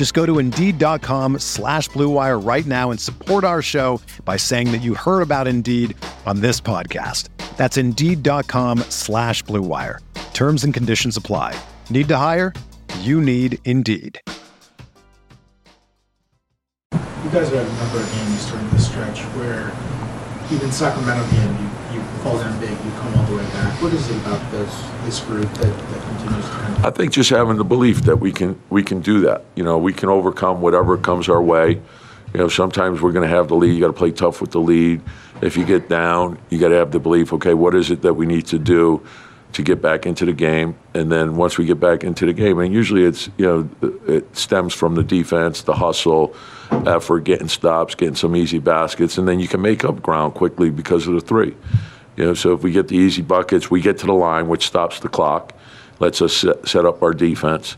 Just 0.00 0.14
go 0.14 0.24
to 0.24 0.38
Indeed.com 0.38 1.40
slash 1.40 1.90
BlueWire 1.90 2.42
right 2.42 2.64
now 2.64 2.90
and 2.90 2.98
support 2.98 3.44
our 3.44 3.60
show 3.60 4.00
by 4.24 4.38
saying 4.38 4.72
that 4.72 4.80
you 4.80 4.94
heard 4.94 5.20
about 5.20 5.46
Indeed 5.46 5.94
on 6.24 6.40
this 6.40 6.58
podcast. 6.58 7.28
That's 7.58 7.76
Indeed.com 7.76 8.78
slash 8.88 9.44
BlueWire. 9.44 9.98
Terms 10.32 10.64
and 10.64 10.72
conditions 10.72 11.18
apply. 11.18 11.54
Need 11.90 12.08
to 12.08 12.16
hire? 12.16 12.54
You 13.00 13.20
need 13.20 13.58
Indeed. 13.66 14.18
You 16.94 17.30
guys 17.30 17.50
have 17.50 17.58
had 17.60 17.66
a 17.66 17.74
number 17.74 17.98
of 17.98 18.10
games 18.10 18.46
during 18.46 18.70
this 18.70 18.86
stretch 18.86 19.20
where 19.36 19.70
even 20.50 20.72
Sacramento 20.72 21.30
game, 21.30 21.50
you, 21.62 21.69
fall 22.20 22.38
down 22.38 22.58
big, 22.60 22.70
you 22.70 22.90
come 22.92 23.14
all 23.18 23.24
the 23.24 23.36
way 23.36 23.44
back. 23.44 23.82
What 23.82 23.92
is 23.92 24.08
it 24.10 24.16
about 24.18 24.50
this 24.50 24.90
this 25.04 25.20
group 25.20 25.48
that, 25.54 25.76
that 25.90 26.02
continues 26.02 26.44
to 26.44 26.52
of 26.52 26.84
I 26.84 26.90
think 26.90 27.12
just 27.12 27.30
having 27.30 27.56
the 27.56 27.64
belief 27.64 28.02
that 28.02 28.16
we 28.16 28.32
can 28.32 28.60
we 28.70 28.82
can 28.82 29.00
do 29.00 29.20
that. 29.20 29.44
You 29.54 29.64
know, 29.64 29.78
we 29.78 29.92
can 29.92 30.08
overcome 30.08 30.60
whatever 30.60 30.96
comes 30.96 31.28
our 31.28 31.42
way. 31.42 31.80
You 32.32 32.38
know, 32.38 32.48
sometimes 32.48 33.00
we're 33.00 33.12
going 33.12 33.28
to 33.28 33.34
have 33.36 33.48
the 33.48 33.56
lead. 33.56 33.74
You 33.74 33.80
got 33.80 33.88
to 33.88 33.92
play 33.92 34.12
tough 34.12 34.40
with 34.40 34.52
the 34.52 34.60
lead. 34.60 35.02
If 35.42 35.56
you 35.56 35.64
get 35.64 35.88
down, 35.88 36.38
you 36.48 36.58
got 36.58 36.68
to 36.68 36.76
have 36.76 36.92
the 36.92 37.00
belief. 37.00 37.32
Okay, 37.32 37.54
what 37.54 37.74
is 37.74 37.90
it 37.90 38.02
that 38.02 38.14
we 38.14 38.26
need 38.26 38.46
to 38.46 38.58
do 38.58 39.04
to 39.52 39.62
get 39.62 39.82
back 39.82 40.06
into 40.06 40.24
the 40.24 40.32
game? 40.32 40.76
And 40.94 41.10
then 41.10 41.36
once 41.36 41.58
we 41.58 41.64
get 41.64 41.80
back 41.80 42.04
into 42.04 42.26
the 42.26 42.32
game, 42.32 42.58
and 42.60 42.72
usually 42.72 43.04
it's 43.04 43.28
you 43.36 43.46
know 43.46 43.96
it 44.06 44.36
stems 44.36 44.74
from 44.74 44.94
the 44.94 45.02
defense, 45.02 45.62
the 45.62 45.74
hustle, 45.74 46.36
effort, 46.70 47.24
getting 47.24 47.48
stops, 47.48 47.94
getting 47.94 48.14
some 48.14 48.36
easy 48.36 48.58
baskets, 48.58 49.18
and 49.18 49.26
then 49.26 49.40
you 49.40 49.48
can 49.48 49.60
make 49.60 49.84
up 49.84 50.02
ground 50.02 50.34
quickly 50.34 50.70
because 50.70 51.06
of 51.06 51.14
the 51.14 51.20
three. 51.20 51.56
You 52.16 52.26
know, 52.26 52.34
so 52.34 52.52
if 52.52 52.62
we 52.62 52.72
get 52.72 52.88
the 52.88 52.96
easy 52.96 53.22
buckets, 53.22 53.70
we 53.70 53.80
get 53.80 53.98
to 53.98 54.06
the 54.06 54.12
line, 54.12 54.48
which 54.48 54.66
stops 54.66 55.00
the 55.00 55.08
clock, 55.08 55.54
lets 56.00 56.20
us 56.20 56.36
set, 56.36 56.68
set 56.68 56.84
up 56.84 57.02
our 57.02 57.14
defense, 57.14 57.76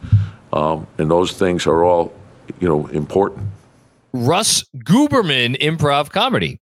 um, 0.52 0.86
and 0.98 1.10
those 1.10 1.32
things 1.32 1.66
are 1.66 1.84
all, 1.84 2.12
you 2.60 2.68
know, 2.68 2.86
important. 2.88 3.46
Russ 4.12 4.64
Guberman 4.76 5.58
improv 5.60 6.10
comedy. 6.10 6.60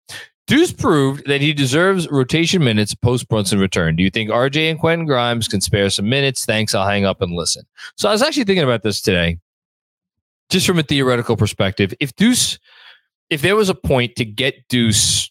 Deuce 0.46 0.72
proved 0.72 1.26
that 1.26 1.42
he 1.42 1.52
deserves 1.52 2.08
rotation 2.10 2.64
minutes 2.64 2.94
post 2.94 3.28
Brunson 3.28 3.58
return. 3.58 3.96
Do 3.96 4.02
you 4.02 4.08
think 4.08 4.30
RJ 4.30 4.70
and 4.70 4.80
Quentin 4.80 5.06
Grimes 5.06 5.46
can 5.46 5.60
spare 5.60 5.90
some 5.90 6.08
minutes? 6.08 6.46
Thanks. 6.46 6.74
I'll 6.74 6.88
hang 6.88 7.04
up 7.04 7.20
and 7.20 7.32
listen. 7.32 7.64
So 7.96 8.08
I 8.08 8.12
was 8.12 8.22
actually 8.22 8.44
thinking 8.44 8.64
about 8.64 8.82
this 8.82 9.02
today, 9.02 9.38
just 10.48 10.66
from 10.66 10.78
a 10.78 10.82
theoretical 10.82 11.36
perspective. 11.36 11.92
If 12.00 12.16
Deuce, 12.16 12.58
if 13.28 13.42
there 13.42 13.56
was 13.56 13.68
a 13.68 13.74
point 13.74 14.16
to 14.16 14.24
get 14.24 14.66
Deuce 14.68 15.30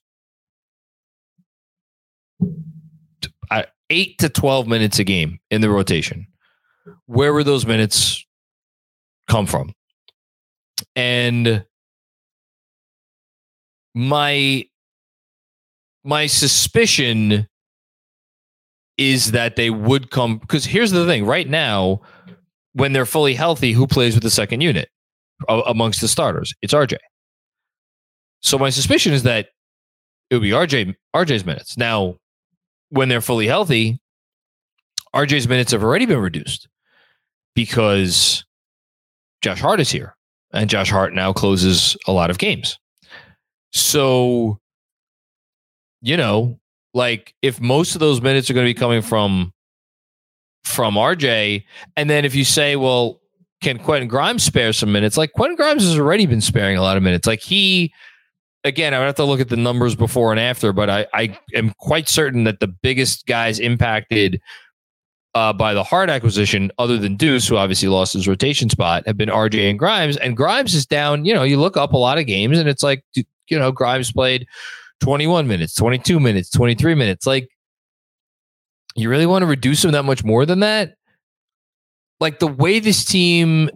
eight 3.90 4.18
to 4.20 4.30
12 4.30 4.68
minutes 4.68 5.00
a 5.00 5.04
game 5.04 5.40
in 5.50 5.62
the 5.62 5.70
rotation, 5.70 6.28
where 7.06 7.34
would 7.34 7.46
those 7.46 7.66
minutes 7.66 8.26
come 9.28 9.46
from? 9.46 9.74
And 10.96 11.66
my 13.96 14.64
my 16.04 16.28
suspicion 16.28 17.48
is 18.98 19.32
that 19.32 19.56
they 19.56 19.70
would 19.70 20.12
come 20.12 20.38
because 20.38 20.66
here's 20.66 20.92
the 20.92 21.06
thing 21.06 21.26
right 21.26 21.50
now 21.50 22.02
when 22.74 22.94
they're 22.94 23.06
fully 23.06 23.34
healthy 23.34 23.72
who 23.72 23.88
plays 23.88 24.14
with 24.14 24.24
the 24.24 24.30
second 24.30 24.62
unit 24.62 24.90
amongst 25.50 26.02
the 26.02 26.08
starters? 26.08 26.54
It's 26.62 26.74
rj 26.74 26.96
so 28.42 28.58
my 28.58 28.70
suspicion 28.70 29.14
is 29.14 29.24
that 29.24 29.48
it 30.30 30.36
would 30.36 30.44
be 30.44 30.52
rj 30.52 30.96
rj's 31.16 31.46
minutes. 31.46 31.78
Now 31.78 32.16
when 32.90 33.10
they're 33.10 33.22
fully 33.22 33.48
healthy 33.48 34.00
rj's 35.16 35.48
minutes 35.48 35.72
have 35.72 35.84
already 35.84 36.06
been 36.06 36.20
reduced 36.20 36.68
because 37.56 38.46
josh 39.42 39.60
hart 39.60 39.80
is 39.80 39.90
here 39.90 40.16
and 40.54 40.70
josh 40.70 40.90
hart 40.90 41.14
now 41.14 41.34
closes 41.34 41.98
a 42.08 42.12
lot 42.12 42.30
of 42.30 42.38
games 42.38 42.78
so, 43.72 44.60
you 46.02 46.18
know, 46.18 46.60
like 46.94 47.34
if 47.42 47.60
most 47.62 47.96
of 47.96 48.00
those 48.00 48.22
minutes 48.22 48.50
are 48.50 48.54
going 48.54 48.66
to 48.66 48.74
be 48.74 48.80
coming 48.80 49.02
from 49.02 49.54
from 50.64 50.96
RJ, 50.96 51.64
and 51.96 52.10
then 52.10 52.26
if 52.26 52.36
you 52.36 52.44
say, 52.44 52.76
well, 52.76 53.22
can 53.62 53.78
Quentin 53.78 54.08
Grimes 54.08 54.44
spare 54.44 54.74
some 54.74 54.92
minutes? 54.92 55.18
Like 55.18 55.32
Quentin 55.34 55.56
Grimes 55.56 55.84
has 55.84 55.98
already 55.98 56.26
been 56.26 56.42
sparing 56.42 56.78
a 56.78 56.82
lot 56.82 56.98
of 56.98 57.04
minutes. 57.04 57.26
Like 57.28 57.42
he, 57.42 57.94
again, 58.68 58.94
I 58.94 59.00
would 59.00 59.06
have 59.06 59.16
to 59.16 59.26
look 59.26 59.40
at 59.40 59.50
the 59.50 59.58
numbers 59.58 59.96
before 59.96 60.32
and 60.32 60.40
after, 60.40 60.74
but 60.74 60.90
I, 60.90 61.08
I 61.14 61.40
am 61.54 61.74
quite 61.80 62.08
certain 62.08 62.44
that 62.44 62.60
the 62.60 62.68
biggest 62.68 63.26
guys 63.26 63.60
impacted 63.60 64.42
uh, 65.34 65.54
by 65.54 65.74
the 65.74 65.84
Hart 65.84 66.10
acquisition, 66.10 66.72
other 66.78 66.98
than 66.98 67.16
Deuce, 67.16 67.48
who 67.48 67.58
obviously 67.58 67.88
lost 67.88 68.14
his 68.14 68.28
rotation 68.28 68.70
spot, 68.70 69.06
have 69.06 69.18
been 69.18 69.30
RJ 69.30 69.70
and 69.70 69.78
Grimes. 69.78 70.18
And 70.18 70.36
Grimes 70.36 70.74
is 70.74 70.86
down. 70.86 71.26
You 71.26 71.34
know, 71.34 71.44
you 71.44 71.60
look 71.60 71.78
up 71.78 71.94
a 71.94 71.98
lot 71.98 72.18
of 72.18 72.26
games, 72.26 72.58
and 72.58 72.68
it's 72.68 72.84
like 72.84 73.04
you 73.50 73.60
know, 73.60 73.72
Grimes 73.72 74.12
played 74.12 74.48
21 75.02 75.48
minutes, 75.48 75.76
22 75.76 76.20
minutes, 76.20 76.50
23 76.50 76.96
minutes. 76.96 77.26
Like, 77.26 77.50
you 78.96 79.10
really 79.10 79.26
want 79.26 79.44
to 79.44 79.48
reduce 79.48 79.84
him 79.86 79.92
that 79.92 80.04
much 80.04 80.24
more 80.24 80.46
than 80.46 80.62
that? 80.62 80.96
Like, 82.20 82.40
the 82.40 82.48
way 82.48 82.80
this 82.80 83.06
team 83.06 83.70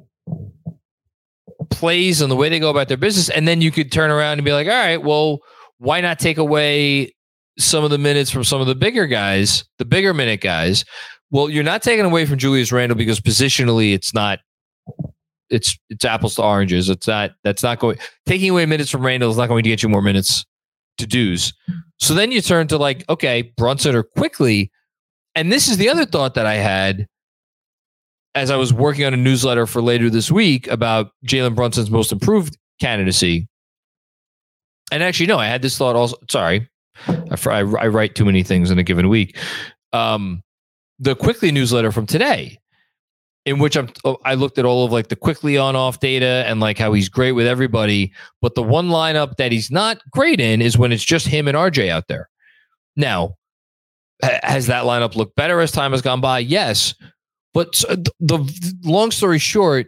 plays 1.72 2.22
and 2.22 2.32
the 2.32 2.36
way 2.36 2.50
they 2.50 2.60
go 2.60 2.70
about 2.70 2.88
their 2.88 2.98
business, 2.98 3.30
and 3.30 3.48
then 3.48 3.62
you 3.62 3.72
could 3.72 3.92
turn 3.92 4.12
around 4.12 4.34
and 4.34 4.46
be 4.46 4.54
like, 4.54 4.68
all 4.68 4.74
right, 4.74 5.02
well, 5.02 5.40
why 5.80 6.02
not 6.02 6.20
take 6.20 6.38
away 6.38 7.14
some 7.58 7.84
of 7.84 7.90
the 7.90 7.98
minutes 7.98 8.30
from 8.30 8.44
some 8.44 8.62
of 8.62 8.68
the 8.68 8.76
bigger 8.76 9.08
guys, 9.08 9.66
the 9.80 9.86
bigger 9.86 10.14
minute 10.14 10.42
guys? 10.42 10.86
Well, 11.32 11.50
you're 11.50 11.64
not 11.64 11.82
taking 11.82 12.06
away 12.06 12.26
from 12.26 12.38
Julius 12.38 12.72
Randle 12.72 12.98
because 12.98 13.20
positionally 13.20 13.94
it's 13.94 14.14
not 14.14 14.40
it's 15.50 15.78
it's 15.90 16.06
apples 16.06 16.36
to 16.36 16.44
oranges. 16.44 16.90
It's 16.90 17.08
not 17.08 17.32
that's 17.44 17.64
not 17.64 17.80
going 17.80 17.98
taking 18.26 18.50
away 18.50 18.66
minutes 18.66 18.90
from 18.90 19.06
Randle 19.06 19.32
is 19.32 19.38
not 19.38 19.48
going 19.48 19.64
to 19.64 19.70
get 19.70 19.82
you 19.82 19.90
more 19.90 20.02
minutes 20.02 20.46
to 20.98 21.08
Deuce. 21.08 21.54
So 22.00 22.14
then 22.14 22.32
you 22.32 22.42
turn 22.42 22.68
to 22.68 22.78
like, 22.78 23.08
okay, 23.10 23.54
Brunson 23.58 23.96
or 23.96 24.04
Quickley. 24.04 24.72
And 25.36 25.52
this 25.52 25.70
is 25.70 25.78
the 25.78 25.90
other 25.90 26.06
thought 26.06 26.34
that 26.34 26.46
I 26.46 26.56
had 26.56 27.08
as 28.36 28.50
I 28.50 28.56
was 28.56 28.74
working 28.74 29.06
on 29.06 29.14
a 29.14 29.18
newsletter 29.18 29.66
for 29.66 29.82
later 29.82 30.10
this 30.10 30.32
week 30.32 30.68
about 30.68 31.12
Jalen 31.26 31.56
Brunson's 31.56 31.92
most 31.92 32.12
improved 32.12 32.58
candidacy. 32.80 33.48
And 34.92 35.04
actually, 35.04 35.28
no, 35.28 35.38
I 35.38 35.48
had 35.48 35.62
this 35.62 35.78
thought 35.78 35.96
also. 35.96 36.18
Sorry, 36.30 36.68
I, 37.08 37.38
I 37.50 37.88
write 37.88 38.16
too 38.16 38.26
many 38.26 38.44
things 38.44 38.72
in 38.72 38.80
a 38.80 38.84
given 38.84 39.10
week. 39.10 39.38
Um, 39.94 40.42
the 41.00 41.16
Quickley 41.16 41.52
newsletter 41.52 41.92
from 41.92 42.06
today 42.06 42.60
in 43.46 43.60
which 43.60 43.76
I'm 43.76 43.90
oh, 44.06 44.18
I 44.24 44.36
looked 44.36 44.58
at 44.58 44.66
all 44.66 44.86
of 44.86 44.92
like 44.92 45.08
the 45.08 45.16
Quickley 45.16 45.58
on 45.58 45.76
off 45.76 46.00
data 46.00 46.44
and 46.48 46.60
like 46.60 46.78
how 46.78 46.94
he's 46.94 47.10
great 47.10 47.32
with 47.32 47.48
everybody, 47.48 48.14
but 48.42 48.56
the 48.56 48.64
one 48.64 48.90
lineup 48.90 49.38
that 49.38 49.52
he's 49.52 49.72
not 49.72 50.00
great 50.12 50.40
in 50.40 50.62
is 50.62 50.78
when 50.78 50.92
it's 50.92 51.04
just 51.04 51.28
him 51.28 51.48
and 51.48 51.58
RJ 51.58 51.90
out 51.90 52.08
there. 52.08 52.30
Now, 52.96 53.36
has 54.22 54.68
that 54.68 54.84
lineup 54.84 55.16
looked 55.16 55.36
better 55.36 55.60
as 55.60 55.72
time 55.72 55.92
has 55.92 56.02
gone 56.02 56.22
by? 56.22 56.40
Yes, 56.40 56.94
but 57.54 57.84
uh, 57.90 57.98
the 58.20 58.78
long 58.84 59.12
story 59.12 59.40
short, 59.40 59.88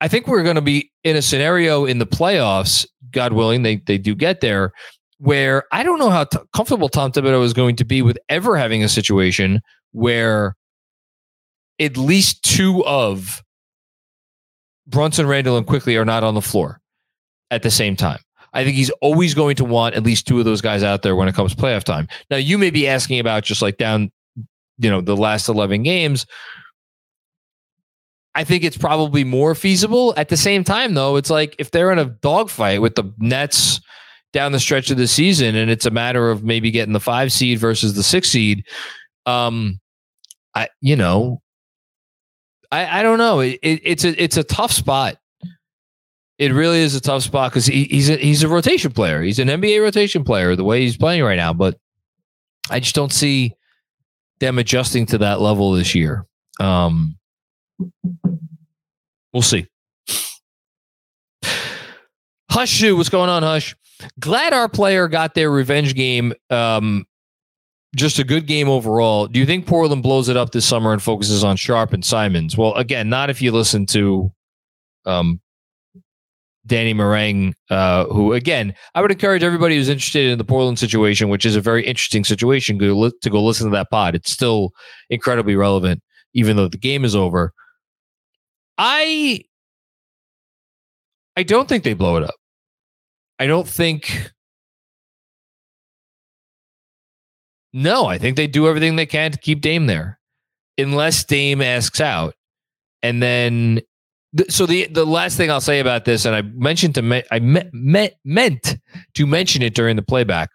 I 0.00 0.08
think 0.08 0.26
we're 0.26 0.42
going 0.42 0.56
to 0.56 0.62
be 0.62 0.90
in 1.02 1.16
a 1.16 1.22
scenario 1.22 1.84
in 1.84 1.98
the 1.98 2.06
playoffs, 2.06 2.86
God 3.10 3.32
willing, 3.32 3.62
they 3.62 3.76
they 3.76 3.98
do 3.98 4.14
get 4.14 4.40
there, 4.40 4.72
where 5.18 5.64
I 5.72 5.82
don't 5.82 5.98
know 5.98 6.10
how 6.10 6.24
t- 6.24 6.38
comfortable 6.54 6.88
Tom 6.88 7.12
Thibodeau 7.12 7.44
is 7.44 7.52
going 7.52 7.76
to 7.76 7.84
be 7.84 8.02
with 8.02 8.18
ever 8.28 8.56
having 8.56 8.84
a 8.84 8.88
situation 8.88 9.60
where 9.92 10.56
at 11.78 11.96
least 11.96 12.42
two 12.42 12.84
of 12.84 13.42
Brunson, 14.86 15.26
Randle, 15.26 15.56
and 15.56 15.66
Quickley 15.66 15.96
are 15.96 16.04
not 16.04 16.24
on 16.24 16.34
the 16.34 16.42
floor 16.42 16.80
at 17.50 17.62
the 17.62 17.70
same 17.70 17.96
time. 17.96 18.20
I 18.52 18.62
think 18.62 18.76
he's 18.76 18.90
always 19.00 19.34
going 19.34 19.56
to 19.56 19.64
want 19.64 19.96
at 19.96 20.04
least 20.04 20.28
two 20.28 20.38
of 20.38 20.44
those 20.44 20.60
guys 20.60 20.82
out 20.82 21.02
there 21.02 21.16
when 21.16 21.26
it 21.26 21.34
comes 21.34 21.54
playoff 21.54 21.82
time. 21.82 22.06
Now, 22.30 22.36
you 22.36 22.56
may 22.56 22.70
be 22.70 22.86
asking 22.86 23.18
about 23.18 23.42
just 23.42 23.62
like 23.62 23.78
down, 23.78 24.12
you 24.78 24.90
know, 24.90 25.00
the 25.00 25.16
last 25.16 25.48
11 25.48 25.82
games. 25.82 26.24
I 28.34 28.44
think 28.44 28.64
it's 28.64 28.76
probably 28.76 29.22
more 29.24 29.54
feasible. 29.54 30.14
At 30.16 30.28
the 30.28 30.36
same 30.36 30.64
time, 30.64 30.94
though, 30.94 31.16
it's 31.16 31.30
like 31.30 31.54
if 31.58 31.70
they're 31.70 31.92
in 31.92 31.98
a 31.98 32.06
dogfight 32.06 32.82
with 32.82 32.96
the 32.96 33.12
Nets 33.18 33.80
down 34.32 34.52
the 34.52 34.58
stretch 34.58 34.90
of 34.90 34.96
the 34.96 35.06
season 35.06 35.54
and 35.54 35.70
it's 35.70 35.86
a 35.86 35.90
matter 35.90 36.30
of 36.30 36.42
maybe 36.42 36.72
getting 36.72 36.92
the 36.92 37.00
five 37.00 37.32
seed 37.32 37.58
versus 37.58 37.94
the 37.94 38.02
six 38.02 38.30
seed, 38.30 38.64
um, 39.26 39.80
I, 40.54 40.68
you 40.80 40.96
know, 40.96 41.40
I, 42.72 43.00
I 43.00 43.02
don't 43.04 43.18
know. 43.18 43.40
It, 43.40 43.60
it, 43.62 43.80
it's 43.84 44.04
a 44.04 44.22
it's 44.22 44.36
a 44.36 44.44
tough 44.44 44.72
spot. 44.72 45.16
It 46.38 46.52
really 46.52 46.80
is 46.80 46.96
a 46.96 47.00
tough 47.00 47.22
spot 47.22 47.52
because 47.52 47.66
he, 47.66 47.84
he's 47.84 48.10
a, 48.10 48.16
he's 48.16 48.42
a 48.42 48.48
rotation 48.48 48.90
player. 48.90 49.22
He's 49.22 49.38
an 49.38 49.46
NBA 49.46 49.80
rotation 49.80 50.24
player 50.24 50.56
the 50.56 50.64
way 50.64 50.80
he's 50.80 50.96
playing 50.96 51.22
right 51.22 51.36
now. 51.36 51.52
But 51.52 51.78
I 52.70 52.80
just 52.80 52.96
don't 52.96 53.12
see 53.12 53.54
them 54.40 54.58
adjusting 54.58 55.06
to 55.06 55.18
that 55.18 55.40
level 55.40 55.72
this 55.72 55.94
year. 55.94 56.26
Um, 56.58 57.16
we'll 59.32 59.42
see. 59.42 59.66
Hush, 62.50 62.82
what's 62.82 63.08
going 63.08 63.30
on, 63.30 63.42
Hush? 63.42 63.74
Glad 64.20 64.52
our 64.52 64.68
player 64.68 65.08
got 65.08 65.34
their 65.34 65.50
revenge 65.50 65.94
game 65.94 66.34
um, 66.50 67.06
just 67.94 68.18
a 68.18 68.24
good 68.24 68.46
game 68.46 68.68
overall. 68.68 69.26
Do 69.26 69.38
you 69.38 69.46
think 69.46 69.66
Portland 69.66 70.02
blows 70.02 70.28
it 70.28 70.36
up 70.36 70.52
this 70.52 70.66
summer 70.66 70.92
and 70.92 71.02
focuses 71.02 71.44
on 71.44 71.56
Sharpe 71.56 71.92
and 71.92 72.04
Simons? 72.04 72.56
Well, 72.56 72.74
again, 72.74 73.08
not 73.08 73.30
if 73.30 73.40
you 73.40 73.52
listen 73.52 73.86
to 73.86 74.32
um, 75.06 75.40
Danny 76.66 76.94
Marang, 76.94 77.54
uh, 77.70 78.06
who, 78.06 78.32
again, 78.32 78.74
I 78.94 79.02
would 79.02 79.12
encourage 79.12 79.42
everybody 79.42 79.76
who's 79.76 79.88
interested 79.88 80.30
in 80.30 80.38
the 80.38 80.44
Portland 80.44 80.78
situation, 80.78 81.28
which 81.28 81.46
is 81.46 81.56
a 81.56 81.60
very 81.60 81.86
interesting 81.86 82.24
situation, 82.24 82.78
to 82.78 83.30
go 83.30 83.44
listen 83.44 83.70
to 83.70 83.76
that 83.76 83.90
pod. 83.90 84.14
It's 84.14 84.32
still 84.32 84.72
incredibly 85.10 85.56
relevant, 85.56 86.02
even 86.32 86.56
though 86.56 86.68
the 86.68 86.78
game 86.78 87.04
is 87.04 87.14
over. 87.14 87.52
I 88.78 89.44
I 91.36 91.42
don't 91.42 91.68
think 91.68 91.84
they 91.84 91.94
blow 91.94 92.16
it 92.16 92.24
up. 92.24 92.34
I 93.38 93.46
don't 93.46 93.68
think 93.68 94.32
No, 97.76 98.06
I 98.06 98.18
think 98.18 98.36
they 98.36 98.46
do 98.46 98.68
everything 98.68 98.94
they 98.94 99.04
can 99.04 99.32
to 99.32 99.38
keep 99.38 99.60
Dame 99.60 99.86
there, 99.86 100.20
unless 100.78 101.24
Dame 101.24 101.60
asks 101.60 102.00
out. 102.00 102.36
And 103.02 103.20
then, 103.20 103.80
so 104.48 104.64
the 104.64 104.86
the 104.86 105.04
last 105.04 105.36
thing 105.36 105.50
I'll 105.50 105.60
say 105.60 105.80
about 105.80 106.04
this, 106.04 106.24
and 106.24 106.36
I 106.36 106.42
mentioned 106.42 106.94
to 106.94 107.02
me, 107.02 107.24
I 107.32 107.40
me, 107.40 107.62
me, 107.72 108.10
meant 108.24 108.76
to 109.14 109.26
mention 109.26 109.60
it 109.62 109.74
during 109.74 109.96
the 109.96 110.02
playback. 110.02 110.50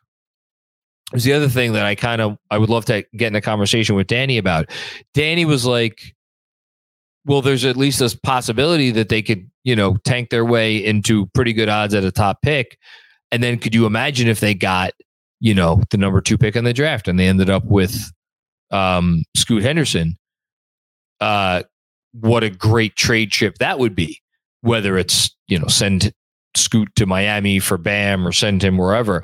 Was 1.12 1.25
the 1.25 1.33
other 1.33 1.50
thing 1.50 1.74
that 1.74 1.86
I 1.86 1.94
kind 1.95 2.21
of 2.21 2.38
I 2.51 2.57
would 2.57 2.69
love 2.69 2.86
to 2.86 3.04
get 3.18 3.27
in 3.27 3.36
a 3.36 3.42
conversation 3.42 3.95
with 3.95 4.07
Danny 4.07 4.38
about. 4.38 4.69
Danny 5.13 5.44
was 5.44 5.66
like, 5.66 6.16
"Well, 7.25 7.42
there's 7.42 7.66
at 7.66 7.77
least 7.77 8.00
this 8.00 8.16
possibility 8.16 8.92
that 8.92 9.10
they 9.10 9.21
could, 9.21 9.50
you 9.63 9.75
know, 9.75 9.98
tank 10.04 10.30
their 10.30 10.45
way 10.45 10.77
into 10.77 11.27
pretty 11.27 11.54
good 11.54 11.69
odds 11.69 11.94
at 11.94 12.04
a 12.04 12.12
top 12.12 12.42
pick." 12.42 12.77
And 13.31 13.44
then, 13.44 13.60
could 13.60 13.75
you 13.75 13.86
imagine 13.86 14.27
if 14.27 14.39
they 14.39 14.56
got 14.56 14.94
you 15.39 15.54
know, 15.54 15.81
the 15.89 15.98
number 15.98 16.21
two 16.21 16.38
pick 16.38 16.56
in 16.56 16.63
the 16.63 16.74
draft, 16.74 17.07
and 17.07 17.18
they 17.18 17.27
ended 17.27 17.50
up 17.50 17.63
with 17.66 18.12
um, 18.71 19.24
Scoot 19.36 19.63
Henderson. 19.63 20.18
Uh, 21.19 21.63
what 22.13 22.44
a 22.44 22.50
great 22.50 22.95
trade 22.95 23.31
chip 23.31 23.57
that 23.60 23.80
would 23.80 23.95
be. 23.95 24.21
Whether 24.62 24.98
it's 24.98 25.36
you 25.48 25.57
know 25.57 25.68
send 25.68 26.12
Scoot 26.56 26.89
to 26.95 27.06
Miami 27.06 27.60
for 27.60 27.77
Bam 27.77 28.27
or 28.27 28.31
send 28.31 28.63
him 28.63 28.77
wherever. 28.77 29.24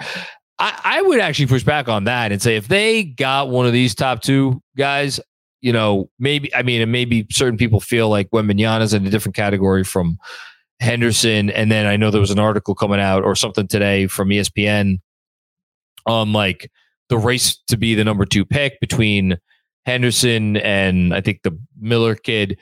I, 0.57 0.79
I 0.85 1.01
would 1.01 1.19
actually 1.19 1.47
push 1.47 1.63
back 1.63 1.89
on 1.89 2.05
that 2.05 2.31
and 2.31 2.41
say 2.41 2.55
if 2.55 2.69
they 2.69 3.03
got 3.03 3.49
one 3.49 3.65
of 3.65 3.73
these 3.73 3.93
top 3.93 4.21
two 4.21 4.61
guys, 4.77 5.19
you 5.65 5.73
know, 5.73 6.11
maybe 6.19 6.53
I 6.53 6.61
mean, 6.61 6.79
and 6.79 6.91
maybe 6.91 7.25
certain 7.31 7.57
people 7.57 7.79
feel 7.79 8.07
like 8.07 8.29
Wembanyama's 8.29 8.93
in 8.93 9.07
a 9.07 9.09
different 9.09 9.35
category 9.35 9.83
from 9.83 10.19
Henderson. 10.79 11.49
And 11.49 11.71
then 11.71 11.87
I 11.87 11.97
know 11.97 12.11
there 12.11 12.21
was 12.21 12.29
an 12.29 12.37
article 12.37 12.75
coming 12.75 12.99
out 12.99 13.23
or 13.23 13.35
something 13.35 13.67
today 13.67 14.05
from 14.05 14.29
ESPN 14.29 14.99
on 16.05 16.33
like 16.33 16.69
the 17.09 17.17
race 17.17 17.57
to 17.67 17.77
be 17.77 17.95
the 17.95 18.03
number 18.03 18.25
two 18.25 18.45
pick 18.45 18.79
between 18.79 19.39
Henderson 19.87 20.57
and 20.57 21.15
I 21.15 21.21
think 21.21 21.41
the 21.41 21.57
Miller 21.79 22.13
kid, 22.13 22.59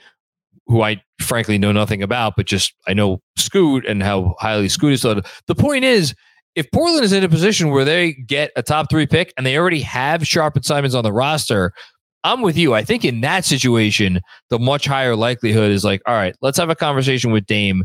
who 0.67 0.81
I 0.81 1.03
frankly 1.19 1.57
know 1.57 1.73
nothing 1.73 2.03
about, 2.03 2.37
but 2.37 2.45
just 2.45 2.73
I 2.87 2.93
know 2.93 3.21
Scoot 3.35 3.85
and 3.85 4.01
how 4.01 4.35
highly 4.39 4.69
Scoot 4.69 4.93
is 4.93 5.01
thought. 5.01 5.27
The 5.47 5.55
point 5.55 5.83
is, 5.83 6.15
if 6.55 6.71
Portland 6.71 7.03
is 7.03 7.11
in 7.11 7.25
a 7.25 7.29
position 7.29 7.69
where 7.69 7.83
they 7.83 8.13
get 8.13 8.51
a 8.55 8.63
top 8.63 8.89
three 8.89 9.07
pick 9.07 9.33
and 9.35 9.45
they 9.45 9.57
already 9.57 9.81
have 9.81 10.25
Sharpe 10.25 10.55
and 10.55 10.63
Simons 10.63 10.95
on 10.95 11.03
the 11.03 11.11
roster, 11.11 11.73
I'm 12.23 12.41
with 12.41 12.57
you. 12.57 12.73
I 12.73 12.83
think 12.83 13.03
in 13.03 13.21
that 13.21 13.45
situation, 13.45 14.21
the 14.49 14.59
much 14.59 14.85
higher 14.85 15.15
likelihood 15.15 15.71
is 15.71 15.83
like, 15.83 16.01
all 16.05 16.15
right, 16.15 16.35
let's 16.41 16.57
have 16.57 16.69
a 16.69 16.75
conversation 16.75 17.31
with 17.31 17.45
Dame. 17.45 17.83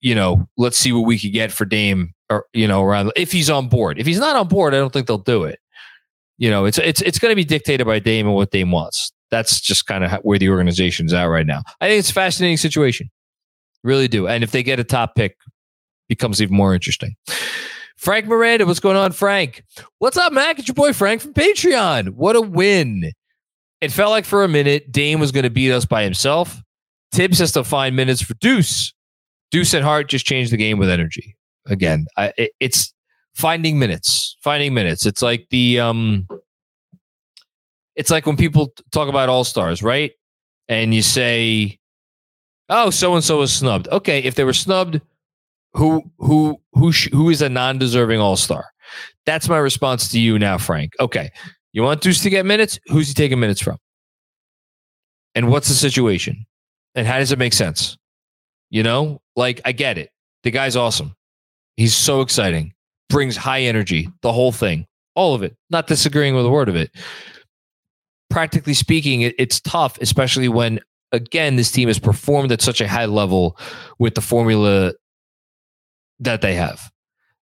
You 0.00 0.14
know, 0.14 0.48
let's 0.56 0.78
see 0.78 0.92
what 0.92 1.06
we 1.06 1.18
could 1.18 1.32
get 1.32 1.52
for 1.52 1.64
Dame 1.64 2.12
or 2.28 2.46
you 2.52 2.66
know 2.66 2.82
around 2.82 3.12
if 3.16 3.30
he's 3.32 3.50
on 3.50 3.68
board. 3.68 3.98
If 3.98 4.06
he's 4.06 4.18
not 4.18 4.36
on 4.36 4.48
board, 4.48 4.74
I 4.74 4.78
don't 4.78 4.92
think 4.92 5.06
they'll 5.06 5.18
do 5.18 5.44
it. 5.44 5.58
You 6.38 6.50
know, 6.50 6.64
it's 6.64 6.78
it's 6.78 7.00
it's 7.02 7.18
going 7.18 7.30
to 7.30 7.36
be 7.36 7.44
dictated 7.44 7.86
by 7.86 7.98
Dame 7.98 8.26
and 8.26 8.34
what 8.34 8.50
Dame 8.50 8.70
wants. 8.70 9.12
That's 9.30 9.60
just 9.60 9.86
kind 9.86 10.04
of 10.04 10.12
where 10.22 10.38
the 10.38 10.48
organization's 10.48 11.12
at 11.12 11.24
right 11.24 11.46
now. 11.46 11.62
I 11.80 11.88
think 11.88 12.00
it's 12.00 12.10
a 12.10 12.14
fascinating 12.14 12.56
situation, 12.56 13.10
really 13.84 14.08
do. 14.08 14.26
And 14.26 14.42
if 14.44 14.50
they 14.50 14.62
get 14.62 14.80
a 14.80 14.84
top 14.84 15.14
pick, 15.14 15.36
becomes 16.08 16.42
even 16.42 16.56
more 16.56 16.74
interesting. 16.74 17.14
Frank 18.02 18.26
Miranda, 18.26 18.66
what's 18.66 18.80
going 18.80 18.96
on, 18.96 19.12
Frank? 19.12 19.62
What's 20.00 20.16
up, 20.16 20.32
Mac? 20.32 20.58
It's 20.58 20.66
your 20.66 20.74
boy 20.74 20.92
Frank 20.92 21.20
from 21.20 21.34
Patreon. 21.34 22.08
What 22.14 22.34
a 22.34 22.40
win! 22.40 23.12
It 23.80 23.92
felt 23.92 24.10
like 24.10 24.24
for 24.24 24.42
a 24.42 24.48
minute 24.48 24.90
Dame 24.90 25.20
was 25.20 25.30
going 25.30 25.44
to 25.44 25.50
beat 25.50 25.70
us 25.70 25.84
by 25.84 26.02
himself. 26.02 26.60
Thibs 27.12 27.38
has 27.38 27.52
to 27.52 27.62
find 27.62 27.94
minutes 27.94 28.20
for 28.20 28.34
Deuce. 28.34 28.92
Deuce 29.52 29.72
and 29.72 29.84
Hart 29.84 30.08
just 30.08 30.26
changed 30.26 30.52
the 30.52 30.56
game 30.56 30.78
with 30.78 30.90
energy 30.90 31.36
again. 31.66 32.06
I, 32.16 32.32
it, 32.36 32.50
it's 32.58 32.92
finding 33.36 33.78
minutes, 33.78 34.36
finding 34.42 34.74
minutes. 34.74 35.06
It's 35.06 35.22
like 35.22 35.46
the 35.50 35.78
um, 35.78 36.26
it's 37.94 38.10
like 38.10 38.26
when 38.26 38.36
people 38.36 38.74
talk 38.90 39.08
about 39.08 39.28
all 39.28 39.44
stars, 39.44 39.80
right? 39.80 40.10
And 40.68 40.92
you 40.92 41.02
say, 41.02 41.78
"Oh, 42.68 42.90
so 42.90 43.14
and 43.14 43.22
so 43.22 43.38
was 43.38 43.52
snubbed." 43.52 43.86
Okay, 43.92 44.18
if 44.24 44.34
they 44.34 44.42
were 44.42 44.52
snubbed, 44.52 45.00
who 45.74 46.02
who 46.18 46.60
who 46.72 46.90
who 46.90 47.30
is 47.30 47.42
a 47.42 47.48
non-deserving 47.48 48.20
all 48.20 48.36
star? 48.36 48.66
That's 49.26 49.48
my 49.48 49.58
response 49.58 50.10
to 50.10 50.20
you 50.20 50.38
now, 50.38 50.58
Frank. 50.58 50.92
Okay, 51.00 51.30
you 51.72 51.82
want 51.82 52.00
Deuce 52.00 52.22
to 52.22 52.30
get 52.30 52.44
minutes? 52.44 52.78
Who's 52.86 53.08
he 53.08 53.14
taking 53.14 53.40
minutes 53.40 53.60
from? 53.60 53.78
And 55.34 55.48
what's 55.48 55.68
the 55.68 55.74
situation? 55.74 56.44
And 56.94 57.06
how 57.06 57.18
does 57.18 57.32
it 57.32 57.38
make 57.38 57.54
sense? 57.54 57.96
You 58.70 58.82
know, 58.82 59.20
like 59.36 59.60
I 59.64 59.72
get 59.72 59.98
it. 59.98 60.10
The 60.42 60.50
guy's 60.50 60.76
awesome. 60.76 61.14
He's 61.76 61.94
so 61.94 62.20
exciting, 62.20 62.74
brings 63.08 63.36
high 63.36 63.62
energy, 63.62 64.10
the 64.20 64.32
whole 64.32 64.52
thing, 64.52 64.86
all 65.14 65.34
of 65.34 65.42
it. 65.42 65.56
Not 65.70 65.86
disagreeing 65.86 66.34
with 66.34 66.44
a 66.44 66.50
word 66.50 66.68
of 66.68 66.76
it. 66.76 66.90
Practically 68.28 68.74
speaking, 68.74 69.22
it, 69.22 69.34
it's 69.38 69.60
tough, 69.60 69.98
especially 70.00 70.48
when, 70.48 70.80
again, 71.12 71.56
this 71.56 71.70
team 71.70 71.88
has 71.88 71.98
performed 71.98 72.52
at 72.52 72.60
such 72.60 72.80
a 72.80 72.88
high 72.88 73.06
level 73.06 73.56
with 73.98 74.14
the 74.14 74.20
formula 74.20 74.92
that 76.24 76.40
they 76.40 76.54
have. 76.54 76.90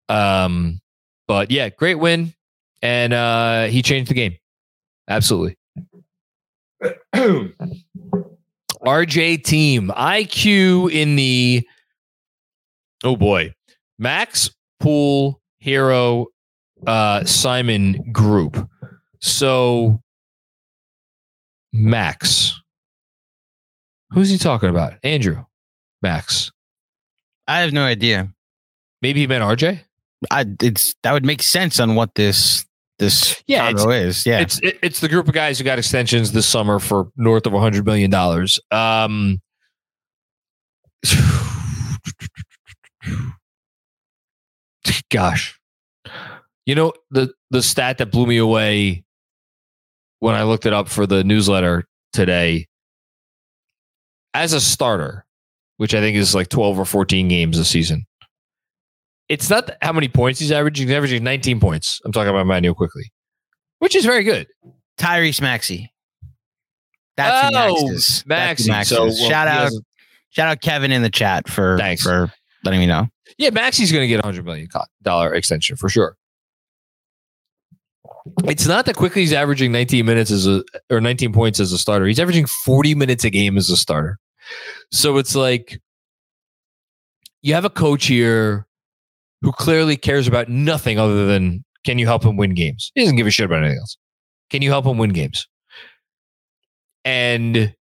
Um, 0.09 0.81
but 1.27 1.51
yeah, 1.51 1.69
great 1.69 1.95
win. 1.95 2.33
And 2.81 3.13
uh, 3.13 3.65
he 3.65 3.81
changed 3.81 4.09
the 4.09 4.15
game. 4.15 4.37
Absolutely. 5.07 5.57
RJ 8.83 9.43
team 9.43 9.91
IQ 9.95 10.91
in 10.91 11.15
the 11.15 11.67
oh 13.03 13.15
boy 13.15 13.53
Max 13.99 14.49
Poole 14.79 15.39
Herro 15.63 16.25
uh, 16.87 17.23
Simon 17.25 18.11
group. 18.11 18.67
So 19.19 20.01
Max. 21.71 22.59
Who's 24.09 24.29
he 24.29 24.37
talking 24.37 24.69
about? 24.69 24.93
Andrew. 25.03 25.45
Max. 26.01 26.51
I 27.47 27.59
have 27.59 27.73
no 27.73 27.83
idea. 27.83 28.29
Maybe 29.01 29.21
he 29.21 29.27
meant 29.27 29.43
RJ. 29.43 29.81
I 30.29 30.45
it's 30.61 30.93
that 31.03 31.13
would 31.13 31.25
make 31.25 31.41
sense 31.41 31.79
on 31.79 31.95
what 31.95 32.13
this 32.15 32.65
this 32.99 33.41
yeah 33.47 33.71
is. 33.71 34.25
Yeah, 34.25 34.39
it's 34.39 34.59
it, 34.61 34.77
it's 34.83 34.99
the 34.99 35.09
group 35.09 35.27
of 35.27 35.33
guys 35.33 35.57
who 35.57 35.63
got 35.63 35.79
extensions 35.79 36.31
this 36.33 36.45
summer 36.45 36.77
for 36.77 37.11
north 37.17 37.47
of 37.47 37.53
a 37.55 37.59
hundred 37.59 37.83
million 37.85 38.11
dollars. 38.11 38.59
Um, 38.69 39.41
gosh, 45.09 45.59
you 46.67 46.75
know 46.75 46.93
the 47.09 47.33
the 47.49 47.63
stat 47.63 47.97
that 47.97 48.11
blew 48.11 48.27
me 48.27 48.37
away 48.37 49.03
when 50.19 50.35
I 50.35 50.43
looked 50.43 50.67
it 50.67 50.73
up 50.73 50.87
for 50.87 51.07
the 51.07 51.23
newsletter 51.23 51.87
today. 52.13 52.67
As 54.35 54.53
a 54.53 54.61
starter, 54.61 55.25
which 55.77 55.95
I 55.95 55.99
think 55.99 56.15
is 56.15 56.35
like 56.35 56.49
twelve 56.49 56.77
or 56.77 56.85
fourteen 56.85 57.27
games 57.27 57.57
a 57.57 57.65
season, 57.65 58.05
it's 59.31 59.49
not 59.49 59.71
how 59.81 59.93
many 59.93 60.09
points 60.09 60.41
he's 60.41 60.51
averaging. 60.51 60.89
He's 60.89 60.95
averaging 60.95 61.23
19 61.23 61.61
points. 61.61 62.01
I'm 62.03 62.11
talking 62.11 62.31
about 62.31 62.45
Manuel 62.45 62.75
Quickley, 62.75 63.13
which 63.79 63.95
is 63.95 64.03
very 64.03 64.25
good. 64.25 64.45
Tyrese 64.97 65.41
Maxey. 65.41 65.89
That's 67.15 67.55
oh. 67.55 68.21
Maxey. 68.25 68.69
That's 68.69 68.89
so 68.89 69.05
well, 69.05 69.15
shout 69.15 69.47
out, 69.47 69.71
shout 70.31 70.49
out 70.49 70.61
Kevin 70.61 70.91
in 70.91 71.01
the 71.01 71.09
chat 71.09 71.47
for 71.47 71.77
Thanks. 71.77 72.03
for 72.03 72.29
letting 72.65 72.81
me 72.81 72.87
know. 72.87 73.07
Yeah, 73.37 73.51
Maxey's 73.51 73.89
going 73.89 74.03
to 74.03 74.07
get 74.07 74.19
a 74.19 74.23
hundred 74.23 74.43
million 74.43 74.67
dollar 75.01 75.33
extension 75.33 75.77
for 75.77 75.87
sure. 75.87 76.17
It's 78.43 78.67
not 78.67 78.85
that 78.85 78.97
Quickley 78.97 79.21
he's 79.21 79.31
averaging 79.31 79.71
19 79.71 80.05
minutes 80.05 80.29
as 80.29 80.45
a 80.45 80.61
or 80.89 80.99
19 80.99 81.31
points 81.31 81.61
as 81.61 81.71
a 81.71 81.77
starter. 81.77 82.05
He's 82.05 82.19
averaging 82.19 82.47
40 82.47 82.95
minutes 82.95 83.23
a 83.23 83.29
game 83.29 83.57
as 83.57 83.69
a 83.69 83.77
starter. 83.77 84.19
So 84.91 85.17
it's 85.17 85.35
like 85.35 85.79
you 87.41 87.53
have 87.53 87.63
a 87.63 87.69
coach 87.69 88.07
here 88.07 88.67
who 89.41 89.51
clearly 89.51 89.97
cares 89.97 90.27
about 90.27 90.49
nothing 90.49 90.99
other 90.99 91.25
than 91.25 91.63
can 91.83 91.97
you 91.97 92.05
help 92.05 92.23
him 92.23 92.37
win 92.37 92.53
games? 92.53 92.91
He 92.95 93.01
doesn't 93.01 93.15
give 93.15 93.27
a 93.27 93.31
shit 93.31 93.45
about 93.45 93.63
anything 93.63 93.79
else. 93.79 93.97
Can 94.49 94.61
you 94.61 94.69
help 94.69 94.85
him 94.85 94.97
win 94.97 95.11
games? 95.11 95.47
And 97.03 97.73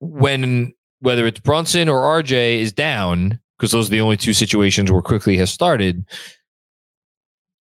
when 0.00 0.72
whether 1.00 1.26
it's 1.26 1.40
Brunson 1.40 1.88
or 1.88 2.22
RJ 2.22 2.60
is 2.60 2.72
down, 2.72 3.38
because 3.58 3.70
those 3.70 3.88
are 3.88 3.90
the 3.90 4.00
only 4.00 4.16
two 4.16 4.32
situations 4.32 4.90
where 4.90 5.02
Quickley 5.02 5.36
has 5.36 5.52
started, 5.52 6.04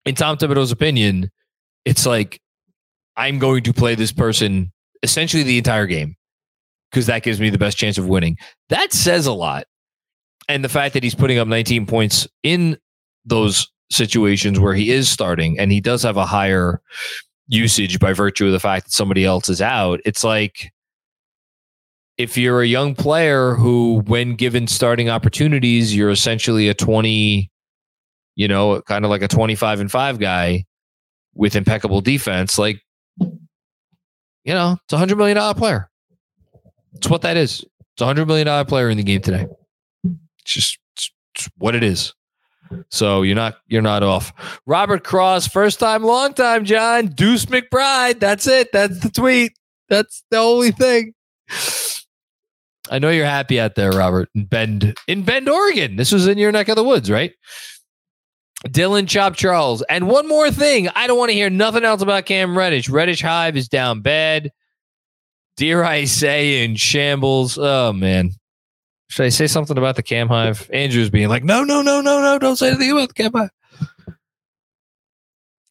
in 0.06 0.16
Tom 0.16 0.38
Thibodeau's 0.38 0.72
opinion, 0.72 1.32
it's 1.84 2.06
like 2.06 2.40
I'm 3.18 3.40
going 3.40 3.64
to 3.64 3.74
play 3.74 3.96
this 3.96 4.12
person 4.12 4.72
essentially 5.04 5.44
the 5.44 5.58
entire 5.58 5.86
game 5.86 6.16
because 6.90 7.08
that 7.08 7.24
gives 7.24 7.40
me 7.40 7.50
the 7.50 7.58
best 7.58 7.78
chance 7.78 7.98
of 7.98 8.08
winning. 8.08 8.38
That 8.70 8.94
says 8.94 9.26
a 9.26 9.34
lot. 9.34 9.66
And 10.48 10.64
the 10.64 10.70
fact 10.70 10.94
that 10.94 11.04
he's 11.04 11.16
putting 11.16 11.38
up 11.38 11.48
19 11.48 11.86
points 11.86 12.28
in 12.44 12.78
those 13.26 13.68
situations 13.92 14.60
where 14.60 14.74
he 14.74 14.92
is 14.92 15.10
starting 15.10 15.60
and 15.60 15.72
he 15.72 15.82
does 15.82 16.04
have 16.04 16.18
a 16.18 16.26
higher 16.26 16.82
usage 17.48 18.00
by 18.00 18.14
virtue 18.14 18.48
of 18.48 18.52
the 18.52 18.60
fact 18.60 18.86
that 18.86 18.92
somebody 18.92 19.26
else 19.26 19.50
is 19.50 19.62
out, 19.62 20.00
it's 20.06 20.24
like 20.24 20.72
if 22.18 22.38
you're 22.38 22.62
a 22.62 22.68
young 22.68 22.96
player 22.96 23.56
who, 23.56 24.02
when 24.06 24.36
given 24.36 24.68
starting 24.68 25.10
opportunities, 25.10 25.96
you're 25.96 26.10
essentially 26.10 26.70
a 26.70 26.74
20, 26.74 27.52
you 28.36 28.48
know, 28.48 28.82
kind 28.84 29.04
of 29.04 29.12
like 29.12 29.22
a 29.22 29.28
25 29.28 29.80
and 29.80 29.92
5 29.92 30.20
guy 30.20 30.66
with 31.34 31.56
impeccable 31.56 32.02
defense, 32.02 32.58
like, 32.58 32.82
you 33.20 34.54
know, 34.54 34.78
it's 34.84 34.94
a 34.94 34.98
$100 34.98 35.18
million 35.18 35.56
player. 35.56 35.90
It's 36.94 37.10
what 37.10 37.24
that 37.24 37.36
is. 37.36 37.66
It's 37.94 38.02
a 38.02 38.06
$100 38.06 38.28
million 38.28 38.66
player 38.66 38.90
in 38.90 38.98
the 38.98 39.04
game 39.04 39.22
today. 39.22 39.48
Just 40.46 40.80
what 41.58 41.76
it 41.76 41.84
is. 41.84 42.14
So 42.90 43.22
you're 43.22 43.36
not 43.36 43.58
you're 43.68 43.82
not 43.82 44.04
off. 44.04 44.34
Robert 44.66 45.04
Cross, 45.04 45.48
first 45.48 45.80
time, 45.80 46.04
long 46.04 46.34
time, 46.34 46.66
John. 46.66 47.08
Deuce 47.08 47.46
McBride. 47.46 48.20
That's 48.20 48.48
it. 48.48 48.72
That's 48.72 49.00
the 49.00 49.10
tweet. 49.10 49.54
That's 49.90 50.24
the 50.32 50.38
only 50.38 50.72
thing. 50.72 51.14
I 52.90 53.00
know 53.00 53.10
you're 53.10 53.26
happy 53.26 53.60
out 53.60 53.76
there, 53.76 53.92
Robert. 53.92 54.30
In 54.36 54.46
Bend, 54.46 54.96
in 55.08 55.24
Bend, 55.24 55.50
Oregon. 55.50 55.96
This 55.96 56.12
was 56.12 56.28
in 56.28 56.38
your 56.38 56.52
neck 56.52 56.70
of 56.70 56.76
the 56.76 56.84
woods, 56.84 57.10
right? 57.10 57.34
Dylan 58.68 59.08
Chop 59.08 59.36
Charles. 59.36 59.84
And 59.84 60.08
one 60.08 60.28
more 60.28 60.52
thing. 60.52 60.90
I 60.90 61.08
don't 61.08 61.18
want 61.18 61.30
to 61.30 61.36
hear 61.36 61.50
nothing 61.50 61.84
else 61.84 62.02
about 62.02 62.26
Cam 62.26 62.58
Reddish. 62.58 62.90
Reddish 62.90 63.22
Hive 63.22 63.58
is 63.58 63.68
down 63.68 64.02
bad. 64.02 64.52
Dear 65.58 65.84
I 65.84 66.06
say 66.06 66.64
in 66.64 66.76
shambles. 66.76 67.58
Oh 67.58 67.94
man. 67.94 68.32
Should 69.16 69.28
I 69.28 69.30
say 69.30 69.48
something 69.48 69.78
about 69.78 69.96
the 69.96 70.04
Cam 70.04 70.28
Hive? 70.28 70.70
Andrew's 70.74 71.10
being 71.10 71.30
like, 71.30 71.46
no, 71.46 71.64
no, 71.64 71.82
no, 71.82 72.02
no, 72.02 72.22
no, 72.22 72.38
don't 72.38 72.58
say 72.58 72.68
anything 72.68 72.92
about 72.92 73.08
the 73.08 73.14
Cam 73.14 73.32
Hive. 73.34 73.50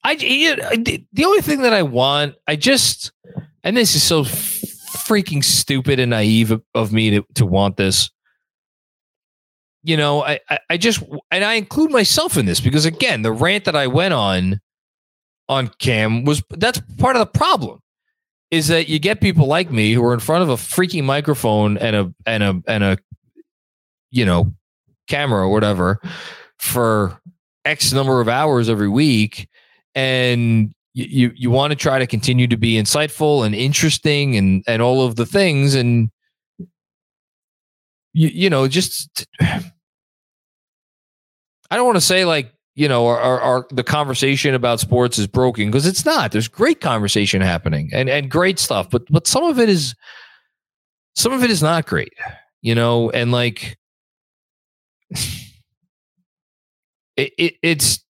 I, 0.02 0.14
the 0.14 1.24
only 1.26 1.42
thing 1.42 1.60
that 1.60 1.74
I 1.74 1.82
want, 1.82 2.36
I 2.48 2.56
just, 2.56 3.12
and 3.62 3.76
this 3.76 3.94
is 3.94 4.02
so 4.02 4.24
freaking 4.24 5.44
stupid 5.44 6.00
and 6.00 6.08
naive 6.08 6.58
of, 6.74 6.90
me 6.90 7.10
to, 7.10 7.26
to 7.34 7.44
want 7.44 7.76
this 7.76 8.10
you 9.82 9.98
know, 9.98 10.24
I, 10.24 10.40
I 10.70 10.78
just 10.78 11.02
and 11.30 11.44
I 11.44 11.54
include 11.54 11.90
myself 11.90 12.38
in 12.38 12.46
this 12.46 12.58
because 12.58 12.86
again, 12.86 13.20
the 13.20 13.32
rant 13.32 13.66
that 13.66 13.76
I 13.76 13.86
went 13.86 14.14
on 14.14 14.62
on 15.50 15.68
Cam 15.78 16.24
was 16.24 16.42
that's 16.48 16.80
part 16.96 17.16
of 17.16 17.20
the 17.20 17.38
problem 17.38 17.80
is 18.50 18.68
that 18.68 18.88
you 18.88 18.98
get 18.98 19.20
people 19.20 19.46
like 19.46 19.70
me 19.70 19.92
who 19.92 20.02
are 20.02 20.14
in 20.14 20.20
front 20.20 20.42
of 20.42 20.48
a 20.48 20.54
freaking 20.54 21.04
microphone 21.04 21.76
and 21.76 21.94
a 21.94 22.14
and 22.24 22.42
a 22.42 22.62
and 22.66 22.82
a 22.82 22.98
you 24.14 24.24
know 24.24 24.54
camera 25.08 25.42
or 25.42 25.50
whatever 25.50 26.00
for 26.58 27.20
X 27.64 27.92
number 27.92 28.20
of 28.20 28.28
hours 28.28 28.68
every 28.68 28.88
week. 28.88 29.48
And 29.94 30.72
you 30.94 31.32
you 31.34 31.50
want 31.50 31.72
to 31.72 31.76
try 31.76 31.98
to 31.98 32.06
continue 32.06 32.46
to 32.46 32.56
be 32.56 32.74
insightful 32.74 33.44
and 33.44 33.54
interesting 33.54 34.36
and 34.36 34.62
and 34.66 34.80
all 34.80 35.04
of 35.04 35.16
the 35.16 35.26
things. 35.26 35.74
And 35.74 36.10
you, 38.12 38.28
you 38.28 38.50
know 38.50 38.68
just 38.68 39.26
I 39.40 39.62
don't 41.76 41.86
want 41.86 41.96
to 41.96 42.02
say 42.02 42.24
like 42.24 42.52
you 42.76 42.88
know 42.88 43.06
our, 43.06 43.18
our, 43.18 43.40
our 43.40 43.66
the 43.70 43.84
conversation 43.84 44.54
about 44.54 44.80
sports 44.80 45.18
is 45.18 45.26
broken 45.26 45.66
because 45.66 45.86
it's 45.86 46.04
not. 46.04 46.32
There's 46.32 46.48
great 46.48 46.80
conversation 46.80 47.40
happening 47.40 47.90
and 47.92 48.08
and 48.08 48.30
great 48.30 48.60
stuff, 48.60 48.90
but 48.90 49.02
but 49.10 49.26
some 49.26 49.44
of 49.44 49.58
it 49.58 49.68
is 49.68 49.94
some 51.16 51.32
of 51.32 51.42
it 51.42 51.50
is 51.50 51.62
not 51.62 51.86
great, 51.86 52.12
you 52.62 52.74
know, 52.74 53.10
and 53.10 53.32
like 53.32 53.76
it, 57.16 57.32
it 57.38 57.54
it's 57.62 58.04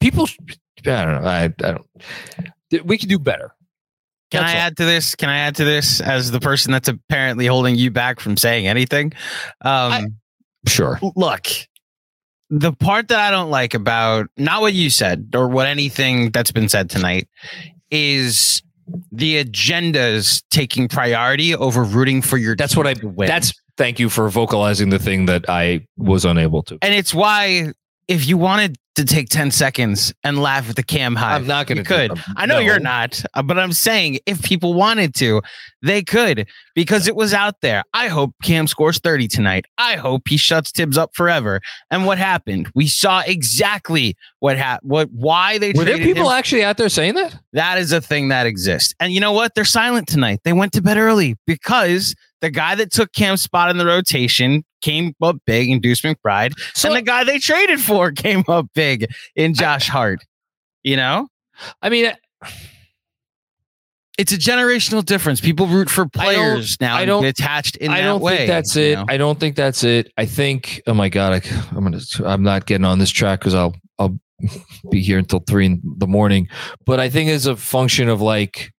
people. 0.00 0.28
I 0.80 1.04
don't 1.04 1.22
know. 1.22 1.28
I, 1.28 1.44
I 1.44 1.48
don't. 1.48 1.86
We 2.84 2.98
can 2.98 3.08
do 3.08 3.18
better. 3.18 3.54
Can 4.30 4.40
That's 4.42 4.54
I 4.54 4.56
all. 4.56 4.62
add 4.62 4.76
to 4.78 4.84
this? 4.86 5.14
Can 5.14 5.28
I 5.28 5.38
add 5.38 5.56
to 5.56 5.64
this 5.64 6.00
as 6.00 6.30
the 6.30 6.40
person 6.40 6.72
that's 6.72 6.88
apparently 6.88 7.46
holding 7.46 7.76
you 7.76 7.90
back 7.90 8.18
from 8.18 8.38
saying 8.38 8.66
anything? 8.66 9.12
Um, 9.60 9.92
I, 9.92 10.06
Sure. 10.66 11.00
Look, 11.16 11.46
the 12.50 12.72
part 12.72 13.08
that 13.08 13.18
I 13.18 13.30
don't 13.30 13.50
like 13.50 13.74
about 13.74 14.28
not 14.36 14.60
what 14.60 14.74
you 14.74 14.90
said 14.90 15.30
or 15.34 15.48
what 15.48 15.66
anything 15.66 16.30
that's 16.30 16.52
been 16.52 16.68
said 16.68 16.88
tonight 16.88 17.28
is 17.90 18.62
the 19.10 19.42
agendas 19.42 20.42
taking 20.50 20.88
priority 20.88 21.54
over 21.54 21.82
rooting 21.82 22.22
for 22.22 22.36
your. 22.36 22.54
That's 22.54 22.76
what 22.76 22.86
I. 22.86 22.94
Win. 23.02 23.26
That's 23.26 23.52
thank 23.76 23.98
you 23.98 24.08
for 24.08 24.28
vocalizing 24.28 24.90
the 24.90 24.98
thing 24.98 25.26
that 25.26 25.48
I 25.48 25.86
was 25.96 26.24
unable 26.24 26.62
to. 26.64 26.78
And 26.82 26.94
it's 26.94 27.14
why 27.14 27.72
if 28.08 28.26
you 28.26 28.36
wanted 28.36 28.78
to 28.94 29.04
take 29.06 29.30
10 29.30 29.50
seconds 29.50 30.12
and 30.22 30.38
laugh 30.38 30.68
at 30.68 30.76
the 30.76 30.82
cam 30.82 31.16
high. 31.16 31.34
I'm 31.34 31.46
not 31.46 31.66
going 31.66 31.78
to. 31.78 31.84
Could. 31.84 32.12
I 32.36 32.44
know 32.44 32.56
no. 32.56 32.60
you're 32.60 32.78
not, 32.78 33.22
uh, 33.32 33.42
but 33.42 33.58
I'm 33.58 33.72
saying 33.72 34.18
if 34.26 34.42
people 34.42 34.74
wanted 34.74 35.14
to, 35.16 35.40
they 35.80 36.02
could 36.02 36.46
because 36.74 37.08
it 37.08 37.16
was 37.16 37.32
out 37.32 37.60
there. 37.62 37.84
I 37.94 38.08
hope 38.08 38.34
Cam 38.42 38.66
scores 38.66 38.98
30 38.98 39.28
tonight. 39.28 39.64
I 39.78 39.96
hope 39.96 40.28
he 40.28 40.36
shuts 40.36 40.70
Thibs 40.70 40.98
up 40.98 41.14
forever. 41.14 41.60
And 41.90 42.04
what 42.04 42.18
happened? 42.18 42.70
We 42.74 42.86
saw 42.86 43.22
exactly 43.26 44.14
what 44.40 44.58
happened. 44.58 44.90
What 44.90 45.10
why 45.10 45.56
they 45.56 45.72
were 45.72 45.84
there 45.84 45.96
people 45.96 46.30
him. 46.30 46.36
actually 46.36 46.62
out 46.62 46.76
there 46.76 46.90
saying 46.90 47.14
that? 47.14 47.34
That 47.54 47.78
is 47.78 47.92
a 47.92 48.00
thing 48.00 48.28
that 48.28 48.46
exists. 48.46 48.94
And 49.00 49.12
you 49.12 49.20
know 49.20 49.32
what? 49.32 49.54
They're 49.54 49.64
silent 49.64 50.06
tonight. 50.06 50.40
They 50.44 50.52
went 50.52 50.72
to 50.74 50.82
bed 50.82 50.98
early 50.98 51.36
because 51.46 52.14
the 52.42 52.50
guy 52.50 52.74
that 52.74 52.92
took 52.92 53.12
Cam's 53.12 53.40
spot 53.40 53.70
in 53.70 53.78
the 53.78 53.86
rotation 53.86 54.64
came 54.82 55.14
up 55.22 55.36
big 55.46 55.70
in 55.70 55.80
Deuce 55.80 56.02
McBride, 56.02 56.52
so, 56.74 56.88
and 56.88 56.96
the 56.96 57.02
guy 57.02 57.24
they 57.24 57.38
traded 57.38 57.80
for 57.80 58.12
came 58.12 58.44
up 58.48 58.66
big 58.74 59.10
in 59.34 59.54
Josh 59.54 59.88
Hart. 59.88 60.22
You 60.82 60.96
know, 60.96 61.28
I 61.80 61.88
mean, 61.88 62.12
it's 64.18 64.32
a 64.32 64.36
generational 64.36 65.04
difference. 65.04 65.40
People 65.40 65.68
root 65.68 65.88
for 65.88 66.06
players 66.06 66.76
I 66.80 66.84
now. 66.84 66.96
I 66.96 67.04
don't 67.04 67.24
attached 67.24 67.76
in 67.76 67.90
I 67.90 68.02
don't 68.02 68.20
way, 68.20 68.38
think 68.38 68.48
that's 68.48 68.76
it. 68.76 68.98
Know? 68.98 69.06
I 69.08 69.16
don't 69.16 69.38
think 69.38 69.56
that's 69.56 69.84
it. 69.84 70.12
I 70.18 70.26
think. 70.26 70.82
Oh 70.86 70.94
my 70.94 71.08
god, 71.08 71.32
I, 71.32 71.76
I'm 71.76 71.84
gonna. 71.84 72.00
I'm 72.24 72.42
not 72.42 72.66
getting 72.66 72.84
on 72.84 72.98
this 72.98 73.10
track 73.10 73.40
because 73.40 73.54
I'll. 73.54 73.74
I'll 73.98 74.18
be 74.90 75.00
here 75.00 75.18
until 75.18 75.38
three 75.38 75.66
in 75.66 75.80
the 75.98 76.08
morning. 76.08 76.48
But 76.84 76.98
I 76.98 77.08
think 77.08 77.30
it's 77.30 77.46
a 77.46 77.54
function 77.54 78.08
of 78.08 78.20
like 78.20 78.72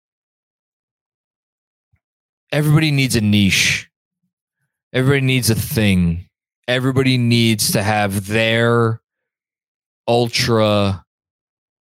everybody 2.53 2.91
needs 2.91 3.15
a 3.15 3.21
niche. 3.21 3.89
Everybody 4.93 5.25
needs 5.25 5.49
a 5.49 5.55
thing. 5.55 6.27
Everybody 6.67 7.17
needs 7.17 7.71
to 7.73 7.83
have 7.83 8.27
their 8.27 9.01
ultra 10.07 11.03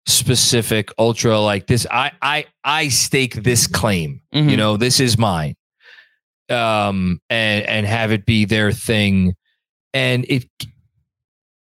specific, 0.06 0.90
ultra 0.98 1.38
like 1.40 1.66
this. 1.66 1.86
I 1.90 2.12
I 2.22 2.46
I 2.64 2.88
stake 2.88 3.34
this 3.34 3.66
claim. 3.66 4.22
Mm-hmm. 4.32 4.48
You 4.48 4.56
know, 4.56 4.76
this 4.76 5.00
is 5.00 5.18
mine. 5.18 5.56
Um, 6.48 7.20
and 7.28 7.66
and 7.66 7.86
have 7.86 8.12
it 8.12 8.24
be 8.24 8.44
their 8.44 8.72
thing. 8.72 9.34
And 9.92 10.24
it 10.28 10.48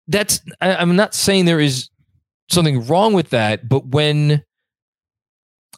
that's 0.08 0.42
I, 0.62 0.76
I'm 0.76 0.96
not 0.96 1.14
saying 1.16 1.46
there 1.46 1.60
is 1.60 1.90
something 2.50 2.86
wrong 2.86 3.14
with 3.14 3.32
that, 3.32 3.68
but 3.68 3.88
when 3.88 4.44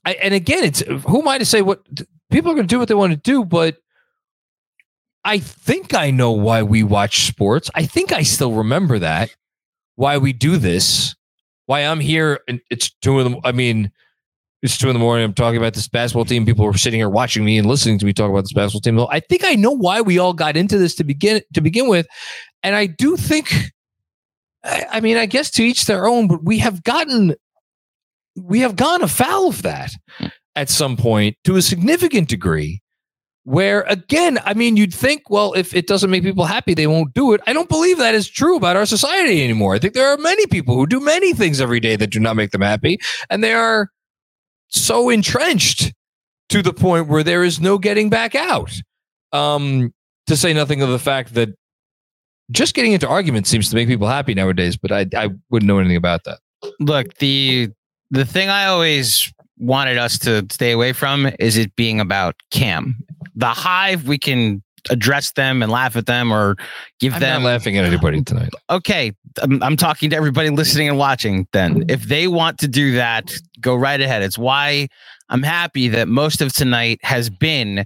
I, 0.06 0.13
and 0.13 0.34
again, 0.34 0.65
it's 0.65 0.82
who 0.82 1.22
am 1.22 1.27
I 1.27 1.38
to 1.38 1.46
say 1.46 1.62
what 1.62 1.82
people 2.34 2.52
are 2.52 2.56
going 2.56 2.68
to 2.68 2.74
do 2.74 2.80
what 2.80 2.88
they 2.88 2.96
want 2.96 3.12
to 3.12 3.18
do, 3.18 3.46
but 3.46 3.78
I 5.24 5.38
think 5.38 5.94
I 5.94 6.12
know 6.12 6.32
why 6.32 6.63
we 6.63 6.84
watch 6.84 7.28
sports. 7.28 7.70
I 7.75 7.86
think 7.86 8.12
I 8.12 8.24
still 8.24 8.54
remember 8.54 9.00
that. 9.00 9.34
Why 9.96 10.18
we 10.18 10.34
do 10.34 10.58
this. 10.58 11.16
Why 11.68 11.82
I'm 11.82 12.00
here 12.00 12.42
and 12.48 12.60
it's 12.70 12.92
two 13.02 13.20
in 13.20 13.32
the 13.32 13.40
I 13.46 13.54
mean, 13.54 13.92
it's 14.62 14.78
two 14.78 14.90
in 14.90 14.94
the 14.94 15.00
morning. 15.00 15.24
I'm 15.24 15.34
talking 15.34 15.58
about 15.58 15.75
this 15.75 15.88
basketball 15.88 16.25
team. 16.25 16.46
People 16.46 16.66
are 16.66 16.78
sitting 16.78 17.00
here 17.00 17.10
watching 17.10 17.46
me 17.46 17.58
and 17.58 17.68
listening 17.68 18.00
to 18.00 18.06
me 18.06 18.12
talk 18.12 18.30
about 18.30 18.42
this 18.42 18.54
basketball 18.54 18.82
team. 18.82 19.08
I 19.10 19.22
think 19.22 19.46
I 19.46 19.56
know 19.56 19.72
why 19.72 20.02
we 20.02 20.20
all 20.20 20.34
got 20.34 20.58
into 20.58 20.78
this 20.78 20.96
to 20.96 21.04
begin 21.04 21.42
to 21.54 21.62
begin 21.62 21.88
with. 21.88 22.08
And 22.63 22.75
I 22.75 22.88
do 22.88 23.16
think 23.16 23.54
I, 24.63 24.86
I 24.92 25.00
mean, 25.00 25.18
I 25.18 25.25
guess 25.25 25.52
to 25.52 25.63
each 25.63 25.86
their 25.86 26.06
own, 26.08 26.28
but 26.28 26.44
we 26.44 26.60
have 26.60 26.84
gotten 26.84 27.36
we 28.36 28.60
have 28.62 28.75
gone 28.75 29.04
afoul 29.04 29.50
of 29.50 29.62
that 29.62 29.92
at 30.55 30.69
some 30.69 30.95
point 30.95 31.36
to 31.43 31.55
a 31.55 31.62
significant 31.62 32.27
degree 32.29 32.81
where 33.45 33.81
again 33.83 34.39
i 34.45 34.53
mean 34.53 34.77
you'd 34.77 34.93
think 34.93 35.29
well 35.29 35.51
if 35.53 35.75
it 35.75 35.86
doesn't 35.86 36.10
make 36.10 36.24
people 36.24 36.45
happy 36.45 36.74
they 36.74 36.88
won't 36.88 37.13
do 37.13 37.33
it. 37.33 37.41
I 37.45 37.53
don't 37.53 37.67
believe 37.67 37.98
that 37.98 38.15
is 38.15 38.29
true 38.29 38.55
about 38.55 38.77
our 38.77 38.86
society 38.86 39.43
anymore. 39.43 39.75
I 39.75 39.79
think 39.79 39.93
there 39.93 40.07
are 40.07 40.17
many 40.17 40.48
people 40.48 40.75
who 40.75 40.88
do 40.88 41.00
many 41.00 41.33
things 41.33 41.60
every 41.60 41.79
day 41.79 41.95
that 41.98 42.12
do 42.12 42.19
not 42.19 42.36
make 42.36 42.51
them 42.51 42.62
happy 42.62 43.00
and 43.29 43.43
they 43.43 43.53
are 43.53 43.89
so 44.69 45.10
entrenched 45.10 45.93
to 46.50 46.62
the 46.62 46.74
point 46.74 47.07
where 47.07 47.24
there 47.24 47.43
is 47.43 47.60
no 47.60 47.77
getting 47.77 48.10
back 48.10 48.36
out. 48.36 48.72
Um 49.31 49.93
to 50.27 50.38
say 50.38 50.53
nothing 50.53 50.81
of 50.81 50.89
the 50.89 51.00
fact 51.00 51.33
that 51.33 51.50
just 52.50 52.75
getting 52.75 52.93
into 52.93 53.07
arguments 53.07 53.50
seems 53.50 53.69
to 53.69 53.75
make 53.75 53.89
people 53.89 54.07
happy 54.07 54.33
nowadays 54.33 54.77
but 54.77 54.91
i 54.91 55.05
i 55.17 55.27
wouldn't 55.50 55.67
know 55.67 55.79
anything 55.79 55.98
about 55.98 56.24
that. 56.24 56.39
Look, 56.79 57.17
the 57.17 57.69
the 58.12 58.25
thing 58.25 58.50
I 58.50 58.67
always 58.67 59.33
wanted 59.63 59.98
us 59.98 60.20
to 60.20 60.46
stay 60.51 60.72
away 60.72 60.93
from 60.93 61.29
is 61.39 61.58
it 61.58 61.75
being 61.75 62.00
about 62.00 62.36
Cam. 62.51 62.96
The 63.36 63.48
Hive, 63.48 64.08
we 64.08 64.17
can 64.17 64.62
address 64.89 65.32
them 65.32 65.63
and 65.63 65.72
laugh 65.72 65.96
at 65.96 66.05
them 66.08 66.29
or 66.29 66.58
give 67.00 67.13
i'm 67.13 67.22
them 67.22 67.43
not 67.43 67.48
laughing 67.48 67.77
at 67.77 67.86
anybody 67.86 68.22
tonight. 68.22 68.50
Okay 68.70 69.13
I'm, 69.41 69.63
I'm 69.63 69.77
talking 69.77 70.10
to 70.10 70.15
everybody 70.15 70.50
listening 70.50 70.89
and 70.89 70.98
watching 70.98 71.48
then. 71.53 71.86
If 71.88 72.03
they 72.03 72.27
want 72.27 72.60
to 72.60 72.67
do 72.67 72.91
that 72.93 73.34
go 73.62 73.75
right 73.75 74.01
ahead. 74.01 74.24
It's 74.24 74.38
why 74.38 74.89
i'm 75.29 75.41
happy 75.41 75.88
that 75.88 76.10
most 76.10 76.41
of 76.41 76.51
tonight 76.51 77.00
has 77.01 77.29
been 77.29 77.86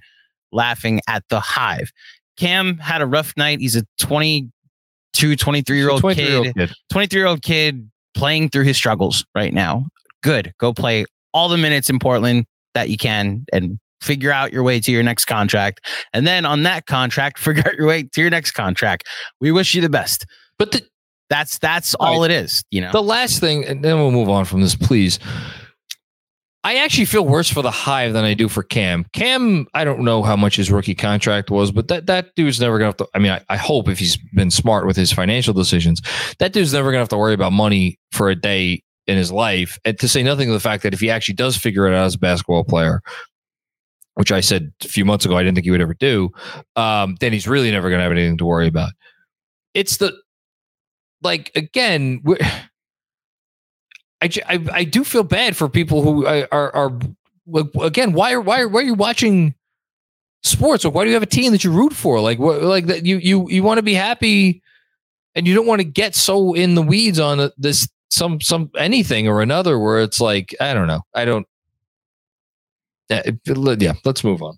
laughing 0.51 1.01
at 1.07 1.23
the 1.29 1.39
hive. 1.39 1.91
Cam 2.37 2.77
had 2.77 3.01
a 3.01 3.05
rough 3.05 3.33
night. 3.37 3.59
He's 3.59 3.75
a 3.75 3.83
22 3.99 5.35
23 5.35 5.77
year 5.77 5.89
old 5.89 6.01
23-year-old 6.01 6.45
kid. 6.45 6.55
kid. 6.55 6.75
23 6.91 7.19
year 7.19 7.27
old 7.27 7.41
kid 7.43 7.91
playing 8.15 8.49
through 8.49 8.63
his 8.63 8.75
struggles 8.75 9.23
right 9.35 9.53
now. 9.53 9.85
Good. 10.23 10.53
Go 10.57 10.73
play 10.73 11.05
all 11.37 11.47
the 11.49 11.57
minutes 11.57 11.89
in 11.89 11.99
portland 11.99 12.45
that 12.73 12.89
you 12.89 12.97
can 12.97 13.45
and 13.53 13.79
figure 14.01 14.31
out 14.31 14.53
your 14.53 14.63
way 14.63 14.79
to 14.79 14.91
your 14.91 15.03
next 15.03 15.25
contract 15.25 15.85
and 16.13 16.27
then 16.27 16.45
on 16.45 16.63
that 16.63 16.85
contract 16.85 17.37
figure 17.47 17.63
out 17.65 17.75
your 17.75 17.87
way 17.87 18.03
to 18.03 18.21
your 18.21 18.29
next 18.29 18.51
contract 18.51 19.07
we 19.41 19.51
wish 19.51 19.73
you 19.73 19.81
the 19.81 19.89
best 19.89 20.25
but 20.59 20.71
the, 20.71 20.81
that's 21.29 21.57
that's 21.59 21.93
all 21.95 22.23
it 22.23 22.31
is 22.31 22.63
you 22.71 22.81
know 22.81 22.91
The 22.91 23.03
last 23.03 23.39
thing, 23.39 23.65
and 23.65 23.83
then 23.83 23.97
we'll 23.97 24.11
move 24.11 24.29
on 24.29 24.45
from 24.45 24.61
this, 24.61 24.75
please. 24.75 25.19
I 26.63 26.77
actually 26.77 27.05
feel 27.05 27.25
worse 27.25 27.49
for 27.49 27.61
the 27.61 27.71
Hive 27.71 28.13
than 28.13 28.25
I 28.25 28.33
do 28.33 28.49
for 28.49 28.63
Cam. 28.63 29.05
Cam, 29.13 29.67
I 29.73 29.85
don't 29.85 30.01
know 30.01 30.21
how 30.21 30.35
much 30.35 30.57
his 30.57 30.69
rookie 30.69 30.95
contract 30.95 31.49
was, 31.49 31.71
but 31.71 31.87
that, 31.87 32.07
that 32.07 32.35
dude's 32.35 32.59
never 32.59 32.77
gonna 32.77 32.87
have 32.87 32.97
to. 32.97 33.07
I 33.13 33.19
mean, 33.19 33.31
I, 33.31 33.41
I 33.49 33.57
hope 33.57 33.87
if 33.87 33.99
he's 33.99 34.17
been 34.33 34.51
smart 34.51 34.85
with 34.85 34.97
his 34.97 35.11
financial 35.11 35.53
decisions, 35.53 36.01
that 36.39 36.53
dude's 36.53 36.73
never 36.73 36.91
gonna 36.91 36.99
have 36.99 37.09
to 37.09 37.17
worry 37.17 37.33
about 37.33 37.53
money 37.53 37.99
for 38.11 38.29
a 38.29 38.35
day 38.35 38.83
in 39.07 39.17
his 39.17 39.31
life. 39.31 39.79
And 39.85 39.97
to 39.99 40.07
say 40.07 40.23
nothing 40.23 40.49
of 40.49 40.53
the 40.53 40.59
fact 40.59 40.83
that 40.83 40.93
if 40.93 40.99
he 40.99 41.09
actually 41.09 41.35
does 41.35 41.57
figure 41.57 41.87
it 41.87 41.95
out 41.95 42.05
as 42.05 42.15
a 42.15 42.19
basketball 42.19 42.63
player, 42.63 43.01
which 44.15 44.31
I 44.31 44.41
said 44.41 44.71
a 44.83 44.87
few 44.87 45.05
months 45.05 45.25
ago 45.25 45.37
I 45.37 45.43
didn't 45.43 45.55
think 45.55 45.65
he 45.65 45.71
would 45.71 45.81
ever 45.81 45.93
do, 45.93 46.29
um, 46.75 47.15
then 47.19 47.33
he's 47.33 47.47
really 47.47 47.71
never 47.71 47.89
gonna 47.89 48.03
have 48.03 48.11
anything 48.11 48.37
to 48.37 48.45
worry 48.45 48.67
about. 48.67 48.91
It's 49.73 49.97
the 49.97 50.13
like 51.21 51.51
again. 51.55 52.23
I, 54.19 54.31
I, 54.47 54.65
I 54.73 54.83
do 54.83 55.03
feel 55.03 55.21
bad 55.21 55.55
for 55.55 55.69
people 55.69 56.01
who 56.01 56.25
are, 56.25 56.47
are, 56.51 56.75
are 56.75 56.99
again, 57.81 58.13
why 58.13 58.33
are, 58.33 58.41
why 58.41 58.61
are, 58.61 58.67
why 58.67 58.81
are 58.81 58.83
you 58.83 58.93
watching 58.93 59.53
sports? 60.43 60.85
Or 60.85 60.91
why 60.91 61.03
do 61.03 61.09
you 61.09 61.13
have 61.13 61.23
a 61.23 61.27
team 61.27 61.51
that 61.51 61.63
you 61.63 61.71
root 61.71 61.93
for? 61.93 62.19
Like, 62.19 62.39
what, 62.39 62.61
like 62.61 62.87
that 62.87 63.05
you, 63.05 63.17
you, 63.17 63.47
you 63.49 63.63
want 63.63 63.77
to 63.77 63.83
be 63.83 63.93
happy 63.93 64.61
and 65.35 65.47
you 65.47 65.53
don't 65.53 65.67
want 65.67 65.79
to 65.79 65.85
get 65.85 66.15
so 66.15 66.53
in 66.53 66.75
the 66.75 66.81
weeds 66.81 67.19
on 67.19 67.51
this, 67.57 67.87
some, 68.09 68.41
some, 68.41 68.71
anything 68.77 69.27
or 69.27 69.41
another 69.41 69.79
where 69.79 70.01
it's 70.01 70.21
like, 70.21 70.55
I 70.61 70.73
don't 70.73 70.87
know. 70.87 71.01
I 71.13 71.25
don't, 71.25 71.45
eh, 73.09 73.21
yeah, 73.25 73.33
it- 73.55 73.81
yeah 73.81 73.93
let's 74.05 74.23
move 74.23 74.41
on. 74.41 74.57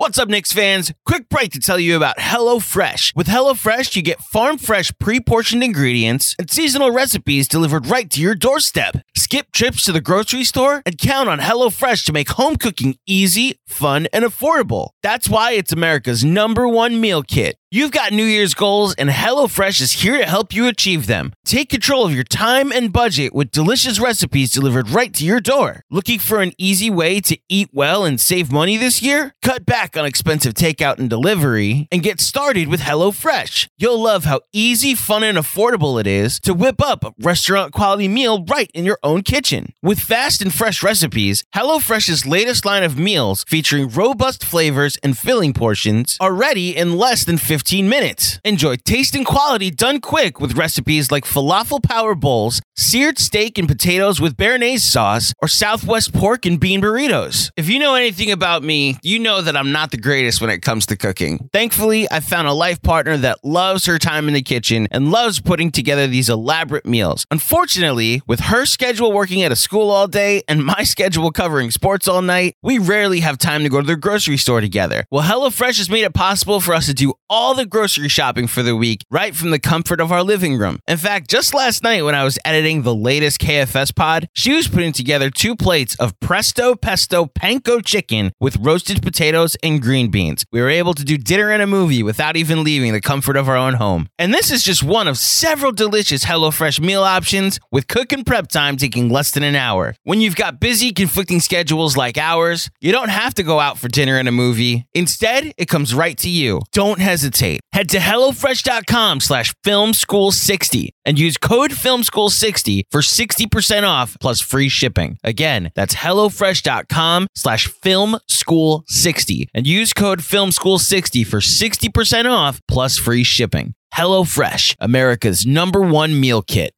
What's 0.00 0.18
up, 0.18 0.28
Knicks 0.30 0.50
fans? 0.50 0.94
Quick 1.04 1.28
break 1.28 1.52
to 1.52 1.60
tell 1.60 1.78
you 1.78 1.94
about 1.94 2.16
HelloFresh. 2.16 3.14
With 3.14 3.26
HelloFresh, 3.26 3.94
you 3.94 4.00
get 4.00 4.22
farm 4.22 4.56
fresh, 4.56 4.90
pre 4.98 5.20
portioned 5.20 5.62
ingredients 5.62 6.34
and 6.38 6.50
seasonal 6.50 6.90
recipes 6.90 7.46
delivered 7.46 7.86
right 7.86 8.08
to 8.08 8.18
your 8.22 8.34
doorstep. 8.34 8.96
Skip 9.14 9.52
trips 9.52 9.84
to 9.84 9.92
the 9.92 10.00
grocery 10.00 10.44
store 10.44 10.80
and 10.86 10.96
count 10.96 11.28
on 11.28 11.38
HelloFresh 11.38 12.06
to 12.06 12.14
make 12.14 12.30
home 12.30 12.56
cooking 12.56 12.96
easy, 13.06 13.60
fun, 13.68 14.06
and 14.10 14.24
affordable. 14.24 14.88
That's 15.02 15.28
why 15.28 15.52
it's 15.52 15.70
America's 15.70 16.24
number 16.24 16.66
one 16.66 16.98
meal 16.98 17.22
kit. 17.22 17.56
You've 17.72 17.92
got 17.92 18.12
New 18.12 18.24
Year's 18.24 18.52
goals, 18.52 18.96
and 18.96 19.08
HelloFresh 19.08 19.80
is 19.80 19.92
here 19.92 20.18
to 20.18 20.26
help 20.26 20.52
you 20.52 20.66
achieve 20.66 21.06
them. 21.06 21.34
Take 21.44 21.68
control 21.68 22.04
of 22.04 22.12
your 22.12 22.24
time 22.24 22.72
and 22.72 22.92
budget 22.92 23.32
with 23.32 23.52
delicious 23.52 24.00
recipes 24.00 24.50
delivered 24.50 24.90
right 24.90 25.14
to 25.14 25.24
your 25.24 25.38
door. 25.38 25.84
Looking 25.88 26.18
for 26.18 26.40
an 26.40 26.52
easy 26.58 26.90
way 26.90 27.20
to 27.20 27.38
eat 27.48 27.68
well 27.72 28.04
and 28.04 28.20
save 28.20 28.50
money 28.50 28.76
this 28.76 29.02
year? 29.02 29.36
Cut 29.40 29.66
back 29.66 29.96
on 29.96 30.04
expensive 30.04 30.54
takeout 30.54 30.98
and 30.98 31.08
delivery 31.08 31.86
and 31.92 32.02
get 32.02 32.20
started 32.20 32.66
with 32.66 32.80
HelloFresh. 32.80 33.68
You'll 33.78 34.02
love 34.02 34.24
how 34.24 34.40
easy, 34.52 34.96
fun, 34.96 35.22
and 35.22 35.38
affordable 35.38 36.00
it 36.00 36.08
is 36.08 36.40
to 36.40 36.52
whip 36.52 36.82
up 36.82 37.04
a 37.04 37.14
restaurant 37.20 37.72
quality 37.72 38.08
meal 38.08 38.44
right 38.46 38.72
in 38.74 38.84
your 38.84 38.98
own 39.04 39.22
kitchen. 39.22 39.74
With 39.80 40.00
fast 40.00 40.42
and 40.42 40.52
fresh 40.52 40.82
recipes, 40.82 41.44
HelloFresh's 41.54 42.26
latest 42.26 42.64
line 42.64 42.82
of 42.82 42.98
meals 42.98 43.44
featuring 43.46 43.88
robust 43.88 44.44
flavors 44.44 44.98
and 45.04 45.16
filling 45.16 45.52
portions 45.52 46.16
are 46.18 46.34
ready 46.34 46.76
in 46.76 46.96
less 46.98 47.24
than 47.24 47.38
15 47.38 47.59
minutes. 47.64 48.40
Enjoy 48.44 48.76
taste 48.76 49.14
and 49.14 49.26
quality 49.26 49.70
done 49.70 50.00
quick 50.00 50.40
with 50.40 50.56
recipes 50.56 51.10
like 51.10 51.24
falafel 51.24 51.82
power 51.82 52.14
bowls, 52.14 52.60
seared 52.76 53.18
steak 53.18 53.58
and 53.58 53.68
potatoes 53.68 54.20
with 54.20 54.36
béarnaise 54.36 54.80
sauce, 54.80 55.32
or 55.42 55.48
Southwest 55.48 56.12
pork 56.12 56.46
and 56.46 56.58
bean 56.58 56.80
burritos. 56.80 57.50
If 57.56 57.68
you 57.68 57.78
know 57.78 57.94
anything 57.94 58.30
about 58.30 58.62
me, 58.62 58.96
you 59.02 59.18
know 59.18 59.42
that 59.42 59.56
I'm 59.56 59.72
not 59.72 59.90
the 59.90 59.96
greatest 59.96 60.40
when 60.40 60.50
it 60.50 60.62
comes 60.62 60.86
to 60.86 60.96
cooking. 60.96 61.48
Thankfully, 61.52 62.10
I 62.10 62.20
found 62.20 62.48
a 62.48 62.52
life 62.52 62.80
partner 62.82 63.16
that 63.18 63.44
loves 63.44 63.86
her 63.86 63.98
time 63.98 64.28
in 64.28 64.34
the 64.34 64.42
kitchen 64.42 64.88
and 64.90 65.10
loves 65.10 65.40
putting 65.40 65.70
together 65.70 66.06
these 66.06 66.28
elaborate 66.28 66.86
meals. 66.86 67.26
Unfortunately, 67.30 68.22
with 68.26 68.40
her 68.40 68.64
schedule 68.64 69.12
working 69.12 69.42
at 69.42 69.52
a 69.52 69.56
school 69.56 69.90
all 69.90 70.08
day 70.08 70.42
and 70.48 70.64
my 70.64 70.82
schedule 70.84 71.30
covering 71.30 71.70
sports 71.70 72.08
all 72.08 72.22
night, 72.22 72.54
we 72.62 72.78
rarely 72.78 73.20
have 73.20 73.38
time 73.38 73.62
to 73.62 73.68
go 73.68 73.80
to 73.80 73.86
the 73.86 73.96
grocery 73.96 74.36
store 74.36 74.60
together. 74.60 75.04
Well, 75.10 75.22
HelloFresh 75.22 75.78
has 75.78 75.90
made 75.90 76.04
it 76.04 76.14
possible 76.14 76.60
for 76.60 76.74
us 76.74 76.86
to 76.86 76.94
do 76.94 77.14
all 77.28 77.49
the 77.54 77.66
grocery 77.66 78.08
shopping 78.08 78.46
for 78.46 78.62
the 78.62 78.76
week 78.76 79.04
right 79.10 79.34
from 79.34 79.50
the 79.50 79.58
comfort 79.58 80.00
of 80.00 80.12
our 80.12 80.22
living 80.22 80.56
room. 80.56 80.78
In 80.86 80.96
fact, 80.96 81.28
just 81.28 81.54
last 81.54 81.82
night 81.82 82.02
when 82.02 82.14
I 82.14 82.24
was 82.24 82.38
editing 82.44 82.82
the 82.82 82.94
latest 82.94 83.40
KFS 83.40 83.94
pod, 83.94 84.28
she 84.32 84.54
was 84.54 84.68
putting 84.68 84.92
together 84.92 85.30
two 85.30 85.56
plates 85.56 85.94
of 85.96 86.18
Presto 86.20 86.74
Pesto 86.74 87.26
Panko 87.26 87.84
chicken 87.84 88.32
with 88.40 88.56
roasted 88.56 89.02
potatoes 89.02 89.56
and 89.62 89.82
green 89.82 90.10
beans. 90.10 90.44
We 90.52 90.60
were 90.60 90.70
able 90.70 90.94
to 90.94 91.04
do 91.04 91.16
dinner 91.16 91.50
and 91.50 91.62
a 91.62 91.66
movie 91.66 92.02
without 92.02 92.36
even 92.36 92.62
leaving 92.62 92.92
the 92.92 93.00
comfort 93.00 93.36
of 93.36 93.48
our 93.48 93.56
own 93.56 93.74
home. 93.74 94.08
And 94.18 94.32
this 94.32 94.50
is 94.50 94.62
just 94.62 94.82
one 94.82 95.08
of 95.08 95.18
several 95.18 95.72
delicious 95.72 96.24
HelloFresh 96.24 96.80
meal 96.80 97.02
options 97.02 97.58
with 97.72 97.88
cook 97.88 98.12
and 98.12 98.24
prep 98.24 98.48
time 98.48 98.76
taking 98.76 99.08
less 99.08 99.30
than 99.30 99.42
an 99.42 99.56
hour. 99.56 99.94
When 100.04 100.20
you've 100.20 100.36
got 100.36 100.60
busy, 100.60 100.92
conflicting 100.92 101.40
schedules 101.40 101.96
like 101.96 102.18
ours, 102.18 102.70
you 102.80 102.92
don't 102.92 103.08
have 103.08 103.34
to 103.34 103.42
go 103.42 103.60
out 103.60 103.78
for 103.78 103.88
dinner 103.88 104.16
and 104.18 104.28
a 104.28 104.32
movie. 104.32 104.86
Instead, 104.94 105.52
it 105.56 105.68
comes 105.68 105.94
right 105.94 106.16
to 106.18 106.28
you. 106.28 106.60
Don't 106.72 107.00
hesitate. 107.00 107.39
Head 107.40 107.88
to 107.90 107.98
HelloFresh.com 107.98 109.20
slash 109.20 109.54
FilmSchool60 109.64 110.90
and 111.04 111.18
use 111.18 111.36
code 111.36 111.70
FilmSchool60 111.70 112.82
for 112.90 113.00
60% 113.00 113.88
off 113.88 114.16
plus 114.20 114.40
free 114.40 114.68
shipping. 114.68 115.18
Again, 115.24 115.70
that's 115.74 115.94
HelloFresh.com 115.94 117.28
slash 117.34 117.68
FilmSchool60 117.68 119.46
and 119.54 119.66
use 119.66 119.92
code 119.92 120.20
FilmSchool60 120.20 121.26
for 121.26 121.40
60% 121.40 122.30
off 122.30 122.60
plus 122.68 122.98
free 122.98 123.24
shipping. 123.24 123.74
HelloFresh, 123.94 124.76
America's 124.78 125.46
number 125.46 125.80
one 125.80 126.20
meal 126.20 126.42
kit. 126.42 126.72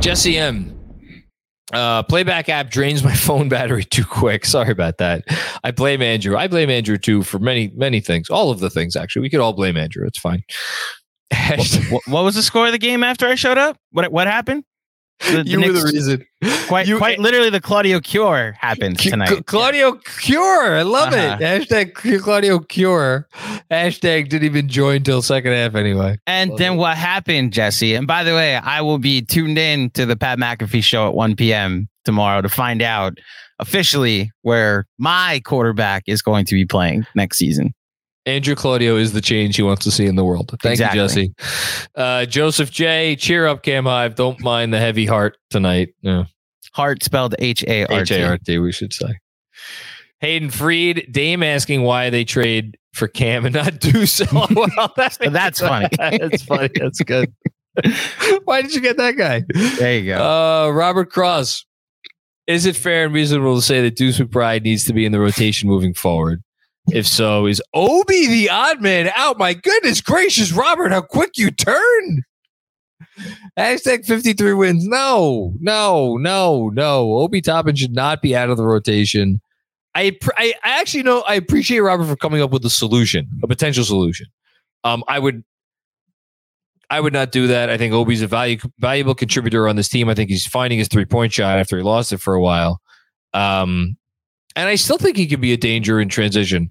Jesse 0.00 0.38
M. 0.38 0.75
Uh, 1.72 2.02
playback 2.04 2.48
app 2.48 2.70
drains 2.70 3.02
my 3.02 3.14
phone 3.14 3.48
battery 3.48 3.84
too 3.84 4.04
quick. 4.04 4.44
Sorry 4.44 4.70
about 4.70 4.98
that. 4.98 5.24
I 5.64 5.70
blame 5.70 6.00
Andrew. 6.02 6.36
I 6.36 6.48
blame 6.48 6.70
Andrew 6.70 6.96
too 6.96 7.22
for 7.22 7.38
many, 7.38 7.72
many 7.74 8.00
things. 8.00 8.30
All 8.30 8.50
of 8.50 8.60
the 8.60 8.70
things, 8.70 8.96
actually. 8.96 9.22
We 9.22 9.30
could 9.30 9.40
all 9.40 9.52
blame 9.52 9.76
Andrew. 9.76 10.06
It's 10.06 10.18
fine. 10.18 10.44
what, 11.90 12.02
what 12.06 12.24
was 12.24 12.36
the 12.36 12.42
score 12.42 12.66
of 12.66 12.72
the 12.72 12.78
game 12.78 13.02
after 13.02 13.26
I 13.26 13.34
showed 13.34 13.58
up? 13.58 13.76
What 13.90 14.12
what 14.12 14.26
happened? 14.28 14.64
The, 15.20 15.42
the 15.42 15.50
you 15.50 15.60
were 15.60 15.72
the 15.72 15.90
reason. 15.92 16.26
Quite, 16.66 16.86
you, 16.86 16.98
quite 16.98 17.18
literally, 17.18 17.50
the 17.50 17.60
Claudio 17.60 18.00
Cure 18.00 18.52
happened 18.52 18.98
tonight. 18.98 19.28
C- 19.30 19.42
Claudio 19.42 19.94
yeah. 19.94 20.00
Cure, 20.20 20.76
I 20.76 20.82
love 20.82 21.12
uh-huh. 21.12 21.38
it. 21.40 21.68
Hashtag 21.68 22.22
Claudio 22.22 22.58
Cure. 22.60 23.26
Hashtag 23.70 24.28
didn't 24.28 24.44
even 24.44 24.68
join 24.68 25.02
till 25.02 25.22
second 25.22 25.52
half 25.52 25.74
anyway. 25.74 26.18
And 26.26 26.50
love 26.50 26.58
then 26.58 26.72
it. 26.74 26.76
what 26.76 26.96
happened, 26.96 27.52
Jesse? 27.52 27.94
And 27.94 28.06
by 28.06 28.24
the 28.24 28.32
way, 28.32 28.56
I 28.56 28.82
will 28.82 28.98
be 28.98 29.22
tuned 29.22 29.58
in 29.58 29.90
to 29.90 30.04
the 30.04 30.16
Pat 30.16 30.38
McAfee 30.38 30.84
show 30.84 31.08
at 31.08 31.14
1 31.14 31.36
p.m. 31.36 31.88
tomorrow 32.04 32.42
to 32.42 32.48
find 32.48 32.82
out 32.82 33.18
officially 33.58 34.30
where 34.42 34.86
my 34.98 35.40
quarterback 35.44 36.04
is 36.06 36.20
going 36.20 36.44
to 36.46 36.54
be 36.54 36.66
playing 36.66 37.06
next 37.14 37.38
season. 37.38 37.74
Andrew 38.26 38.56
Claudio 38.56 38.96
is 38.96 39.12
the 39.12 39.20
change 39.20 39.56
he 39.56 39.62
wants 39.62 39.84
to 39.84 39.90
see 39.92 40.06
in 40.06 40.16
the 40.16 40.24
world. 40.24 40.50
Thank 40.60 40.72
exactly. 40.72 41.00
you, 41.00 41.06
Jesse. 41.06 41.34
Uh, 41.94 42.26
Joseph 42.26 42.72
J. 42.72 43.14
Cheer 43.14 43.46
up, 43.46 43.62
Cam 43.62 43.84
Hive. 43.84 44.16
Don't 44.16 44.40
mind 44.40 44.74
the 44.74 44.80
heavy 44.80 45.06
heart 45.06 45.38
tonight. 45.50 45.90
Yeah. 46.02 46.24
Heart 46.74 47.04
spelled 47.04 47.36
H 47.38 47.64
A 47.68 47.84
R 47.86 48.04
T. 48.04 48.14
H 48.14 48.20
A 48.20 48.26
R 48.26 48.38
T, 48.38 48.58
we 48.58 48.72
should 48.72 48.92
say. 48.92 49.14
Hayden 50.20 50.50
Freed, 50.50 51.08
Dame 51.10 51.42
asking 51.42 51.82
why 51.82 52.10
they 52.10 52.24
trade 52.24 52.76
for 52.94 53.06
Cam 53.06 53.46
and 53.46 53.54
not 53.54 53.78
Deuce. 53.80 54.20
Oh, 54.32 54.46
well, 54.50 54.92
that's, 54.96 55.18
that's 55.18 55.60
funny. 55.60 55.88
that's 55.98 56.42
funny. 56.42 56.70
That's 56.74 57.00
good. 57.02 57.32
why 58.44 58.62
did 58.62 58.74
you 58.74 58.80
get 58.80 58.96
that 58.96 59.16
guy? 59.16 59.44
There 59.78 59.98
you 59.98 60.06
go. 60.06 60.18
Uh, 60.18 60.70
Robert 60.70 61.10
Cross. 61.10 61.64
Is 62.46 62.64
it 62.64 62.76
fair 62.76 63.06
and 63.06 63.14
reasonable 63.14 63.56
to 63.56 63.62
say 63.62 63.82
that 63.82 63.96
Deuce 63.96 64.18
McBride 64.18 64.62
needs 64.62 64.84
to 64.84 64.92
be 64.92 65.04
in 65.04 65.12
the 65.12 65.18
rotation 65.18 65.68
moving 65.68 65.94
forward? 65.94 66.42
If 66.92 67.06
so, 67.06 67.46
is 67.46 67.60
Obi 67.74 68.26
the 68.26 68.50
odd 68.50 68.80
man 68.80 69.10
out? 69.16 69.38
My 69.38 69.54
goodness 69.54 70.00
gracious, 70.00 70.52
Robert, 70.52 70.92
how 70.92 71.00
quick 71.00 71.36
you 71.36 71.50
turn. 71.50 72.22
Hashtag 73.58 74.04
53 74.04 74.52
wins. 74.54 74.86
No, 74.86 75.54
no, 75.58 76.16
no, 76.16 76.68
no. 76.68 77.14
Obi 77.14 77.40
Toppin 77.40 77.74
should 77.74 77.94
not 77.94 78.22
be 78.22 78.36
out 78.36 78.50
of 78.50 78.56
the 78.56 78.64
rotation. 78.64 79.40
I, 79.94 80.16
I, 80.36 80.54
actually 80.62 81.02
know 81.02 81.22
I 81.22 81.34
appreciate 81.34 81.80
Robert 81.80 82.04
for 82.04 82.16
coming 82.16 82.42
up 82.42 82.50
with 82.50 82.64
a 82.66 82.70
solution, 82.70 83.28
a 83.42 83.48
potential 83.48 83.82
solution. 83.82 84.26
Um, 84.84 85.02
I 85.08 85.18
would 85.18 85.42
I 86.90 87.00
would 87.00 87.12
not 87.12 87.32
do 87.32 87.46
that. 87.48 87.70
I 87.70 87.78
think 87.78 87.92
Obi's 87.94 88.22
a 88.22 88.26
value, 88.26 88.58
valuable 88.78 89.14
contributor 89.14 89.66
on 89.68 89.76
this 89.76 89.88
team. 89.88 90.08
I 90.08 90.14
think 90.14 90.30
he's 90.30 90.46
finding 90.46 90.78
his 90.78 90.88
three 90.88 91.06
point 91.06 91.32
shot 91.32 91.58
after 91.58 91.76
he 91.76 91.82
lost 91.82 92.12
it 92.12 92.18
for 92.18 92.34
a 92.34 92.40
while. 92.40 92.80
Um, 93.32 93.96
and 94.56 94.68
I 94.68 94.74
still 94.74 94.98
think 94.98 95.16
he 95.16 95.26
could 95.26 95.40
be 95.40 95.52
a 95.52 95.56
danger 95.56 96.00
in 96.00 96.08
transition. 96.08 96.70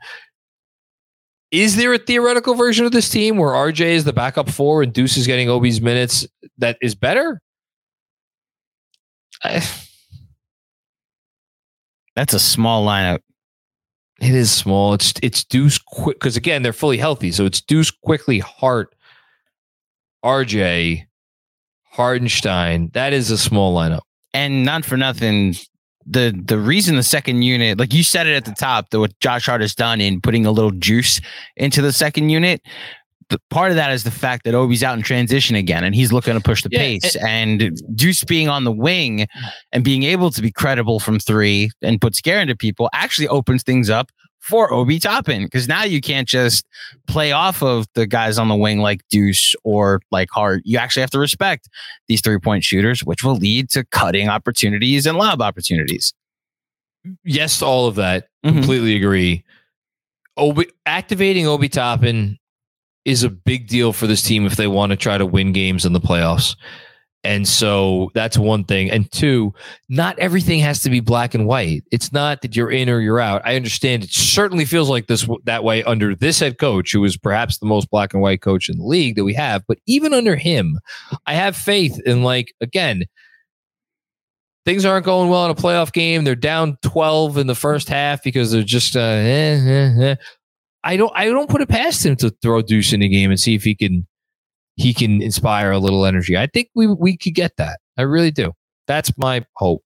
Is 1.52 1.78
there 1.78 1.94
a 1.94 1.98
theoretical 1.98 2.56
version 2.56 2.86
of 2.86 2.92
this 2.92 3.08
team 3.08 3.38
where 3.38 3.52
RJ 3.52 3.86
is 3.86 4.04
the 4.04 4.12
backup 4.12 4.50
four 4.50 4.84
and 4.84 4.92
Deuce 4.92 5.16
is 5.16 5.28
getting 5.28 5.48
Obi's 5.48 5.80
minutes 5.80 6.28
that 6.58 6.78
is 6.82 6.96
better? 6.96 7.42
I, 9.44 9.64
That's 12.16 12.34
a 12.34 12.40
small 12.40 12.86
lineup. 12.86 13.20
It 14.22 14.34
is 14.34 14.52
small. 14.52 14.94
It's 14.94 15.14
it's 15.22 15.44
Deuce 15.44 15.78
quick 15.78 16.18
because 16.20 16.38
again 16.38 16.64
they're 16.64 16.74
fully 16.74 16.98
healthy, 16.98 17.32
so 17.32 17.46
it's 17.46 17.62
Deuce 17.62 17.92
Quickley 17.92 18.40
Hart, 18.40 18.96
RJ, 20.24 21.06
Hartenstein. 21.84 22.90
That 22.94 23.12
is 23.12 23.30
a 23.30 23.38
small 23.38 23.76
lineup. 23.76 24.02
And 24.34 24.64
not 24.64 24.86
for 24.86 24.96
nothing, 24.96 25.56
the 26.06 26.40
the 26.46 26.58
reason 26.58 26.96
the 26.96 27.04
second 27.04 27.42
unit, 27.42 27.80
like 27.80 27.94
you 27.94 28.04
said 28.04 28.28
it 28.28 28.36
at 28.36 28.46
the 28.46 28.54
top, 28.54 28.90
that 28.92 29.00
what 29.00 29.18
Josh 29.20 29.46
Hart 29.48 29.62
has 29.62 29.74
done 29.76 30.02
in 30.02 30.22
putting 30.22 30.46
a 30.46 30.52
little 30.52 30.72
juice 30.72 31.20
into 31.58 31.82
the 31.82 31.92
second 31.92 32.30
unit. 32.30 32.62
The, 33.30 33.40
part 33.50 33.72
of 33.72 33.76
that 33.78 33.92
is 33.92 34.04
the 34.04 34.12
fact 34.12 34.44
that 34.46 34.54
Obi's 34.54 34.84
out 34.84 34.96
in 34.96 35.04
transition 35.04 35.56
again, 35.56 35.84
and 35.84 35.96
he's 35.96 36.14
looking 36.14 36.36
to 36.36 36.40
push 36.40 36.62
the 36.62 36.70
Yeah, 36.72 36.78
pace. 36.78 37.16
and 37.16 37.76
Juice 37.96 38.24
being 38.24 38.50
on 38.50 38.66
the 38.66 38.72
wing 38.72 39.26
and 39.72 39.84
being 39.84 40.04
able 40.04 40.30
to 40.30 40.44
be 40.44 40.52
credible 40.52 41.00
from 41.00 41.18
three 41.18 41.72
and 41.82 42.00
put 42.00 42.14
scare 42.14 42.40
into 42.40 42.56
people 42.56 42.88
actually 42.94 43.28
opens 43.30 43.64
things 43.64 43.90
up 43.90 44.12
for 44.46 44.72
Obi 44.72 45.00
Toppin 45.00 45.46
because 45.46 45.68
now 45.68 45.84
you 45.84 46.00
can't 46.00 46.28
just 46.28 46.68
play 47.08 47.32
off 47.32 47.64
of 47.64 47.88
the 47.96 48.06
guys 48.06 48.38
on 48.38 48.48
the 48.48 48.56
wing 48.56 48.78
like 48.78 49.02
Deuce 49.10 49.56
or 49.64 50.02
like 50.12 50.30
Hart. 50.32 50.62
You 50.66 50.78
actually 50.78 51.02
have 51.02 51.10
to 51.12 51.20
respect 51.20 51.68
these 52.08 52.22
three 52.22 52.38
point 52.38 52.64
shooters, 52.64 53.04
which 53.04 53.24
will 53.24 53.38
lead 53.38 53.72
to 53.72 53.84
cutting 53.86 54.30
opportunities 54.30 55.08
and 55.08 55.18
lob 55.18 55.42
opportunities. 55.42 56.14
Yes, 57.24 57.58
to 57.60 57.66
all 57.66 57.88
of 57.88 57.96
that. 57.96 58.28
Mhm. 58.46 58.54
Completely 58.54 58.96
agree. 58.96 59.44
Obi, 60.38 60.68
activating 60.86 61.48
Obi 61.48 61.68
Toppin 61.70 62.38
is 63.04 63.24
a 63.24 63.30
big 63.30 63.68
deal 63.68 63.94
for 63.94 64.06
this 64.06 64.22
team 64.22 64.46
if 64.46 64.56
they 64.58 64.68
want 64.68 64.92
to 64.92 64.96
try 64.96 65.18
to 65.18 65.26
win 65.26 65.54
games 65.54 65.86
in 65.86 65.94
the 65.94 66.00
playoffs. 66.00 66.56
And 67.26 67.48
so 67.48 68.12
that's 68.14 68.38
one 68.38 68.64
thing. 68.64 68.92
And 68.92 69.12
two, 69.12 69.54
not 69.90 70.18
everything 70.20 70.60
has 70.60 70.82
to 70.84 70.92
be 70.92 71.00
black 71.00 71.34
and 71.34 71.48
white. 71.48 71.84
It's 71.92 72.14
not 72.14 72.42
that 72.44 72.56
you're 72.56 72.72
in 72.72 72.88
or 72.88 73.00
you're 73.00 73.20
out. 73.20 73.42
I 73.44 73.56
understand 73.56 74.04
it 74.04 74.12
certainly 74.12 74.64
feels 74.64 74.90
like 74.90 75.08
this 75.08 75.28
that 75.46 75.64
way 75.64 75.84
under 75.84 76.16
this 76.16 76.40
head 76.40 76.60
coach, 76.60 76.92
who 76.92 77.04
is 77.04 77.18
perhaps 77.18 77.58
the 77.58 77.66
most 77.66 77.90
black 77.90 78.14
and 78.14 78.22
white 78.22 78.42
coach 78.42 78.70
in 78.70 78.78
the 78.78 78.86
league 78.86 79.16
that 79.16 79.24
we 79.24 79.34
have. 79.34 79.64
But 79.68 79.80
even 79.88 80.14
under 80.14 80.36
him, 80.36 80.80
I 81.26 81.34
have 81.34 81.58
faith 81.58 82.00
in 82.06 82.22
like 82.22 82.54
again, 82.62 83.06
things 84.66 84.86
aren't 84.86 85.06
going 85.06 85.30
well 85.30 85.46
in 85.46 85.52
a 85.52 85.56
playoff 85.56 85.94
game. 85.94 86.26
They're 86.26 86.36
down 86.36 86.78
12 86.84 87.40
in 87.40 87.48
the 87.48 87.56
first 87.56 87.90
half 87.90 88.24
because 88.24 88.52
they're 88.52 88.62
just 88.62 88.96
uh, 88.96 89.00
eh, 89.00 89.60
eh, 89.66 90.02
eh. 90.02 90.16
I 90.84 90.98
don't 90.98 91.12
I 91.16 91.26
don't 91.26 91.50
put 91.50 91.62
it 91.62 91.70
past 91.70 92.06
him 92.06 92.16
to 92.18 92.30
throw 92.44 92.62
Deuce 92.62 92.94
in 92.94 93.00
the 93.00 93.10
game 93.10 93.32
and 93.32 93.40
see 93.40 93.56
if 93.56 93.64
he 93.64 93.74
can 93.74 94.06
he 94.76 94.94
can 94.94 95.22
inspire 95.22 95.72
a 95.72 95.80
little 95.80 96.06
energy. 96.06 96.38
I 96.38 96.48
think 96.48 96.70
we 96.76 96.88
we 96.88 97.18
could 97.18 97.34
get 97.34 97.58
that. 97.58 97.80
I 97.98 98.04
really 98.04 98.32
do. 98.32 98.54
That's 98.88 99.12
my 99.18 99.46
hope. 99.56 99.84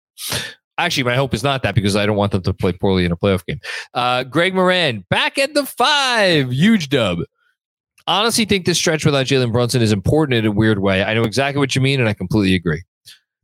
Actually, 0.78 1.04
my 1.04 1.14
hope 1.14 1.32
is 1.32 1.42
not 1.42 1.62
that 1.62 1.74
because 1.74 1.96
I 1.96 2.04
don't 2.04 2.16
want 2.16 2.32
them 2.32 2.42
to 2.42 2.52
play 2.52 2.72
poorly 2.72 3.04
in 3.04 3.12
a 3.12 3.16
playoff 3.16 3.44
game. 3.46 3.60
Uh, 3.94 4.24
Greg 4.24 4.54
Moran 4.54 5.04
back 5.08 5.38
at 5.38 5.54
the 5.54 5.64
five, 5.64 6.52
huge 6.52 6.88
dub. 6.88 7.20
Honestly, 8.06 8.44
think 8.44 8.66
this 8.66 8.78
stretch 8.78 9.04
without 9.04 9.26
Jalen 9.26 9.52
Brunson 9.52 9.82
is 9.82 9.90
important 9.90 10.38
in 10.38 10.46
a 10.46 10.52
weird 10.52 10.80
way. 10.80 11.02
I 11.02 11.14
know 11.14 11.24
exactly 11.24 11.58
what 11.58 11.74
you 11.74 11.80
mean, 11.80 11.98
and 11.98 12.08
I 12.08 12.12
completely 12.12 12.54
agree. 12.54 12.82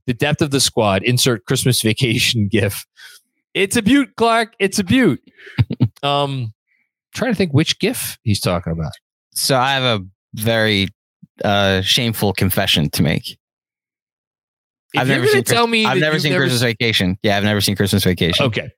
The 0.06 0.14
depth 0.14 0.42
of 0.42 0.50
the 0.50 0.60
squad. 0.60 1.02
Insert 1.02 1.46
Christmas 1.46 1.80
vacation 1.82 2.48
gif. 2.48 2.84
It's 3.54 3.76
a 3.76 3.82
beaut, 3.82 4.14
Clark. 4.16 4.54
It's 4.58 4.78
a 4.78 4.84
beaut. 4.84 5.20
um, 6.02 6.52
trying 7.14 7.32
to 7.32 7.36
think 7.36 7.52
which 7.52 7.78
gif 7.78 8.18
he's 8.22 8.40
talking 8.40 8.72
about. 8.72 8.92
So 9.32 9.56
I 9.56 9.72
have 9.72 10.00
a 10.00 10.04
very 10.34 10.88
uh, 11.44 11.80
shameful 11.82 12.32
confession 12.32 12.90
to 12.90 13.02
make. 13.02 13.38
If 14.94 15.00
I've 15.00 15.08
you're 15.08 15.16
never 15.18 15.28
seen. 15.28 15.44
tell 15.44 15.64
Chris- 15.64 15.72
me 15.72 15.86
I've 15.86 15.98
never 15.98 16.18
seen 16.18 16.34
Christmas 16.36 16.60
Vacation. 16.62 17.18
Yeah, 17.22 17.36
I've 17.36 17.44
never 17.44 17.60
seen 17.60 17.76
Christmas 17.76 18.04
Vacation. 18.04 18.44
Okay, 18.46 18.70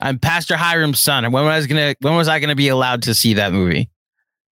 I'm 0.00 0.18
Pastor 0.18 0.56
Hiram's 0.56 1.00
son. 1.00 1.30
When 1.32 1.44
was 1.44 1.66
gonna? 1.66 1.94
When 2.00 2.14
was 2.16 2.28
I 2.28 2.38
gonna 2.40 2.54
be 2.54 2.68
allowed 2.68 3.02
to 3.04 3.14
see 3.14 3.34
that 3.34 3.52
movie? 3.52 3.90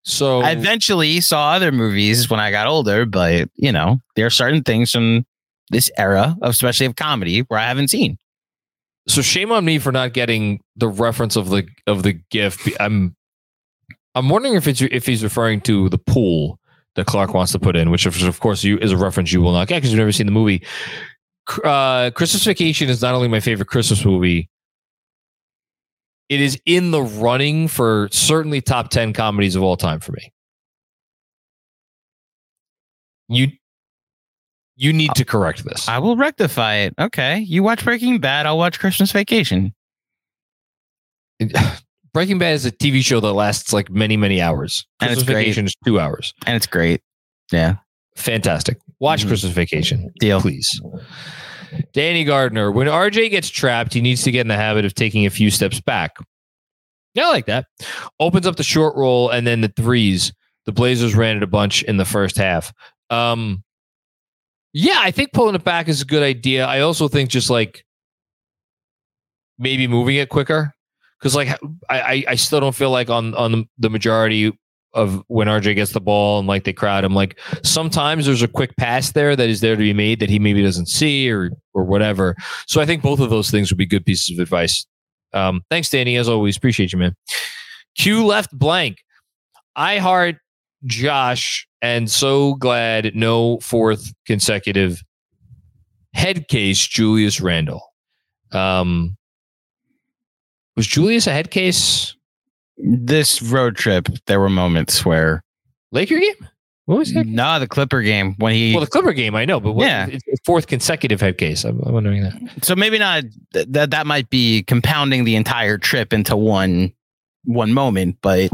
so 0.04 0.40
I 0.40 0.50
eventually 0.50 1.20
saw 1.20 1.52
other 1.52 1.70
movies 1.70 2.28
when 2.28 2.40
I 2.40 2.50
got 2.50 2.66
older, 2.66 3.06
but 3.06 3.48
you 3.54 3.70
know, 3.70 3.98
there 4.16 4.26
are 4.26 4.30
certain 4.30 4.62
things 4.64 4.90
from 4.90 5.24
this 5.70 5.90
era, 5.96 6.36
especially 6.42 6.86
of 6.86 6.96
comedy, 6.96 7.40
where 7.42 7.60
I 7.60 7.68
haven't 7.68 7.88
seen. 7.88 8.18
so 9.06 9.22
shame 9.22 9.52
on 9.52 9.64
me 9.64 9.78
for 9.78 9.92
not 9.92 10.12
getting 10.12 10.60
the 10.76 10.88
reference 10.88 11.36
of 11.36 11.50
the 11.50 11.68
of 11.86 12.02
the 12.04 12.14
gif. 12.30 12.66
I'm 12.80 13.14
I'm 14.14 14.28
wondering 14.30 14.54
if 14.54 14.66
it's 14.66 14.80
if 14.80 15.04
he's 15.06 15.22
referring 15.22 15.60
to 15.62 15.88
the 15.90 15.98
pool 15.98 16.58
that 16.96 17.06
Clark 17.06 17.34
wants 17.34 17.52
to 17.52 17.58
put 17.58 17.76
in, 17.76 17.90
which 17.90 18.06
of, 18.06 18.20
of 18.22 18.40
course 18.40 18.62
you 18.62 18.78
is 18.78 18.92
a 18.92 18.96
reference 18.96 19.32
you 19.32 19.40
will 19.40 19.52
not 19.52 19.68
get 19.68 19.76
because 19.76 19.90
you've 19.90 19.98
never 19.98 20.12
seen 20.12 20.26
the 20.26 20.32
movie. 20.32 20.62
Uh, 21.64 22.10
Christmas 22.10 22.44
Vacation 22.44 22.88
is 22.88 23.02
not 23.02 23.14
only 23.14 23.28
my 23.28 23.40
favorite 23.40 23.68
Christmas 23.68 24.04
movie. 24.04 24.48
It 26.28 26.40
is 26.40 26.58
in 26.64 26.92
the 26.92 27.02
running 27.02 27.68
for 27.68 28.08
certainly 28.10 28.60
top 28.60 28.90
10 28.90 29.12
comedies 29.12 29.56
of 29.56 29.62
all 29.62 29.76
time 29.76 30.00
for 30.00 30.12
me. 30.12 30.32
You 33.28 33.48
you 34.76 34.92
need 34.92 35.14
to 35.14 35.24
correct 35.24 35.64
this. 35.64 35.88
I 35.88 35.98
will 35.98 36.16
rectify 36.16 36.76
it. 36.76 36.94
Okay, 36.98 37.40
you 37.40 37.62
watch 37.62 37.84
Breaking 37.84 38.18
Bad. 38.18 38.46
I'll 38.46 38.58
watch 38.58 38.78
Christmas 38.80 39.12
Vacation. 39.12 39.74
Breaking 42.14 42.38
Bad 42.38 42.54
is 42.54 42.66
a 42.66 42.70
TV 42.72 43.02
show 43.02 43.20
that 43.20 43.32
lasts 43.32 43.72
like 43.72 43.90
many, 43.90 44.16
many 44.16 44.40
hours. 44.40 44.86
And 45.00 45.10
it's 45.10 45.20
Christmas 45.20 45.34
great. 45.34 45.42
Vacation 45.44 45.66
is 45.66 45.74
two 45.84 45.98
hours. 45.98 46.34
and 46.46 46.56
it's 46.56 46.66
great. 46.66 47.00
Yeah, 47.50 47.76
Fantastic. 48.16 48.76
Watch 49.00 49.24
Mhm. 49.24 49.28
Christmas 49.28 49.52
Vacation, 49.52 50.12
deal. 50.20 50.40
please. 50.40 50.68
Danny 51.94 52.24
Gardner, 52.24 52.70
when 52.70 52.86
RJ 52.86 53.30
gets 53.30 53.48
trapped, 53.48 53.94
he 53.94 54.02
needs 54.02 54.22
to 54.24 54.30
get 54.30 54.42
in 54.42 54.48
the 54.48 54.56
habit 54.56 54.84
of 54.84 54.94
taking 54.94 55.24
a 55.24 55.30
few 55.30 55.50
steps 55.50 55.80
back. 55.80 56.16
Yeah, 57.14 57.26
I 57.28 57.30
like 57.30 57.46
that. 57.46 57.66
Opens 58.20 58.46
up 58.46 58.56
the 58.56 58.62
short 58.62 58.94
roll 58.96 59.30
and 59.30 59.46
then 59.46 59.62
the 59.62 59.68
threes. 59.74 60.32
The 60.66 60.72
Blazers 60.72 61.14
ran 61.14 61.38
it 61.38 61.42
a 61.42 61.46
bunch 61.46 61.82
in 61.82 61.96
the 61.96 62.04
first 62.04 62.36
half. 62.36 62.72
Um, 63.10 63.64
yeah, 64.74 64.98
I 65.00 65.10
think 65.10 65.32
pulling 65.32 65.54
it 65.54 65.64
back 65.64 65.88
is 65.88 66.02
a 66.02 66.06
good 66.06 66.22
idea. 66.22 66.66
I 66.66 66.80
also 66.80 67.08
think 67.08 67.30
just 67.30 67.48
like 67.50 67.84
maybe 69.58 69.86
moving 69.86 70.16
it 70.16 70.28
quicker 70.28 70.74
because 71.22 71.36
like 71.36 71.56
I, 71.88 72.24
I 72.26 72.34
still 72.34 72.58
don't 72.58 72.74
feel 72.74 72.90
like 72.90 73.08
on 73.08 73.34
on 73.34 73.68
the 73.78 73.88
majority 73.88 74.52
of 74.92 75.22
when 75.28 75.46
RJ 75.46 75.76
gets 75.76 75.92
the 75.92 76.00
ball 76.00 76.40
and 76.40 76.48
like 76.48 76.64
they 76.64 76.72
crowd 76.72 77.04
him 77.04 77.14
like 77.14 77.38
sometimes 77.62 78.26
there's 78.26 78.42
a 78.42 78.48
quick 78.48 78.76
pass 78.76 79.12
there 79.12 79.36
that 79.36 79.48
is 79.48 79.60
there 79.60 79.76
to 79.76 79.80
be 79.80 79.94
made 79.94 80.20
that 80.20 80.28
he 80.28 80.38
maybe 80.38 80.62
doesn't 80.62 80.88
see 80.88 81.30
or 81.30 81.52
or 81.74 81.84
whatever. 81.84 82.34
So 82.66 82.80
I 82.80 82.86
think 82.86 83.02
both 83.02 83.20
of 83.20 83.30
those 83.30 83.50
things 83.50 83.70
would 83.70 83.78
be 83.78 83.86
good 83.86 84.04
pieces 84.04 84.36
of 84.36 84.42
advice. 84.42 84.84
Um, 85.32 85.62
thanks, 85.70 85.88
Danny. 85.88 86.16
As 86.16 86.28
always, 86.28 86.56
appreciate 86.56 86.92
you, 86.92 86.98
man. 86.98 87.14
Q 87.96 88.26
left 88.26 88.50
blank. 88.58 88.98
I 89.76 89.98
heart 89.98 90.36
Josh 90.84 91.66
and 91.80 92.10
so 92.10 92.54
glad 92.54 93.14
no 93.14 93.60
fourth 93.60 94.12
consecutive 94.26 95.02
head 96.14 96.48
case 96.48 96.86
Julius 96.86 97.40
Randle. 97.40 97.82
Um, 98.50 99.16
was 100.76 100.86
Julius 100.86 101.26
a 101.26 101.32
head 101.32 101.50
case 101.50 102.14
This 102.76 103.42
road 103.42 103.76
trip, 103.76 104.08
there 104.26 104.40
were 104.40 104.48
moments 104.50 105.04
where 105.04 105.42
Laker 105.92 106.18
game? 106.18 106.48
What 106.86 106.98
was 106.98 107.12
that? 107.14 107.26
no, 107.26 107.60
the 107.60 107.68
Clipper 107.68 108.02
game 108.02 108.34
when 108.38 108.54
he. 108.54 108.72
Well, 108.74 108.80
the 108.84 108.90
Clipper 108.90 109.12
game, 109.12 109.36
I 109.36 109.44
know, 109.44 109.60
but 109.60 109.72
what, 109.72 109.86
Yeah. 109.86 110.08
it's 110.10 110.40
fourth 110.44 110.66
consecutive 110.66 111.20
head 111.20 111.38
case. 111.38 111.64
I'm, 111.64 111.80
I'm 111.86 111.92
wondering 111.92 112.22
that. 112.22 112.34
so 112.62 112.74
maybe 112.74 112.98
not 112.98 113.22
th- 113.52 113.66
that. 113.70 113.90
That 113.92 114.06
might 114.06 114.28
be 114.30 114.64
compounding 114.64 115.22
the 115.24 115.36
entire 115.36 115.78
trip 115.78 116.12
into 116.12 116.36
one 116.36 116.92
one 117.44 117.72
moment, 117.72 118.16
but 118.20 118.50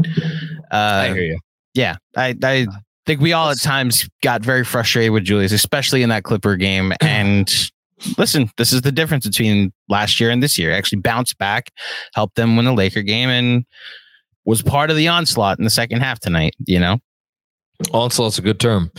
I 0.71 0.75
uh, 1.09 1.13
hear 1.13 1.23
you. 1.23 1.39
yeah, 1.73 1.95
I 2.15 2.35
I 2.43 2.67
think 3.07 3.19
we 3.19 3.33
all 3.33 3.49
at 3.49 3.59
times 3.61 4.07
got 4.21 4.43
very 4.43 4.63
frustrated 4.63 5.11
with 5.11 5.23
Julius, 5.23 5.51
especially 5.51 6.03
in 6.03 6.09
that 6.09 6.23
Clipper 6.23 6.55
game. 6.55 6.93
And 7.01 7.49
listen, 8.17 8.49
this 8.57 8.73
is 8.73 8.81
the 8.81 8.91
difference 8.91 9.27
between 9.27 9.71
last 9.87 10.19
year 10.19 10.29
and 10.29 10.41
this 10.41 10.57
year. 10.57 10.71
Actually, 10.71 11.01
bounced 11.01 11.37
back, 11.37 11.71
helped 12.13 12.35
them 12.35 12.55
win 12.55 12.65
the 12.65 12.73
Laker 12.73 13.01
game, 13.01 13.29
and 13.29 13.65
was 14.45 14.61
part 14.61 14.89
of 14.89 14.97
the 14.97 15.07
onslaught 15.07 15.57
in 15.57 15.63
the 15.63 15.69
second 15.69 16.01
half 16.01 16.19
tonight. 16.19 16.55
You 16.65 16.79
know, 16.79 16.99
Onslaught's 17.93 18.37
a 18.37 18.41
good 18.41 18.59
term. 18.59 18.91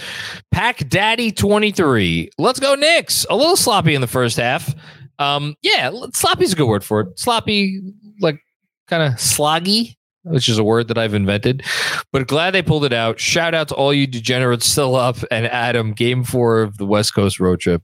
Pack 0.51 0.89
Daddy 0.89 1.31
23. 1.31 2.31
Let's 2.39 2.61
go, 2.61 2.75
Knicks. 2.75 3.27
A 3.29 3.37
little 3.37 3.57
sloppy 3.57 3.95
in 3.95 4.01
the 4.01 4.07
first 4.07 4.37
half. 4.37 4.75
Um, 5.19 5.55
yeah, 5.63 5.91
sloppy's 6.15 6.53
a 6.55 6.57
good 6.57 6.67
word 6.67 6.83
for 6.83 7.01
it. 7.01 7.19
Sloppy, 7.19 7.81
like 8.21 8.41
kind 8.89 9.03
of 9.03 9.19
sloggy, 9.19 9.97
which 10.23 10.49
is 10.49 10.57
a 10.57 10.65
word 10.65 10.89
that 10.89 10.97
I've 10.97 11.13
invented. 11.13 11.63
But 12.11 12.27
glad 12.27 12.53
they 12.53 12.63
pulled 12.63 12.87
it 12.87 12.95
out. 12.95 13.21
Shout 13.21 13.55
out 13.55 13.69
to 13.69 13.75
all 13.75 13.93
you 13.93 14.07
degenerates 14.07 14.67
still 14.67 14.97
up 14.97 15.19
and 15.31 15.47
Adam, 15.47 15.93
game 15.93 16.25
four 16.25 16.63
of 16.63 16.79
the 16.79 16.87
West 16.87 17.15
Coast 17.15 17.39
road 17.39 17.61
trip. 17.61 17.83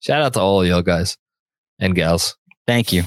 Shout 0.00 0.22
out 0.22 0.34
to 0.34 0.40
all 0.40 0.64
y'all 0.64 0.82
guys 0.82 1.16
and 1.78 1.94
gals. 1.94 2.36
thank 2.66 2.92
you. 2.92 3.04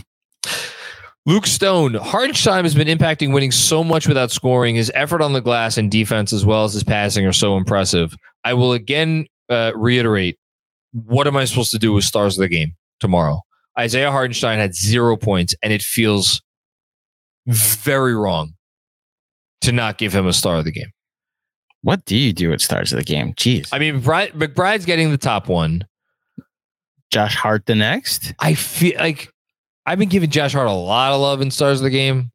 Luke 1.25 1.45
Stone, 1.45 1.93
Hartenstein 1.95 2.63
has 2.63 2.73
been 2.73 2.87
impacting 2.87 3.33
winning 3.33 3.51
so 3.51 3.83
much 3.83 4.07
without 4.07 4.31
scoring. 4.31 4.75
His 4.75 4.91
effort 4.95 5.21
on 5.21 5.33
the 5.33 5.41
glass 5.41 5.77
and 5.77 5.91
defense, 5.91 6.33
as 6.33 6.45
well 6.45 6.63
as 6.63 6.73
his 6.73 6.83
passing, 6.83 7.25
are 7.25 7.33
so 7.33 7.55
impressive. 7.55 8.15
I 8.43 8.53
will 8.53 8.73
again 8.73 9.27
uh, 9.49 9.73
reiterate 9.75 10.39
what 10.93 11.27
am 11.27 11.37
I 11.37 11.45
supposed 11.45 11.71
to 11.71 11.79
do 11.79 11.93
with 11.93 12.03
stars 12.03 12.37
of 12.37 12.41
the 12.41 12.47
game 12.47 12.75
tomorrow? 12.99 13.41
Isaiah 13.77 14.11
Hartenstein 14.11 14.57
had 14.57 14.73
zero 14.73 15.17
points, 15.17 15.53
and 15.61 15.71
it 15.71 15.81
feels 15.81 16.41
very 17.45 18.15
wrong 18.15 18.53
to 19.61 19.71
not 19.71 19.97
give 19.97 20.13
him 20.13 20.25
a 20.25 20.33
star 20.33 20.57
of 20.57 20.65
the 20.65 20.71
game. 20.71 20.91
What 21.81 22.03
do 22.05 22.17
you 22.17 22.33
do 22.33 22.51
at 22.51 22.61
stars 22.61 22.91
of 22.91 22.97
the 22.97 23.05
game? 23.05 23.33
Jeez. 23.33 23.69
I 23.71 23.79
mean, 23.79 24.01
McBride's 24.01 24.85
getting 24.85 25.11
the 25.11 25.17
top 25.17 25.47
one. 25.47 25.85
Josh 27.11 27.35
Hart 27.35 27.65
the 27.65 27.75
next. 27.75 28.33
I 28.39 28.53
feel 28.53 28.97
like 28.99 29.29
I've 29.85 29.99
been 29.99 30.09
giving 30.09 30.29
Josh 30.29 30.53
Hart 30.53 30.67
a 30.67 30.71
lot 30.71 31.11
of 31.13 31.21
love 31.21 31.41
in 31.41 31.51
stars 31.51 31.79
of 31.79 31.83
the 31.83 31.89
game. 31.89 32.31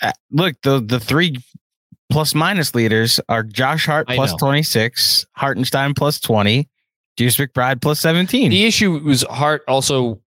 Uh, 0.00 0.12
look, 0.30 0.54
the 0.62 0.80
the 0.80 1.00
three 1.00 1.36
plus 2.10 2.34
minus 2.34 2.74
leaders 2.74 3.20
are 3.28 3.42
Josh 3.42 3.86
Hart 3.86 4.06
I 4.08 4.16
26, 4.38 5.26
Hartenstein 5.32 5.92
plus 5.94 6.20
20, 6.20 6.68
Deuce 7.16 7.36
McBride 7.36 7.82
plus 7.82 8.00
17. 8.00 8.50
The 8.50 8.64
issue 8.64 8.98
was 8.98 9.22
Hart 9.28 9.62
also. 9.68 10.20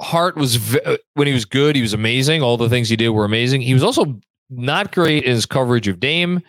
Hart 0.00 0.36
was 0.36 0.54
v- 0.56 0.98
when 1.14 1.26
he 1.26 1.32
was 1.32 1.44
good, 1.44 1.74
he 1.74 1.82
was 1.82 1.92
amazing. 1.92 2.40
All 2.42 2.56
the 2.56 2.68
things 2.68 2.88
he 2.88 2.94
did 2.94 3.08
were 3.08 3.24
amazing. 3.24 3.62
He 3.62 3.74
was 3.74 3.82
also 3.82 4.20
not 4.48 4.92
great 4.94 5.24
in 5.24 5.32
his 5.32 5.44
coverage 5.46 5.88
of 5.88 5.98
Dame. 5.98 6.40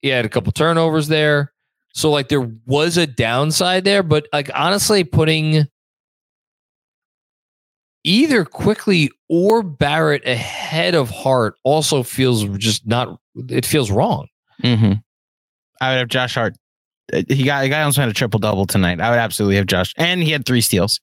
He 0.00 0.08
had 0.08 0.24
a 0.24 0.28
couple 0.28 0.50
turnovers 0.50 1.06
there. 1.06 1.51
So 1.94 2.10
like 2.10 2.28
there 2.28 2.50
was 2.66 2.96
a 2.96 3.06
downside 3.06 3.84
there, 3.84 4.02
but 4.02 4.26
like 4.32 4.50
honestly, 4.54 5.04
putting 5.04 5.66
either 8.04 8.44
Quickley 8.44 9.10
or 9.28 9.62
Barrett 9.62 10.26
ahead 10.26 10.94
of 10.94 11.10
Hart 11.10 11.54
also 11.64 12.02
feels 12.02 12.44
just 12.58 12.86
not. 12.86 13.18
It 13.48 13.64
feels 13.66 13.90
wrong. 13.90 14.26
Mm-hmm. 14.62 14.92
I 15.80 15.90
would 15.92 15.98
have 15.98 16.08
Josh 16.08 16.34
Hart. 16.34 16.54
Uh, 17.12 17.22
He 17.28 17.44
got, 17.44 17.62
the 17.62 17.68
guy 17.68 17.80
almost 17.82 17.98
had 17.98 18.08
a 18.08 18.12
triple 18.12 18.38
double 18.40 18.66
tonight. 18.66 19.00
I 19.00 19.10
would 19.10 19.18
absolutely 19.18 19.56
have 19.56 19.66
Josh. 19.66 19.92
And 19.96 20.22
he 20.22 20.30
had 20.30 20.44
three 20.46 20.60
steals. 20.60 21.00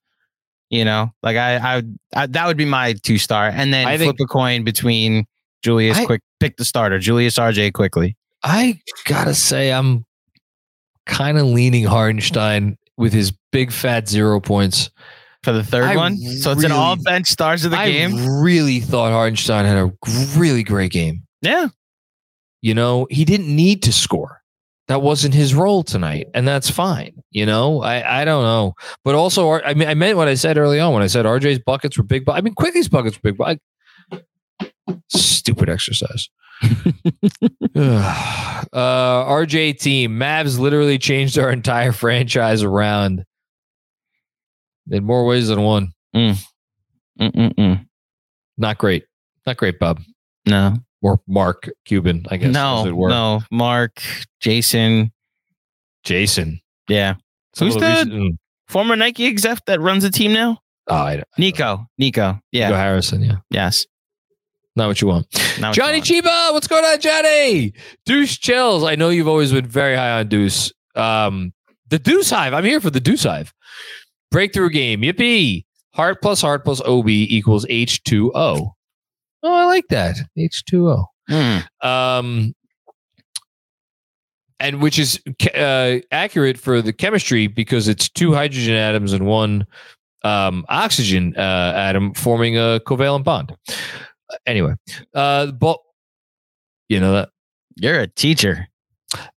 You 0.69 0.85
know, 0.85 1.09
like 1.23 1.35
I, 1.35 1.55
I, 1.55 1.75
would, 1.77 1.97
I 2.15 2.27
that 2.27 2.45
would 2.45 2.57
be 2.57 2.65
my 2.65 2.93
two 2.93 3.17
star. 3.17 3.47
And 3.47 3.73
then 3.73 3.87
I 3.87 3.97
flip 3.97 4.17
think- 4.17 4.19
a 4.21 4.25
coin 4.31 4.63
between 4.63 5.25
Julius 5.63 5.97
I- 5.97 6.05
Quick, 6.05 6.21
pick 6.39 6.57
the 6.57 6.65
starter, 6.65 6.99
Julius 6.99 7.37
RJ 7.39 7.73
Quickley. 7.73 8.15
I 8.43 8.79
gotta 9.05 9.33
say, 9.33 9.73
I'm 9.73 10.05
kind 11.09 11.37
of 11.37 11.45
leaning 11.47 11.83
Hartenstein 11.85 12.77
with 12.97 13.11
his 13.13 13.33
big 13.51 13.71
fat 13.71 14.07
zero 14.07 14.39
points. 14.39 14.89
for 15.43 15.51
the 15.53 15.63
third 15.63 15.85
I 15.85 15.95
one. 15.95 16.17
So 16.17 16.51
it's 16.51 16.63
an 16.63 16.71
all 16.71 16.95
bench 16.95 17.27
stars 17.27 17.65
of 17.65 17.71
the 17.71 17.77
I 17.77 17.91
game. 17.91 18.41
really 18.41 18.79
thought 18.79 19.11
Hartenstein 19.11 19.65
had 19.65 19.77
a 19.77 19.91
really 20.37 20.63
great 20.63 20.91
game. 20.91 21.23
Yeah. 21.41 21.67
You 22.61 22.73
know, 22.73 23.07
he 23.09 23.23
didn't 23.25 23.53
need 23.55 23.83
to 23.83 23.93
score. 23.93 24.41
That 24.89 25.01
wasn't 25.01 25.33
his 25.35 25.53
role 25.53 25.83
tonight, 25.83 26.27
and 26.33 26.47
that's 26.47 26.69
fine. 26.69 27.13
You 27.31 27.45
know, 27.45 27.81
I 27.81 28.21
I 28.21 28.25
don't 28.25 28.43
know, 28.43 28.73
but 29.05 29.13
also 29.15 29.51
I 29.51 29.75
mean 29.75 29.87
I 29.87 29.93
meant 29.93 30.17
what 30.17 30.27
I 30.27 30.33
said 30.33 30.57
early 30.57 30.79
on 30.79 30.93
when 30.93 31.03
I 31.03 31.07
said 31.07 31.25
RJ's 31.25 31.59
buckets 31.59 31.95
were 31.97 32.03
big. 32.03 32.25
bu- 32.25 32.31
I 32.31 32.41
mean, 32.41 32.55
Quickley's 32.55 32.89
buckets 32.89 33.15
were 33.21 33.31
big. 33.31 33.37
bu- 33.37 33.55
Stupid 35.09 35.69
exercise. 35.69 36.29
uh, 36.63 36.65
RJ 38.73 39.79
team 39.79 40.19
Mavs 40.19 40.59
literally 40.59 40.97
changed 40.97 41.37
our 41.37 41.51
entire 41.51 41.91
franchise 41.91 42.63
around 42.63 43.23
in 44.91 45.03
more 45.03 45.25
ways 45.25 45.47
than 45.47 45.61
one. 45.61 45.91
Mm-mm-mm. 46.15 47.85
Not 48.57 48.77
great. 48.77 49.05
Not 49.45 49.57
great, 49.57 49.79
Bob. 49.79 50.01
No. 50.45 50.75
Or 51.01 51.21
Mark 51.27 51.69
Cuban, 51.85 52.25
I 52.29 52.37
guess. 52.37 52.51
No. 52.53 52.83
No. 52.83 53.41
Mark, 53.51 54.01
Jason. 54.41 55.11
Jason. 56.03 56.59
Yeah. 56.89 57.15
Some 57.55 57.67
Who's 57.67 57.75
the 57.75 57.81
that? 57.81 58.05
recent- 58.07 58.39
Former 58.67 58.95
Nike 58.95 59.25
exec 59.25 59.65
that 59.65 59.81
runs 59.81 60.03
the 60.03 60.11
team 60.11 60.31
now? 60.31 60.59
Oh, 60.87 60.95
I, 60.95 61.13
I 61.13 61.23
Nico. 61.39 61.87
Nico. 61.97 62.39
Yeah. 62.51 62.67
Nico 62.67 62.77
Harrison, 62.77 63.21
yeah. 63.23 63.37
Yes. 63.49 63.87
Not 64.79 64.87
what 64.87 65.01
you 65.01 65.09
want. 65.09 65.27
It's 65.33 65.75
Johnny 65.75 65.97
on. 65.97 66.03
Chiba, 66.03 66.53
what's 66.53 66.67
going 66.67 66.85
on, 66.85 67.01
Johnny? 67.01 67.73
Deuce 68.05 68.37
Chills. 68.37 68.85
I 68.85 68.95
know 68.95 69.09
you've 69.09 69.27
always 69.27 69.51
been 69.51 69.67
very 69.67 69.93
high 69.93 70.19
on 70.19 70.29
Deuce. 70.29 70.71
Um, 70.95 71.51
the 71.89 71.99
Deuce 71.99 72.29
Hive. 72.29 72.53
I'm 72.53 72.63
here 72.63 72.79
for 72.79 72.89
the 72.89 73.01
Deuce 73.01 73.23
Hive. 73.23 73.53
Breakthrough 74.31 74.69
game. 74.69 75.01
Yippee. 75.01 75.65
Hart 75.93 76.21
plus 76.21 76.39
Hart 76.39 76.63
plus 76.63 76.79
OB 76.79 77.09
equals 77.09 77.65
H2O. 77.65 78.31
Oh, 78.31 78.73
I 79.43 79.65
like 79.65 79.85
that. 79.89 80.15
H2O. 80.37 81.03
Mm. 81.29 81.65
um, 81.83 82.55
and 84.61 84.81
which 84.81 84.97
is 84.97 85.21
uh, 85.55 85.97
accurate 86.11 86.57
for 86.57 86.81
the 86.81 86.93
chemistry 86.93 87.47
because 87.47 87.89
it's 87.89 88.09
two 88.09 88.33
hydrogen 88.33 88.75
atoms 88.75 89.11
and 89.11 89.25
one 89.25 89.67
um, 90.23 90.65
oxygen 90.69 91.35
uh, 91.37 91.73
atom 91.75 92.13
forming 92.13 92.57
a 92.57 92.79
covalent 92.85 93.25
bond. 93.25 93.55
Anyway, 94.45 94.73
uh, 95.13 95.47
ball, 95.51 95.83
you 96.87 96.99
know 96.99 97.13
that 97.13 97.29
You're 97.75 97.99
a 98.01 98.07
teacher. 98.07 98.67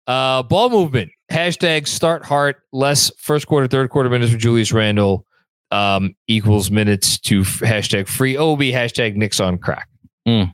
uh, 0.06 0.42
ball 0.42 0.68
movement 0.70 1.10
hashtag 1.30 1.88
start 1.88 2.24
Hart 2.24 2.56
less 2.72 3.10
first 3.18 3.46
quarter 3.46 3.66
third 3.66 3.88
quarter 3.90 4.10
minutes 4.10 4.32
for 4.32 4.38
Julius 4.38 4.70
Randle 4.72 5.24
um, 5.70 6.14
equals 6.28 6.70
minutes 6.70 7.18
to 7.20 7.40
f- 7.40 7.60
hashtag 7.60 8.06
free 8.06 8.36
OB 8.36 8.58
hashtag 8.60 9.16
Knicks 9.16 9.40
on 9.40 9.56
crack. 9.58 9.88
Mm. 10.28 10.52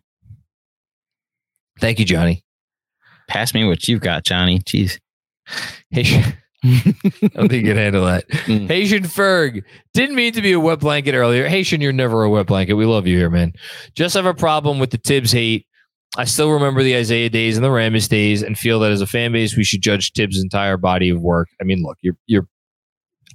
Thank 1.80 1.98
you, 1.98 2.04
Johnny. 2.04 2.44
Pass 3.28 3.52
me 3.54 3.64
what 3.66 3.86
you've 3.88 4.00
got, 4.00 4.24
Johnny. 4.24 4.60
Jeez. 4.60 4.98
Hey, 5.90 6.22
I 6.64 7.28
don't 7.34 7.48
think 7.48 7.64
you 7.64 7.72
can 7.72 7.76
handle 7.76 8.04
that. 8.06 8.28
Mm. 8.28 8.66
Haitian 8.66 9.04
Ferg 9.04 9.62
didn't 9.94 10.16
mean 10.16 10.32
to 10.32 10.42
be 10.42 10.52
a 10.52 10.60
wet 10.60 10.80
blanket 10.80 11.14
earlier. 11.14 11.46
Haitian, 11.46 11.80
you're 11.80 11.92
never 11.92 12.24
a 12.24 12.30
wet 12.30 12.46
blanket. 12.46 12.74
We 12.74 12.84
love 12.84 13.06
you 13.06 13.16
here, 13.16 13.30
man. 13.30 13.52
Just 13.94 14.14
have 14.14 14.26
a 14.26 14.34
problem 14.34 14.80
with 14.80 14.90
the 14.90 14.98
Thibs 14.98 15.30
hate. 15.30 15.66
I 16.16 16.24
still 16.24 16.50
remember 16.50 16.82
the 16.82 16.94
Isiah 16.94 17.30
days 17.30 17.56
and 17.56 17.64
the 17.64 17.68
Ramis 17.68 18.08
days, 18.08 18.42
and 18.42 18.58
feel 18.58 18.80
that 18.80 18.90
as 18.90 19.00
a 19.00 19.06
fan 19.06 19.32
base, 19.32 19.56
we 19.56 19.62
should 19.62 19.82
judge 19.82 20.12
Thibs' 20.12 20.42
entire 20.42 20.76
body 20.76 21.10
of 21.10 21.20
work. 21.20 21.48
I 21.60 21.64
mean, 21.64 21.82
look, 21.82 21.98
you're 22.00 22.16
you're 22.26 22.48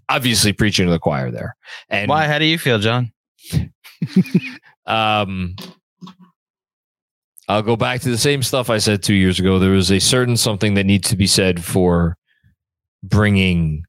obviously 0.10 0.52
preaching 0.52 0.88
to 0.88 0.92
the 0.92 1.00
choir 1.00 1.32
there. 1.32 1.56
And 1.90 2.10
Why? 2.10 2.28
How 2.28 2.40
do 2.40 2.46
you 2.46 2.58
feel, 2.58 2.80
Jon? 2.80 3.14
um, 4.86 5.56
I'll 7.48 7.62
go 7.62 7.76
back 7.76 8.02
to 8.02 8.10
the 8.10 8.18
same 8.18 8.44
stuff 8.44 8.70
I 8.70 8.80
said 8.80 9.04
two 9.04 9.14
years 9.14 9.40
ago. 9.40 9.60
There 9.60 9.72
was 9.72 9.92
a 9.92 10.00
certain 10.00 10.36
something 10.36 10.74
that 10.74 10.86
needs 10.86 11.10
to 11.10 11.16
be 11.16 11.28
said 11.28 11.64
for 11.64 12.18
bringing 13.04 13.84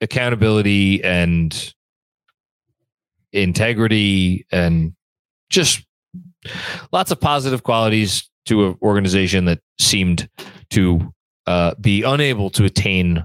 accountability 0.00 1.02
and 1.02 1.74
integrity 3.32 4.46
and 4.50 4.94
just 5.50 5.84
lots 6.92 7.10
of 7.10 7.20
positive 7.20 7.62
qualities 7.62 8.28
to 8.46 8.68
an 8.68 8.78
organization 8.82 9.44
that 9.44 9.60
seemed 9.78 10.28
to 10.70 11.12
uh, 11.46 11.74
be 11.80 12.02
unable 12.02 12.50
to 12.50 12.64
attain 12.64 13.24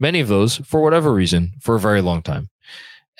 many 0.00 0.20
of 0.20 0.28
those 0.28 0.56
for 0.58 0.82
whatever 0.82 1.12
reason 1.12 1.52
for 1.60 1.74
a 1.74 1.80
very 1.80 2.00
long 2.00 2.22
time. 2.22 2.48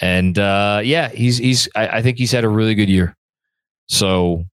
And 0.00 0.38
uh, 0.38 0.80
yeah, 0.84 1.08
he's 1.08 1.38
he's 1.38 1.68
I, 1.74 1.88
I 1.88 2.02
think 2.02 2.18
he's 2.18 2.32
had 2.32 2.44
a 2.44 2.48
really 2.48 2.74
good 2.74 2.88
year. 2.88 3.16
So 3.88 4.44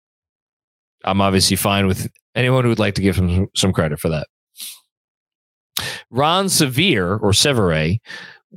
I'm 1.04 1.22
obviously 1.22 1.56
fine 1.56 1.88
with 1.88 2.10
anyone 2.34 2.64
who 2.64 2.70
would 2.70 2.80
like 2.80 2.96
to 2.96 3.02
give 3.02 3.16
him 3.18 3.30
some, 3.30 3.48
some 3.56 3.74
credit 3.74 4.00
for 4.00 4.10
that. 4.10 4.28
Ron 6.10 6.50
Severe 6.50 7.16
or 7.18 7.34
Severe, 7.34 8.00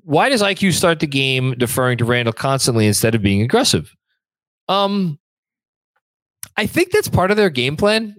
why 0.04 0.28
does 0.28 0.42
IQ 0.42 0.74
start 0.74 1.00
the 1.00 1.06
game 1.06 1.54
deferring 1.58 1.98
to 1.98 2.04
Randle 2.04 2.32
constantly 2.32 2.86
instead 2.86 3.14
of 3.14 3.22
being 3.22 3.42
aggressive? 3.42 3.94
Um, 4.68 5.18
I 6.56 6.66
think 6.66 6.90
that's 6.90 7.08
part 7.08 7.30
of 7.30 7.36
their 7.36 7.50
game 7.50 7.76
plan 7.76 8.16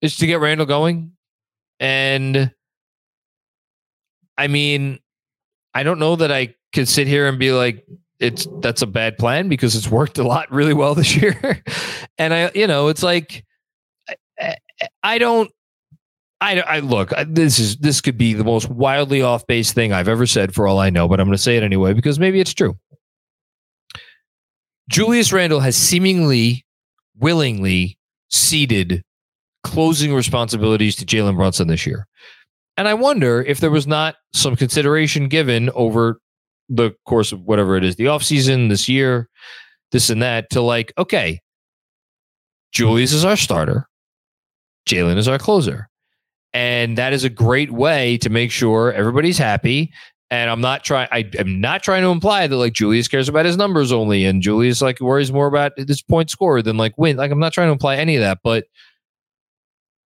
is 0.00 0.16
to 0.18 0.26
get 0.26 0.40
Randle 0.40 0.66
going. 0.66 1.12
And 1.80 2.52
I 4.38 4.48
mean, 4.48 4.98
I 5.74 5.82
don't 5.82 5.98
know 5.98 6.16
that 6.16 6.30
I 6.32 6.54
could 6.74 6.88
sit 6.88 7.06
here 7.06 7.26
and 7.26 7.38
be 7.38 7.52
like, 7.52 7.86
it's 8.18 8.46
that's 8.60 8.82
a 8.82 8.86
bad 8.86 9.18
plan 9.18 9.48
because 9.48 9.76
it's 9.76 9.90
worked 9.90 10.18
a 10.18 10.24
lot 10.24 10.50
really 10.50 10.74
well 10.74 10.94
this 10.94 11.14
year. 11.22 11.62
and 12.18 12.32
I, 12.32 12.50
you 12.54 12.66
know, 12.66 12.88
it's 12.88 13.02
like, 13.02 13.44
I, 14.38 14.56
I 15.02 15.18
don't, 15.18 15.50
I, 16.40 16.60
I 16.60 16.78
look, 16.80 17.12
I- 17.16 17.24
this 17.24 17.58
is, 17.58 17.76
this 17.78 18.00
could 18.00 18.18
be 18.18 18.34
the 18.34 18.44
most 18.44 18.68
wildly 18.68 19.22
off 19.22 19.46
base 19.46 19.72
thing 19.72 19.92
I've 19.92 20.08
ever 20.08 20.26
said 20.26 20.54
for 20.54 20.66
all 20.68 20.78
I 20.78 20.90
know, 20.90 21.08
but 21.08 21.20
I'm 21.20 21.26
going 21.26 21.36
to 21.36 21.42
say 21.42 21.56
it 21.56 21.62
anyway 21.62 21.92
because 21.92 22.18
maybe 22.18 22.40
it's 22.40 22.54
true. 22.54 22.76
Julius 24.88 25.32
Randle 25.32 25.60
has 25.60 25.76
seemingly 25.76 26.64
willingly 27.18 27.98
ceded 28.28 29.02
closing 29.64 30.14
responsibilities 30.14 30.94
to 30.96 31.04
Jalen 31.06 31.36
Brunson 31.36 31.68
this 31.68 31.86
year. 31.86 32.06
And 32.76 32.86
I 32.86 32.94
wonder 32.94 33.42
if 33.42 33.58
there 33.58 33.70
was 33.70 33.86
not 33.86 34.16
some 34.32 34.54
consideration 34.54 35.28
given 35.28 35.70
over 35.70 36.20
the 36.68 36.92
course 37.06 37.32
of 37.32 37.40
whatever 37.42 37.76
it 37.76 37.84
is, 37.84 37.96
the 37.96 38.04
offseason, 38.04 38.68
this 38.68 38.88
year, 38.88 39.28
this 39.92 40.10
and 40.10 40.20
that, 40.22 40.50
to 40.50 40.60
like, 40.60 40.92
okay, 40.98 41.40
Julius 42.72 43.12
is 43.12 43.24
our 43.24 43.36
starter, 43.36 43.88
Jalen 44.88 45.16
is 45.16 45.26
our 45.26 45.38
closer. 45.38 45.88
And 46.56 46.96
that 46.96 47.12
is 47.12 47.22
a 47.22 47.28
great 47.28 47.70
way 47.70 48.16
to 48.16 48.30
make 48.30 48.50
sure 48.50 48.90
everybody's 48.94 49.36
happy 49.36 49.92
And 50.30 50.48
I'm 50.50 50.62
not 50.62 50.84
trying. 50.84 51.06
I 51.12 51.30
am 51.38 51.60
not 51.60 51.82
trying 51.82 52.02
to 52.02 52.08
imply 52.08 52.46
that 52.46 52.56
like 52.56 52.72
Julius 52.72 53.08
cares 53.08 53.28
about 53.28 53.44
his 53.44 53.58
numbers 53.58 53.92
only, 53.92 54.24
and 54.24 54.42
Julius 54.42 54.80
like 54.82 54.98
worries 55.00 55.30
more 55.30 55.46
about 55.46 55.72
his 55.78 56.02
point 56.02 56.30
score 56.30 56.62
than 56.62 56.78
like 56.78 56.96
win. 56.96 57.16
Like 57.18 57.30
I'm 57.30 57.38
not 57.38 57.52
trying 57.52 57.68
to 57.68 57.72
imply 57.72 57.96
any 57.96 58.16
of 58.16 58.22
that, 58.22 58.38
but 58.42 58.64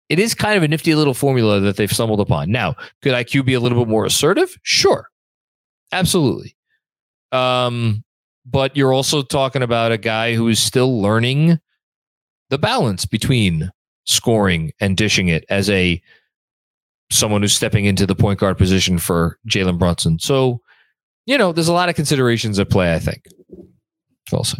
it 0.09 0.19
is 0.19 0.33
kind 0.33 0.57
of 0.57 0.63
a 0.63 0.67
nifty 0.67 0.95
little 0.95 1.13
formula 1.13 1.59
that 1.59 1.75
they've 1.75 1.91
stumbled 1.91 2.21
upon. 2.21 2.49
Now, 2.49 2.75
could 3.01 3.13
IQ 3.13 3.45
be 3.45 3.53
a 3.53 3.59
little 3.59 3.77
bit 3.77 3.89
more 3.89 4.05
assertive? 4.05 4.57
Sure, 4.63 5.09
absolutely. 5.91 6.55
Um, 7.31 8.03
but 8.45 8.75
you're 8.75 8.93
also 8.93 9.21
talking 9.21 9.61
about 9.61 9.91
a 9.91 9.97
guy 9.97 10.33
who 10.33 10.47
is 10.47 10.59
still 10.59 11.01
learning 11.01 11.59
the 12.49 12.57
balance 12.57 13.05
between 13.05 13.69
scoring 14.05 14.71
and 14.79 14.95
dishing 14.95 15.27
it 15.27 15.43
as 15.49 15.69
a 15.69 16.01
someone 17.09 17.41
who's 17.41 17.55
stepping 17.55 17.85
into 17.85 18.05
the 18.05 18.15
point 18.15 18.39
guard 18.39 18.57
position 18.57 18.97
for 18.97 19.37
Jalen 19.47 19.79
Brunson. 19.79 20.19
So, 20.19 20.61
you 21.25 21.37
know, 21.37 21.51
there's 21.51 21.67
a 21.67 21.73
lot 21.73 21.89
of 21.89 21.95
considerations 21.95 22.59
at 22.59 22.69
play, 22.69 22.93
I 22.93 22.99
think. 22.99 23.23
I'll 24.33 24.43
say. 24.43 24.57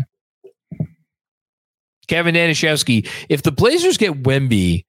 Kevin 2.08 2.36
Danishevsky, 2.36 3.10
if 3.28 3.43
the 3.43 3.52
Blazers 3.52 3.98
get 3.98 4.24
Wemby, 4.24 4.86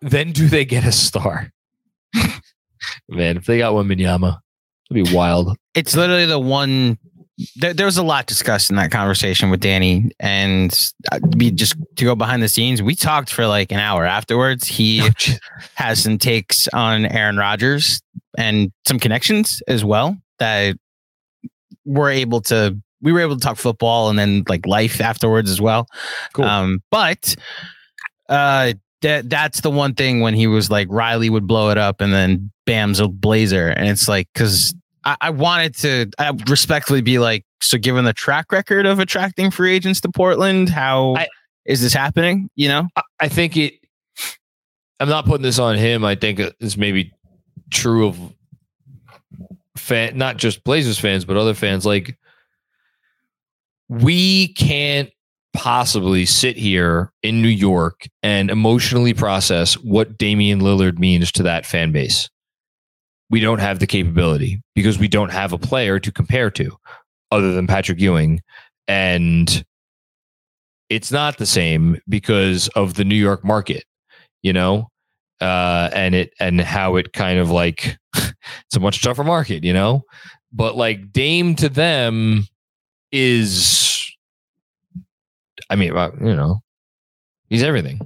then 0.00 0.32
do 0.32 0.48
they 0.48 0.64
get 0.64 0.84
a 0.84 0.92
star? 0.92 1.52
Man, 3.08 3.36
if 3.36 3.44
they 3.44 3.58
got 3.58 3.74
Wembanyama, 3.74 4.38
it'd 4.90 5.04
be 5.04 5.14
wild. 5.14 5.56
It's 5.74 5.94
literally 5.94 6.26
the 6.26 6.38
one 6.38 6.98
there, 7.56 7.74
there, 7.74 7.86
was 7.86 7.98
a 7.98 8.02
lot 8.02 8.26
discussed 8.26 8.70
in 8.70 8.76
that 8.76 8.90
conversation 8.90 9.50
with 9.50 9.60
Danny, 9.60 10.10
and 10.18 10.74
we 11.36 11.50
just 11.50 11.76
to 11.96 12.04
go 12.04 12.14
behind 12.14 12.42
the 12.42 12.48
scenes. 12.48 12.82
We 12.82 12.94
talked 12.94 13.32
for 13.32 13.46
like 13.46 13.72
an 13.72 13.78
hour 13.78 14.06
afterwards. 14.06 14.66
He 14.66 15.02
oh, 15.28 15.32
has 15.74 16.02
some 16.02 16.18
takes 16.18 16.66
on 16.68 17.04
Aaron 17.06 17.36
Rodgers 17.36 18.00
and 18.38 18.72
some 18.86 18.98
connections 18.98 19.62
as 19.68 19.84
well 19.84 20.16
that 20.38 20.76
we're 21.84 22.10
able 22.10 22.40
to. 22.42 22.78
We 23.02 23.12
were 23.12 23.20
able 23.20 23.36
to 23.36 23.42
talk 23.42 23.58
football 23.58 24.08
and 24.08 24.18
then 24.18 24.44
like 24.48 24.66
life 24.66 25.00
afterwards 25.00 25.50
as 25.50 25.60
well. 25.60 25.86
Cool. 26.32 26.46
Um, 26.46 26.82
but 26.90 27.36
uh, 28.30 28.72
that 29.02 29.28
that's 29.28 29.60
the 29.60 29.70
one 29.70 29.94
thing 29.94 30.20
when 30.20 30.32
he 30.32 30.46
was 30.46 30.70
like 30.70 30.88
Riley 30.90 31.28
would 31.28 31.46
blow 31.46 31.68
it 31.68 31.76
up 31.76 32.00
and 32.00 32.14
then 32.14 32.50
Bam's 32.64 32.98
a 32.98 33.08
Blazer, 33.08 33.68
and 33.68 33.88
it's 33.88 34.08
like 34.08 34.28
because 34.32 34.74
I, 35.06 35.16
I 35.20 35.30
wanted 35.30 35.74
to 35.76 36.10
I 36.18 36.32
respectfully 36.48 37.00
be 37.00 37.18
like, 37.18 37.44
so 37.62 37.78
given 37.78 38.04
the 38.04 38.12
track 38.12 38.52
record 38.52 38.84
of 38.84 38.98
attracting 38.98 39.50
free 39.50 39.74
agents 39.74 40.00
to 40.02 40.10
Portland, 40.10 40.68
how 40.68 41.14
I, 41.16 41.28
is 41.64 41.80
this 41.80 41.94
happening? 41.94 42.50
You 42.56 42.68
know, 42.68 42.88
I, 42.96 43.02
I 43.20 43.28
think 43.28 43.56
it. 43.56 43.74
I'm 44.98 45.08
not 45.08 45.26
putting 45.26 45.42
this 45.42 45.58
on 45.58 45.76
him. 45.76 46.04
I 46.04 46.16
think 46.16 46.40
it's 46.40 46.76
maybe 46.76 47.12
true 47.70 48.08
of 48.08 48.18
fan, 49.76 50.18
not 50.18 50.38
just 50.38 50.64
Blazers 50.64 50.98
fans, 50.98 51.24
but 51.24 51.36
other 51.36 51.54
fans. 51.54 51.86
Like, 51.86 52.18
we 53.88 54.54
can't 54.54 55.10
possibly 55.52 56.24
sit 56.24 56.56
here 56.56 57.12
in 57.22 57.42
New 57.42 57.48
York 57.48 58.08
and 58.22 58.50
emotionally 58.50 59.14
process 59.14 59.74
what 59.74 60.18
Damian 60.18 60.60
Lillard 60.60 60.98
means 60.98 61.30
to 61.32 61.42
that 61.44 61.66
fan 61.66 61.92
base 61.92 62.28
we 63.30 63.40
don't 63.40 63.58
have 63.58 63.78
the 63.78 63.86
capability 63.86 64.62
because 64.74 64.98
we 64.98 65.08
don't 65.08 65.32
have 65.32 65.52
a 65.52 65.58
player 65.58 65.98
to 65.98 66.12
compare 66.12 66.50
to 66.52 66.76
other 67.30 67.52
than 67.52 67.66
Patrick 67.66 68.00
Ewing. 68.00 68.40
And 68.86 69.64
it's 70.88 71.10
not 71.10 71.38
the 71.38 71.46
same 71.46 72.00
because 72.08 72.68
of 72.68 72.94
the 72.94 73.04
New 73.04 73.16
York 73.16 73.44
market, 73.44 73.84
you 74.42 74.52
know, 74.52 74.88
uh, 75.40 75.90
and 75.92 76.14
it 76.14 76.32
and 76.38 76.60
how 76.60 76.96
it 76.96 77.12
kind 77.12 77.38
of 77.38 77.50
like 77.50 77.98
it's 78.14 78.76
a 78.76 78.80
much 78.80 79.02
tougher 79.02 79.24
market, 79.24 79.64
you 79.64 79.72
know. 79.72 80.02
But 80.52 80.76
like 80.76 81.12
Dame 81.12 81.56
to 81.56 81.68
them 81.68 82.46
is, 83.10 84.08
I 85.68 85.74
mean, 85.74 85.88
you 85.88 86.36
know, 86.36 86.60
he's 87.50 87.64
everything, 87.64 88.00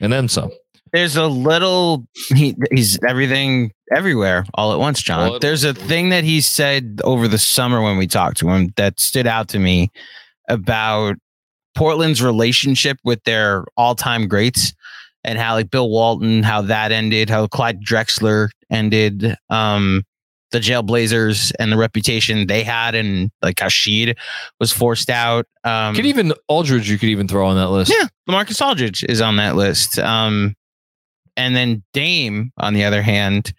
and 0.00 0.12
then 0.12 0.28
some 0.28 0.50
there's 0.92 1.16
a 1.16 1.26
little 1.26 2.06
he 2.34 2.56
he's 2.70 2.98
everything 3.06 3.72
everywhere 3.94 4.44
all 4.54 4.72
at 4.72 4.78
once 4.78 5.02
john. 5.02 5.38
There's 5.40 5.64
a 5.64 5.74
thing 5.74 6.10
that 6.10 6.24
he 6.24 6.40
said 6.40 7.00
over 7.04 7.28
the 7.28 7.38
summer 7.38 7.82
when 7.82 7.96
we 7.96 8.06
talked 8.06 8.38
to 8.38 8.48
him 8.48 8.72
that 8.76 9.00
stood 9.00 9.26
out 9.26 9.48
to 9.48 9.58
me 9.58 9.90
about 10.48 11.16
portland's 11.74 12.22
relationship 12.22 12.98
with 13.04 13.22
their 13.24 13.64
all-time 13.76 14.26
greats 14.28 14.72
and 15.24 15.38
how 15.38 15.54
like 15.54 15.70
bill 15.70 15.88
walton 15.88 16.42
how 16.42 16.60
that 16.62 16.92
ended 16.92 17.30
how 17.30 17.46
clyde 17.46 17.80
drexler 17.84 18.48
ended 18.70 19.36
um 19.50 20.02
the 20.50 20.58
jailblazers 20.58 21.52
and 21.60 21.70
the 21.70 21.76
reputation 21.76 22.48
they 22.48 22.64
had 22.64 22.96
and 22.96 23.30
like 23.40 23.60
how 23.60 23.68
Sheed 23.68 24.16
was 24.58 24.72
forced 24.72 25.08
out 25.08 25.46
um 25.62 25.94
could 25.94 26.06
even 26.06 26.32
aldridge 26.48 26.90
you 26.90 26.98
could 26.98 27.08
even 27.08 27.28
throw 27.28 27.46
on 27.46 27.56
that 27.56 27.68
list. 27.68 27.92
Yeah 27.96 28.08
Marcus 28.26 28.60
aldridge 28.60 29.04
is 29.04 29.20
on 29.20 29.36
that 29.36 29.54
list. 29.56 29.98
Um 29.98 30.56
and 31.36 31.56
then 31.56 31.82
Dame, 31.92 32.52
on 32.58 32.74
the 32.74 32.84
other 32.84 33.02
hand, 33.02 33.52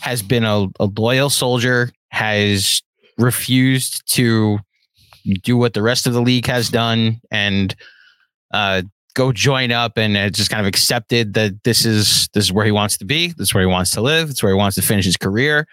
has 0.00 0.22
been 0.22 0.44
a, 0.44 0.66
a 0.80 0.86
loyal 0.96 1.30
soldier, 1.30 1.90
has 2.08 2.82
refused 3.18 4.10
to 4.14 4.58
do 5.42 5.56
what 5.56 5.74
the 5.74 5.82
rest 5.82 6.06
of 6.06 6.12
the 6.12 6.22
league 6.22 6.46
has 6.46 6.68
done 6.68 7.20
and 7.30 7.74
uh, 8.54 8.82
go 9.18 9.32
join 9.32 9.72
up 9.72 9.98
and 9.98 10.32
just 10.32 10.48
kind 10.48 10.60
of 10.60 10.66
accepted 10.66 11.34
that 11.34 11.64
this 11.64 11.84
is 11.84 12.28
this 12.34 12.44
is 12.44 12.52
where 12.52 12.64
he 12.64 12.70
wants 12.70 12.96
to 12.96 13.04
be, 13.04 13.28
this 13.36 13.48
is 13.48 13.54
where 13.54 13.62
he 13.62 13.66
wants 13.66 13.90
to 13.90 14.00
live, 14.00 14.30
it's 14.30 14.42
where 14.42 14.52
he 14.52 14.56
wants 14.56 14.76
to 14.76 14.82
finish 14.82 15.04
his 15.04 15.16
career, 15.16 15.66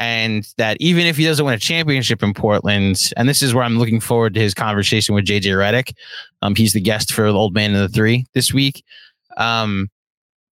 and 0.00 0.46
that 0.56 0.76
even 0.80 1.06
if 1.06 1.16
he 1.16 1.24
doesn't 1.24 1.44
win 1.44 1.54
a 1.54 1.58
championship 1.58 2.22
in 2.22 2.34
Portland, 2.34 3.12
and 3.16 3.28
this 3.28 3.40
is 3.40 3.54
where 3.54 3.62
I'm 3.62 3.78
looking 3.78 4.00
forward 4.00 4.34
to 4.34 4.40
his 4.40 4.52
conversation 4.52 5.14
with 5.14 5.24
JJ 5.24 5.44
Redick. 5.44 5.92
Um, 6.42 6.56
he's 6.56 6.72
the 6.72 6.80
guest 6.80 7.12
for 7.12 7.22
the 7.30 7.38
Old 7.38 7.54
Man 7.54 7.72
and 7.72 7.84
the 7.84 7.88
Three 7.88 8.26
this 8.34 8.52
week. 8.52 8.82
Um, 9.36 9.88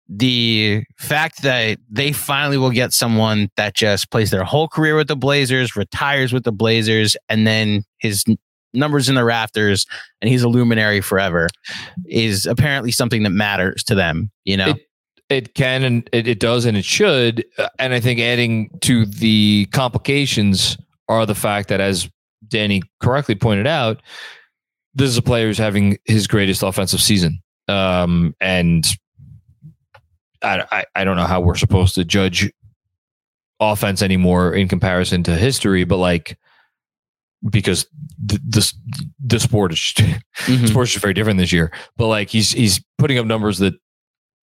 the 0.09 0.85
fact 0.99 1.43
that 1.43 1.79
they 1.91 2.13
finally 2.13 2.59
will 2.59 2.71
get 2.71 2.93
someone 2.93 3.49
that 3.57 3.75
just 3.75 4.11
plays 4.11 4.31
their 4.31 4.45
whole 4.45 4.69
career 4.69 4.97
with 4.97 5.09
the 5.09 5.17
Blazers, 5.17 5.75
retires 5.75 6.33
with 6.33 6.45
the 6.45 6.53
Blazers, 6.53 7.17
and 7.29 7.47
then 7.47 7.83
his 7.99 8.25
numbers 8.73 9.09
in 9.09 9.15
the 9.15 9.25
rafters 9.25 9.87
and 10.21 10.29
he's 10.29 10.43
a 10.43 10.49
luminary 10.49 11.01
forever 11.01 11.49
is 12.07 12.47
apparently 12.47 12.93
something 12.93 13.23
that 13.23 13.31
matters 13.31 13.83
to 13.85 13.95
them, 13.95 14.31
you 14.45 14.57
know? 14.57 14.71
It, 14.71 14.87
it 15.29 15.55
can 15.55 15.83
and 15.83 16.09
it, 16.13 16.29
it 16.29 16.39
does 16.39 16.67
and 16.67 16.77
it 16.77 16.85
should. 16.85 17.45
Uh, 17.59 17.69
and 17.79 17.93
I 17.93 18.01
think 18.01 18.21
adding 18.21 18.71
to 18.83 19.07
the 19.07 19.67
complications 19.73 20.77
are 21.09 21.27
the 21.27 21.35
fact 21.35 21.69
that, 21.69 21.81
as 21.81 22.09
Danny 22.47 22.83
correctly 23.01 23.35
pointed 23.35 23.67
out, 23.67 24.03
this 24.95 25.09
is 25.09 25.19
a 25.19 25.23
player 25.23 25.47
who's 25.47 25.59
having 25.59 25.99
his 26.05 26.27
greatest 26.27 26.63
offensive 26.63 27.01
season. 27.01 27.41
Um, 27.69 28.35
and 28.41 28.85
I, 30.43 30.85
I, 30.95 31.05
don't 31.05 31.17
know 31.17 31.27
how 31.27 31.41
we're 31.41 31.57
supposed 31.57 31.95
to 31.95 32.05
judge 32.05 32.51
offense 33.61 34.03
anymore 34.03 34.55
in 34.55 34.69
comparison 34.69 35.23
to 35.25 35.37
history, 35.37 35.85
but 35.85 35.97
like 35.97 36.39
because 37.49 37.87
the 38.25 38.39
the, 38.49 38.73
the 39.25 39.41
sport 39.41 39.73
is 39.73 39.79
mm-hmm. 39.97 40.67
sport 40.67 40.89
is 40.89 41.01
very 41.01 41.15
different 41.15 41.39
this 41.39 41.53
year. 41.53 41.73
But 41.97 42.09
like 42.09 42.29
he's 42.29 42.51
he's 42.51 42.83
putting 42.99 43.19
up 43.19 43.27
numbers 43.27 43.59
that 43.59 43.75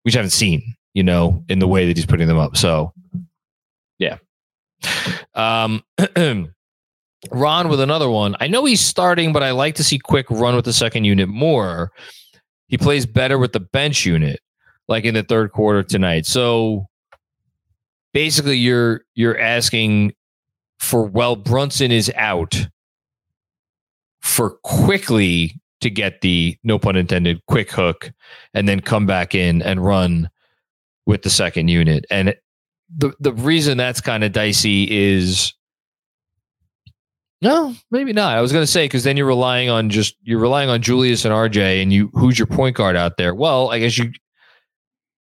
we 0.05 0.13
haven't 0.13 0.31
seen, 0.31 0.63
you 0.95 1.03
know, 1.03 1.45
in 1.49 1.59
the 1.59 1.69
way 1.69 1.87
that 1.87 1.97
he's 1.97 2.07
putting 2.07 2.29
them 2.29 2.39
up. 2.39 2.57
So 2.57 2.93
yeah. 3.99 4.19
Um 5.35 5.83
Ron 7.31 7.69
with 7.69 7.81
another 7.81 8.09
one. 8.09 8.35
I 8.41 8.47
know 8.47 8.65
he's 8.65 8.81
starting, 8.81 9.33
but 9.33 9.43
I 9.43 9.51
like 9.51 9.75
to 9.75 9.85
see 9.85 9.99
quick 9.99 10.31
run 10.31 10.57
with 10.57 10.65
the 10.65 10.73
second 10.73 11.05
unit 11.05 11.29
more. 11.29 11.93
He 12.69 12.79
plays 12.79 13.05
better 13.05 13.39
with 13.39 13.53
the 13.53 13.61
bench 13.61 14.07
unit 14.07 14.41
like 14.91 15.05
in 15.05 15.15
the 15.15 15.23
third 15.23 15.53
quarter 15.53 15.83
tonight. 15.83 16.27
So 16.27 16.87
basically 18.13 18.59
you're 18.59 19.03
you're 19.15 19.39
asking 19.39 20.13
for 20.79 21.05
well 21.05 21.37
Brunson 21.37 21.93
is 21.93 22.13
out 22.17 22.67
for 24.21 24.51
quickly 24.65 25.59
to 25.81 25.89
get 25.89 26.21
the 26.21 26.59
no 26.65 26.79
pun 26.79 26.97
intended 26.97 27.41
quick 27.47 27.71
hook 27.71 28.13
and 28.53 28.69
then 28.69 28.81
come 28.81 29.07
back 29.07 29.35
in 29.35 29.63
and 29.63 29.83
run 29.83 30.29
with 31.07 31.23
the 31.23 31.31
second 31.31 31.69
unit. 31.69 32.05
And 32.11 32.35
the 32.95 33.13
the 33.21 33.33
reason 33.33 33.79
that's 33.79 34.01
kind 34.01 34.25
of 34.25 34.33
dicey 34.33 34.91
is 34.91 35.55
no, 37.43 37.75
maybe 37.91 38.13
not. 38.13 38.37
I 38.37 38.43
was 38.43 38.53
going 38.53 38.65
to 38.65 38.71
say 38.71 38.85
because 38.85 39.05
then 39.05 39.17
you're 39.17 39.27
relying 39.27 39.71
on 39.71 39.89
just 39.89 40.17
you're 40.23 40.41
relying 40.41 40.69
on 40.69 40.83
Julius 40.83 41.25
and 41.25 41.33
RJ, 41.33 41.83
and 41.83 41.93
you 41.93 42.11
who's 42.13 42.39
your 42.39 42.47
point 42.47 42.77
guard 42.77 42.97
out 42.97 43.17
there? 43.17 43.35
Well, 43.35 43.71
I 43.71 43.79
guess 43.79 43.97
you 43.97 44.13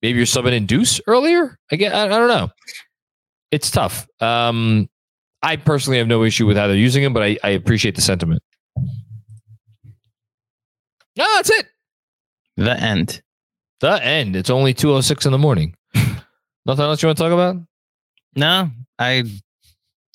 maybe 0.01 0.17
you're 0.17 0.25
subbing 0.25 0.53
in 0.53 0.65
Deuce 0.65 0.99
earlier. 1.07 1.57
I 1.71 1.75
get, 1.75 1.93
I, 1.93 2.05
I 2.05 2.07
don't 2.07 2.27
know. 2.27 2.49
It's 3.51 3.71
tough. 3.71 4.07
Um, 4.19 4.89
I 5.41 5.55
personally 5.55 5.99
have 5.99 6.07
no 6.07 6.23
issue 6.23 6.45
with 6.45 6.57
how 6.57 6.67
they're 6.67 6.75
using 6.75 7.03
him, 7.03 7.13
but 7.13 7.23
I, 7.23 7.37
I 7.43 7.49
appreciate 7.49 7.95
the 7.95 8.01
sentiment. 8.01 8.41
No, 11.17 11.25
that's 11.35 11.49
it. 11.49 11.67
The 12.57 12.79
end. 12.79 13.21
The 13.79 14.03
end. 14.03 14.35
It's 14.35 14.49
only 14.49 14.73
206 14.73 15.25
in 15.25 15.31
the 15.31 15.37
morning. 15.37 15.75
Nothing 16.65 16.85
else 16.85 17.01
you 17.01 17.07
want 17.07 17.17
to 17.17 17.23
talk 17.23 17.31
about? 17.31 17.57
No, 18.35 18.71
I 18.99 19.23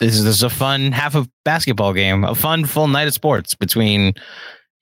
this 0.00 0.14
is, 0.14 0.24
this 0.24 0.36
is 0.36 0.42
a 0.42 0.50
fun 0.50 0.92
half 0.92 1.14
of 1.14 1.28
basketball 1.44 1.92
game, 1.92 2.24
a 2.24 2.34
fun 2.34 2.64
full 2.64 2.88
night 2.88 3.06
of 3.06 3.14
sports 3.14 3.54
between, 3.54 4.14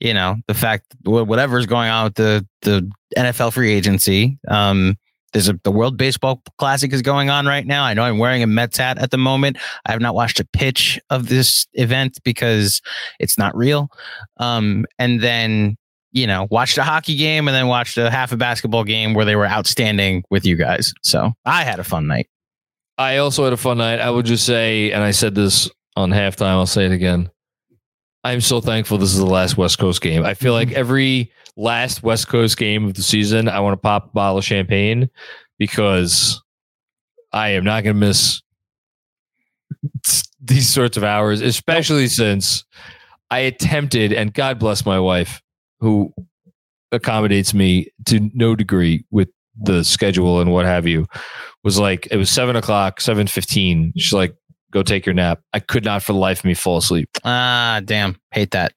you 0.01 0.15
know, 0.15 0.37
the 0.47 0.55
fact 0.55 0.85
wh- 1.05 1.27
whatever's 1.27 1.67
going 1.67 1.91
on 1.91 2.05
with 2.05 2.15
the 2.15 2.47
the 2.63 2.91
NFL 3.17 3.53
free 3.53 3.73
agency. 3.73 4.39
Um, 4.49 4.97
there's 5.33 5.49
a 5.49 5.61
the 5.63 5.71
World 5.71 5.97
Baseball 5.97 6.43
Classic 6.59 6.93
is 6.93 7.03
going 7.03 7.29
on 7.31 7.47
right 7.47 7.67
now. 7.67 7.85
I 7.85 7.95
know 7.95 8.03
I'm 8.03 8.19
wearing 8.19 8.43
a 8.43 8.47
Mets 8.47 8.79
hat 8.79 8.99
at 8.99 9.11
the 9.11 9.19
moment. 9.19 9.59
I 9.87 9.93
have 9.93 10.01
not 10.01 10.15
watched 10.15 10.41
a 10.41 10.47
pitch 10.53 10.99
of 11.11 11.29
this 11.29 11.67
event 11.75 12.19
because 12.25 12.81
it's 13.21 13.37
not 13.37 13.55
real. 13.57 13.91
Um, 14.39 14.87
and 14.99 15.21
then 15.21 15.77
you 16.13 16.27
know, 16.27 16.49
watched 16.51 16.79
a 16.79 16.83
hockey 16.83 17.17
game 17.17 17.49
and 17.49 17.55
then 17.55 17.69
watched 17.69 17.99
a 17.99 18.11
half 18.11 18.33
a 18.33 18.37
basketball 18.37 18.85
game 18.85 19.15
where 19.15 19.25
they 19.25 19.37
were 19.37 19.47
outstanding 19.47 20.25
with 20.31 20.47
you 20.47 20.57
guys. 20.57 20.93
So 21.03 21.33
I 21.45 21.65
had 21.65 21.79
a 21.79 21.85
fun 21.85 22.07
night. 22.07 22.29
I 22.97 23.19
also 23.19 23.45
had 23.45 23.53
a 23.53 23.59
fun 23.59 23.79
night. 23.79 24.01
I 24.01 24.11
would 24.11 24.27
just 24.27 24.45
say, 24.45 24.91
and 24.91 25.05
I 25.05 25.13
said 25.13 25.35
this 25.35 25.71
on 25.97 26.11
halftime, 26.11 26.47
I'll 26.47 26.67
say 26.67 26.87
it 26.87 26.93
again. 26.93 27.31
I'm 28.25 28.41
so 28.41 28.61
thankful 28.61 28.99
this 28.99 29.13
is 29.13 29.19
the 29.19 29.27
last 29.27 29.57
West 29.57 29.79
Coast 29.79 30.01
game. 30.01 30.25
I 30.25 30.35
feel 30.35 30.53
like 30.53 30.69
mm-hmm. 30.69 30.79
every 30.79 31.33
last 31.57 32.03
West 32.03 32.29
Coast 32.29 32.57
game 32.57 32.87
of 32.87 32.95
the 32.95 33.03
season, 33.03 33.49
I 33.49 33.61
want 33.61 33.75
to 33.75 33.79
pop 33.79 34.07
a 34.07 34.09
bottle 34.09 34.39
of 34.39 34.45
champagne 34.45 35.09
because 35.59 36.43
I 37.33 37.51
am 37.51 37.65
not 37.65 37.85
going 37.85 37.97
to 37.97 38.01
miss 38.01 38.43
these 40.41 40.69
sorts 40.69 40.97
of 40.97 41.05
hours, 41.05 41.41
especially 41.41 42.09
since 42.09 42.65
I 43.31 43.41
attempted, 43.41 44.13
and 44.13 44.33
God 44.33 44.59
bless 44.59 44.87
my 44.87 44.99
wife, 44.99 45.43
who 45.81 46.13
accommodates 46.93 47.53
me 47.53 47.89
to 48.07 48.31
no 48.35 48.57
degree 48.57 49.05
with 49.11 49.29
the 49.61 49.85
schedule 49.85 50.41
and 50.41 50.53
what 50.53 50.65
have 50.65 50.87
you 50.87 51.07
was 51.65 51.79
like 51.79 52.07
it 52.11 52.17
was 52.17 52.31
seven 52.31 52.57
o'clock 52.57 53.01
seven 53.01 53.27
fifteen. 53.27 53.93
She's 53.97 54.13
like 54.13 54.35
go 54.73 54.83
take 54.83 55.05
your 55.07 55.15
nap 55.15 55.41
i 55.53 55.59
could 55.61 55.85
not 55.85 56.03
for 56.03 56.13
the 56.13 56.19
life 56.19 56.41
of 56.41 56.45
me 56.45 56.55
fall 56.55 56.77
asleep 56.79 57.09
Ah, 57.25 57.81
damn. 57.85 58.17
Hate 58.33 58.51
that. 58.53 58.73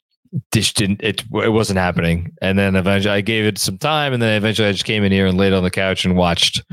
this 0.51 0.71
didn't 0.73 1.01
it, 1.03 1.23
it 1.43 1.49
wasn't 1.49 1.77
happening 1.77 2.31
and 2.41 2.57
then 2.57 2.75
eventually 2.75 3.13
i 3.13 3.19
gave 3.21 3.45
it 3.45 3.57
some 3.57 3.77
time 3.77 4.13
and 4.13 4.21
then 4.21 4.35
eventually 4.37 4.67
i 4.67 4.71
just 4.71 4.85
came 4.85 5.03
in 5.03 5.11
here 5.11 5.25
and 5.27 5.37
laid 5.37 5.51
on 5.53 5.63
the 5.63 5.69
couch 5.71 6.05
and 6.05 6.15
watched 6.15 6.63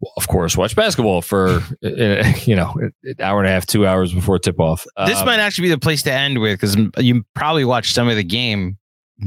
well, 0.00 0.12
of 0.16 0.28
course 0.28 0.56
watched 0.56 0.76
basketball 0.76 1.22
for 1.22 1.62
you 1.80 2.54
know 2.56 2.74
an 3.04 3.14
hour 3.20 3.38
and 3.40 3.48
a 3.48 3.50
half 3.50 3.64
two 3.66 3.86
hours 3.86 4.12
before 4.12 4.38
tip 4.38 4.58
off 4.60 4.84
This 5.06 5.18
Um, 5.20 5.26
might 5.26 5.40
actually 5.40 5.66
be 5.68 5.70
the 5.70 5.78
place 5.78 6.02
to 6.02 6.12
end 6.12 6.40
with 6.40 6.60
because 6.60 6.76
you 6.98 7.24
probably 7.34 7.64
watched 7.64 7.94
some 7.94 8.08
of 8.08 8.16
the 8.16 8.24
game. 8.24 8.76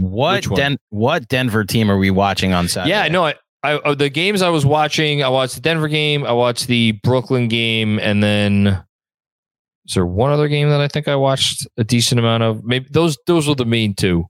What 0.01 0.43
Den- 0.55 0.77
what 0.89 1.27
Denver 1.29 1.63
team 1.63 1.89
are 1.89 1.97
we 1.97 2.11
watching 2.11 2.53
on 2.53 2.67
Saturday? 2.67 2.89
Yeah, 2.89 3.07
no, 3.07 3.23
I, 3.27 3.35
I 3.65 3.75
uh, 3.77 3.95
the 3.95 4.09
games 4.09 4.41
I 4.41 4.49
was 4.49 4.65
watching, 4.65 5.23
I 5.23 5.29
watched 5.29 5.55
the 5.55 5.61
Denver 5.61 5.87
game, 5.87 6.23
I 6.25 6.31
watched 6.31 6.67
the 6.67 6.93
Brooklyn 7.03 7.47
game, 7.47 7.99
and 7.99 8.21
then 8.23 8.83
is 9.87 9.93
there 9.95 10.05
one 10.05 10.31
other 10.31 10.47
game 10.47 10.69
that 10.69 10.81
I 10.81 10.87
think 10.87 11.07
I 11.07 11.15
watched 11.15 11.67
a 11.77 11.83
decent 11.83 12.19
amount 12.19 12.43
of? 12.43 12.63
Maybe 12.63 12.87
those 12.91 13.17
those 13.27 13.47
were 13.47 13.55
the 13.55 13.65
main 13.65 13.93
two. 13.95 14.25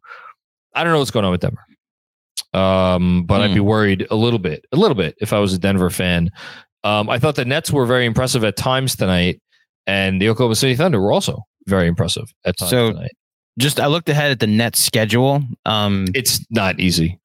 I 0.74 0.84
don't 0.84 0.94
know 0.94 1.00
what's 1.00 1.12
going 1.12 1.26
on 1.26 1.32
with 1.32 1.42
Denver. 1.42 1.66
Um, 2.54 3.24
but 3.26 3.42
I'd 3.42 3.54
be 3.54 3.60
worried 3.60 4.08
a 4.10 4.16
little 4.16 4.40
bit, 4.40 4.66
a 4.72 4.78
little 4.78 4.96
bit 4.96 5.16
if 5.20 5.34
I 5.34 5.40
was 5.40 5.54
a 5.54 5.60
Denver 5.60 5.90
fan. 5.90 6.32
Um, 6.86 7.10
I 7.10 7.20
thought 7.20 7.36
the 7.36 7.44
Nets 7.46 7.72
were 7.72 7.86
very 7.86 8.06
impressive 8.06 8.44
at 8.46 8.56
times 8.56 8.96
tonight, 8.96 9.42
and 9.88 10.22
the 10.22 10.30
Oklahoma 10.30 10.56
City 10.56 10.76
Thunder 10.76 11.02
were 11.02 11.12
also 11.12 11.42
very 11.68 11.88
impressive 11.88 12.26
at 12.46 12.58
times 12.58 12.70
So- 12.72 12.92
tonight. 12.94 13.12
Just 13.58 13.80
I 13.80 13.88
looked 13.88 14.10
ahead 14.10 14.32
at 14.32 14.42
the 14.42 14.48
Nets 14.48 14.84
schedule. 14.84 15.42
Um, 15.66 16.08
It's 16.14 16.46
not 16.52 16.78
easy. 16.82 17.18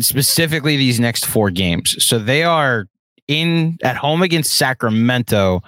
Specifically 0.00 0.76
these 0.76 1.00
next 1.00 1.26
four 1.26 1.50
games. 1.50 2.02
So 2.04 2.18
they 2.18 2.42
are 2.44 2.86
in 3.26 3.78
at 3.82 3.96
home 3.96 4.22
against 4.22 4.54
Sacramento 4.54 5.60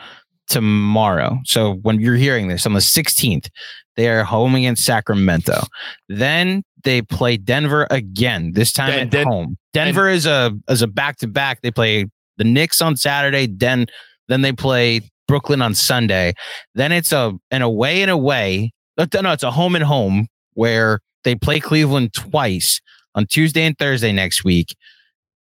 tomorrow. 0.49 1.39
So 1.45 1.75
when 1.83 2.01
you're 2.01 2.17
hearing 2.17 2.49
this 2.49 2.67
on 2.67 2.73
the 2.73 2.81
16th, 2.81 3.49
they 3.97 4.09
are 4.09 4.25
home 4.25 4.55
against 4.55 4.85
Sacramento. 4.85 5.63
Then 6.09 6.63
they 6.85 7.03
play 7.03 7.37
Denver 7.37 7.87
again. 7.91 8.53
This 8.55 8.73
time 8.73 8.91
Den- 8.91 9.01
at 9.01 9.11
Den- 9.11 9.27
home. 9.27 9.57
Denver 9.73 10.09
is 10.09 10.27
a 10.27 10.53
is 10.69 10.83
a 10.83 10.87
back 10.87 11.19
to 11.19 11.29
back. 11.29 11.61
They 11.61 11.71
play 11.71 12.07
the 12.39 12.45
Knicks 12.45 12.81
on 12.81 12.97
Saturday. 12.97 13.47
Then 13.47 13.87
then 14.29 14.41
they 14.43 14.53
play 14.53 15.03
Brooklyn 15.29 15.61
on 15.63 15.75
Sunday. 15.75 16.33
Then 16.75 16.93
it's 16.93 17.13
a 17.13 17.33
an 17.51 17.63
away 17.63 18.03
and 18.03 18.11
away. 18.11 18.73
No, 18.99 19.33
it's 19.33 19.43
a 19.43 19.51
home 19.51 19.75
and 19.75 19.85
home 19.85 20.27
where 20.55 21.01
they 21.25 21.35
play 21.35 21.61
Cleveland 21.61 22.13
twice 22.15 22.81
on 23.15 23.27
Tuesday 23.27 23.63
and 23.63 23.77
Thursday 23.79 24.13
next 24.13 24.45
week, 24.45 24.77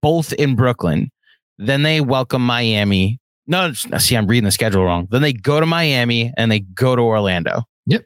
both 0.03 0.33
in 0.35 0.55
Brooklyn. 0.57 1.11
Then 1.59 1.83
they 1.83 2.01
welcome 2.01 2.45
Miami. 2.45 3.19
No, 3.47 3.73
see, 3.73 4.17
I'm 4.17 4.27
reading 4.27 4.45
the 4.45 4.51
schedule 4.51 4.85
wrong. 4.85 5.09
Then 5.11 5.23
they 5.23 5.33
go 5.33 5.61
to 5.61 5.67
Miami 5.67 6.33
and 6.37 6.51
they 6.51 6.61
go 6.61 6.97
to 6.97 7.03
Orlando. 7.03 7.62
Yep. 7.87 8.05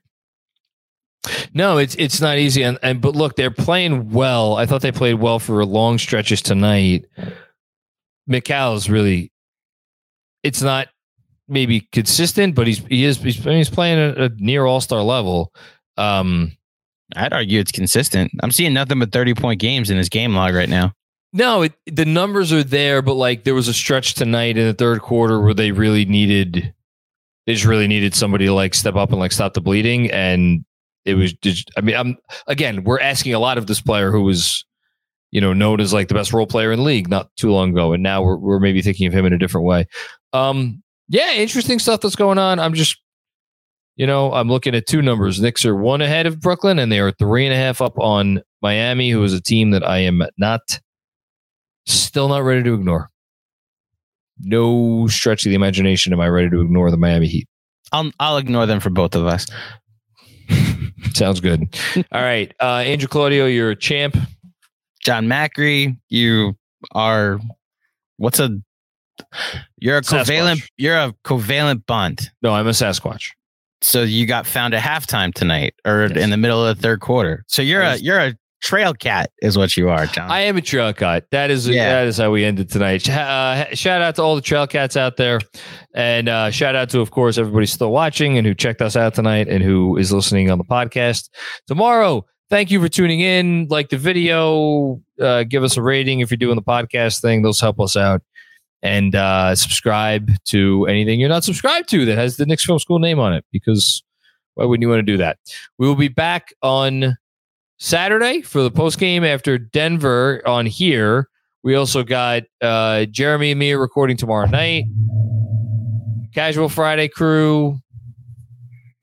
No, 1.53 1.79
it's 1.79 1.95
it's 1.97 2.21
not 2.21 2.39
easy, 2.39 2.63
and, 2.63 2.79
and 2.83 3.01
but 3.01 3.15
look, 3.15 3.37
they're 3.37 3.51
playing 3.51 4.11
well. 4.11 4.57
I 4.57 4.67
thought 4.67 4.83
they 4.83 4.93
played 4.93 5.15
well 5.15 5.39
for 5.39 5.65
long 5.65 5.99
stretches 5.99 6.41
tonight. 6.41 7.05
Mikal 8.31 8.77
is 8.77 8.89
really, 8.89 9.33
it's 10.43 10.63
not 10.63 10.89
maybe 11.49 11.89
consistent, 11.93 12.55
but 12.55 12.67
he's 12.67 12.79
he 12.87 13.05
is 13.05 13.19
he's, 13.19 13.37
he's 13.37 13.69
playing 13.69 13.99
at 13.99 14.19
a 14.19 14.29
near 14.37 14.65
all 14.65 14.81
star 14.81 15.03
level. 15.03 15.53
Um, 15.97 16.53
I'd 17.17 17.33
argue 17.33 17.61
it's 17.61 17.73
consistent. 17.73 18.33
I'm 18.43 18.51
seeing 18.51 18.73
nothing 18.73 18.99
but 18.99 19.13
30 19.13 19.35
point 19.35 19.61
games 19.61 19.91
in 19.91 19.97
his 19.97 20.09
game 20.09 20.35
log 20.35 20.55
right 20.55 20.69
now. 20.69 20.93
no, 21.33 21.63
it, 21.63 21.73
the 21.87 22.05
numbers 22.05 22.53
are 22.53 22.65
there, 22.65 23.03
but 23.03 23.15
like 23.15 23.45
there 23.45 23.55
was 23.55 23.69
a 23.69 23.75
stretch 23.75 24.15
tonight 24.15 24.57
in 24.57 24.67
the 24.67 24.75
third 24.75 25.01
quarter 25.01 25.41
where 25.41 25.55
they 25.55 25.73
really 25.73 26.05
needed, 26.05 26.75
they 27.47 27.55
just 27.55 27.65
really 27.67 27.87
needed 27.89 28.15
somebody 28.15 28.47
to 28.47 28.53
like 28.55 28.75
step 28.75 28.97
up 28.97 29.11
and 29.11 29.19
like 29.21 29.33
stop 29.33 29.55
the 29.55 29.61
bleeding, 29.61 30.11
and 30.11 30.65
it 31.05 31.15
was 31.15 31.33
just. 31.35 31.71
I 31.77 31.81
mean, 31.81 31.97
I'm 31.97 32.17
again, 32.47 32.85
we're 32.85 33.01
asking 33.01 33.35
a 33.35 33.39
lot 33.39 33.59
of 33.59 33.67
this 33.67 33.81
player 33.81 34.11
who 34.11 34.23
was, 34.23 34.65
you 35.31 35.41
know, 35.41 35.53
known 35.53 35.81
as 35.81 35.93
like 35.93 36.09
the 36.09 36.15
best 36.15 36.33
role 36.33 36.47
player 36.47 36.73
in 36.73 36.79
the 36.81 36.85
league 36.85 37.09
not 37.09 37.35
too 37.37 37.51
long 37.53 37.71
ago, 37.71 37.93
and 37.93 38.03
now 38.03 38.23
we're 38.23 38.37
we're 38.37 38.61
maybe 38.61 38.83
thinking 38.83 39.07
of 39.07 39.13
him 39.13 39.25
in 39.25 39.33
a 39.33 39.39
different 39.39 39.67
way. 39.67 39.87
Um, 40.33 40.83
yeah, 41.09 41.33
interesting 41.33 41.79
stuff 41.81 42.01
that's 42.01 42.17
going 42.17 42.39
on. 42.39 42.61
I'm 42.61 42.75
just, 42.75 43.00
you 43.97 44.07
know, 44.07 44.33
I'm 44.33 44.49
looking 44.49 44.75
at 44.75 44.87
two 44.87 45.03
numbers. 45.03 45.41
Knicks 45.41 45.65
are 45.65 45.77
one 45.77 46.01
ahead 46.01 46.27
of 46.27 46.41
Brooklyn, 46.41 46.79
and 46.79 46.91
they 46.91 47.01
are 47.01 47.13
three 47.13 47.45
and 47.47 47.55
a 47.55 47.57
half 47.57 47.81
up 47.81 47.99
on 47.99 48.43
Miami, 48.63 49.11
who 49.11 49.23
is 49.23 49.33
a 49.33 49.41
team 49.41 49.71
that 49.73 49.87
I 49.87 49.99
am 49.99 50.23
not, 50.39 50.81
still 51.87 52.29
not 52.29 52.43
ready 52.43 52.63
to 52.63 52.75
ignore. 52.75 53.09
No 54.39 55.07
stretch 55.09 55.45
of 55.45 55.51
the 55.51 55.57
imagination 55.57 56.13
am 56.13 56.21
I 56.21 56.29
ready 56.29 56.49
to 56.51 56.61
ignore 56.61 56.91
the 56.91 56.97
Miami 56.97 57.27
Heat. 57.27 57.49
I'll 57.93 58.11
I'll 58.19 58.37
ignore 58.39 58.67
them 58.67 58.81
for 58.81 58.91
both 58.91 59.15
of 59.15 59.27
us. 59.27 59.47
Sounds 61.15 61.41
good. 61.41 61.63
All 62.13 62.23
right, 62.23 62.53
uh, 62.61 62.77
Andrew 62.77 63.09
Claudio, 63.09 63.47
you're 63.47 63.71
a 63.71 63.77
champ. 63.77 64.17
Jon 65.03 65.27
Macri, 65.27 65.97
you 66.09 66.57
are 66.93 67.41
what's 68.17 68.39
a 68.39 68.59
you're 69.79 69.99
a 69.99 70.03
Sasquatch. 70.03 70.25
covalent 70.25 70.69
you're 70.77 70.97
a 70.97 71.13
covalent 71.25 71.87
bond. 71.87 72.31
No, 72.43 72.53
I'm 72.53 72.67
a 72.67 72.71
Sasquatch. 72.71 73.31
So 73.83 74.03
you 74.03 74.27
got 74.27 74.47
found 74.47 74.75
at 74.75 74.83
halftime 74.83 75.33
tonight 75.33 75.75
or 75.87 76.09
Yes. 76.09 76.23
in 76.23 76.31
the 76.31 76.37
middle 76.37 76.65
of 76.67 76.77
the 76.77 76.83
third 76.83 77.01
quarter. 77.01 77.45
So 77.49 77.63
you're 77.63 77.83
I 77.83 77.89
a 77.89 77.93
was- 77.93 78.03
you're 78.03 78.19
a 78.19 78.35
trail 78.63 78.93
cat 78.93 79.31
is 79.41 79.57
what 79.57 79.75
you 79.75 79.89
are, 79.89 80.05
Jon. 80.05 80.31
I 80.31 80.41
am 80.41 80.59
a 80.59 80.61
trail 80.61 80.93
cat. 80.93 81.25
That 81.31 81.51
is 81.51 81.67
Yeah. 81.67 81.89
that 81.91 82.07
is 82.07 82.19
how 82.19 82.31
we 82.31 82.45
ended 82.45 82.69
tonight. 82.71 83.09
Uh, 83.09 83.75
shout 83.75 84.03
out 84.03 84.17
to 84.17 84.23
all 84.23 84.35
the 84.37 84.43
trail 84.43 84.67
cats 84.67 84.97
out 84.99 85.17
there, 85.17 85.41
and 85.95 86.29
uh, 86.29 86.51
shout 86.51 86.77
out 86.77 86.91
to, 86.91 87.01
of 87.01 87.11
course, 87.11 87.39
everybody 87.39 87.65
still 87.67 87.91
watching 87.91 88.37
and 88.37 88.47
who 88.47 88.55
checked 88.55 88.83
us 88.83 88.97
out 88.97 89.15
tonight 89.15 89.49
and 89.49 89.65
who 89.65 89.97
is 89.97 90.13
listening 90.13 90.51
on 90.51 90.59
the 90.59 90.65
podcast 90.65 91.31
tomorrow. 91.67 92.27
Thank 92.51 92.71
you 92.71 92.81
for 92.83 92.89
tuning 92.89 93.21
in. 93.21 93.69
Like 93.71 93.89
the 93.91 93.97
video, 93.97 95.01
uh, 95.21 95.45
give 95.45 95.63
us 95.63 95.77
a 95.77 95.83
rating 95.83 96.19
if 96.21 96.31
you're 96.31 96.37
doing 96.37 96.57
the 96.57 96.63
podcast 96.63 97.21
thing; 97.23 97.41
those 97.43 97.61
help 97.61 97.81
us 97.81 97.97
out. 97.97 98.21
And 98.83 99.15
uh, 99.15 99.55
subscribe 99.57 100.31
to 100.47 100.87
anything 100.87 101.21
you're 101.21 101.29
not 101.29 101.45
subscribed 101.45 101.89
to 101.91 102.07
that 102.07 102.17
has 102.17 102.37
the 102.39 102.47
Knicks 102.47 102.65
Film 102.65 102.79
School 102.79 102.99
name 102.99 103.19
on 103.19 103.35
it, 103.35 103.45
because 103.53 104.03
why 104.55 104.65
wouldn't 104.65 104.83
you 104.83 104.89
want 104.89 105.01
to 105.01 105.03
do 105.13 105.19
that? 105.19 105.39
We 105.79 105.87
will 105.87 105.95
be 105.97 106.09
back 106.09 106.55
on 106.63 107.17
Saturday 107.79 108.41
for 108.43 108.63
the 108.63 108.71
post 108.71 108.99
game 108.99 109.23
after 109.25 109.59
Denver 109.59 110.43
on 110.47 110.65
here. 110.67 111.29
We 111.63 111.75
also 111.75 112.03
got 112.03 112.45
uh, 112.63 113.05
Jeremy 113.07 113.51
and 113.51 113.59
me 113.59 113.73
recording 113.75 114.17
tomorrow 114.17 114.47
night. 114.47 114.85
Casual 116.35 116.69
Friday 116.71 117.09
crew, 117.09 117.79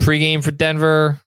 pregame 0.02 0.44
for 0.44 0.52
Denver, 0.52 1.20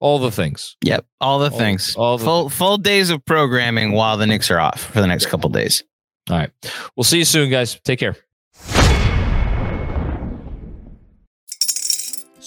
all 0.00 0.18
the 0.18 0.30
things. 0.30 0.76
Yep, 0.82 1.06
all 1.20 1.38
the 1.38 1.50
All- 1.50 1.58
things. 1.58 1.94
all 1.94 2.18
the 2.18 2.24
full 2.24 2.48
full 2.48 2.78
days 2.78 3.10
of 3.10 3.24
programming 3.26 3.92
while 3.92 4.16
the 4.16 4.26
Knicks 4.26 4.50
are 4.50 4.58
off 4.58 4.80
for 4.92 5.00
the 5.00 5.06
next 5.06 5.26
couple 5.26 5.50
days. 5.50 5.84
All 6.30 6.38
right. 6.38 6.50
We'll 6.96 7.04
see 7.04 7.18
you 7.18 7.24
soon, 7.24 7.50
guys. 7.50 7.78
Take 7.84 7.98
care. 8.00 8.16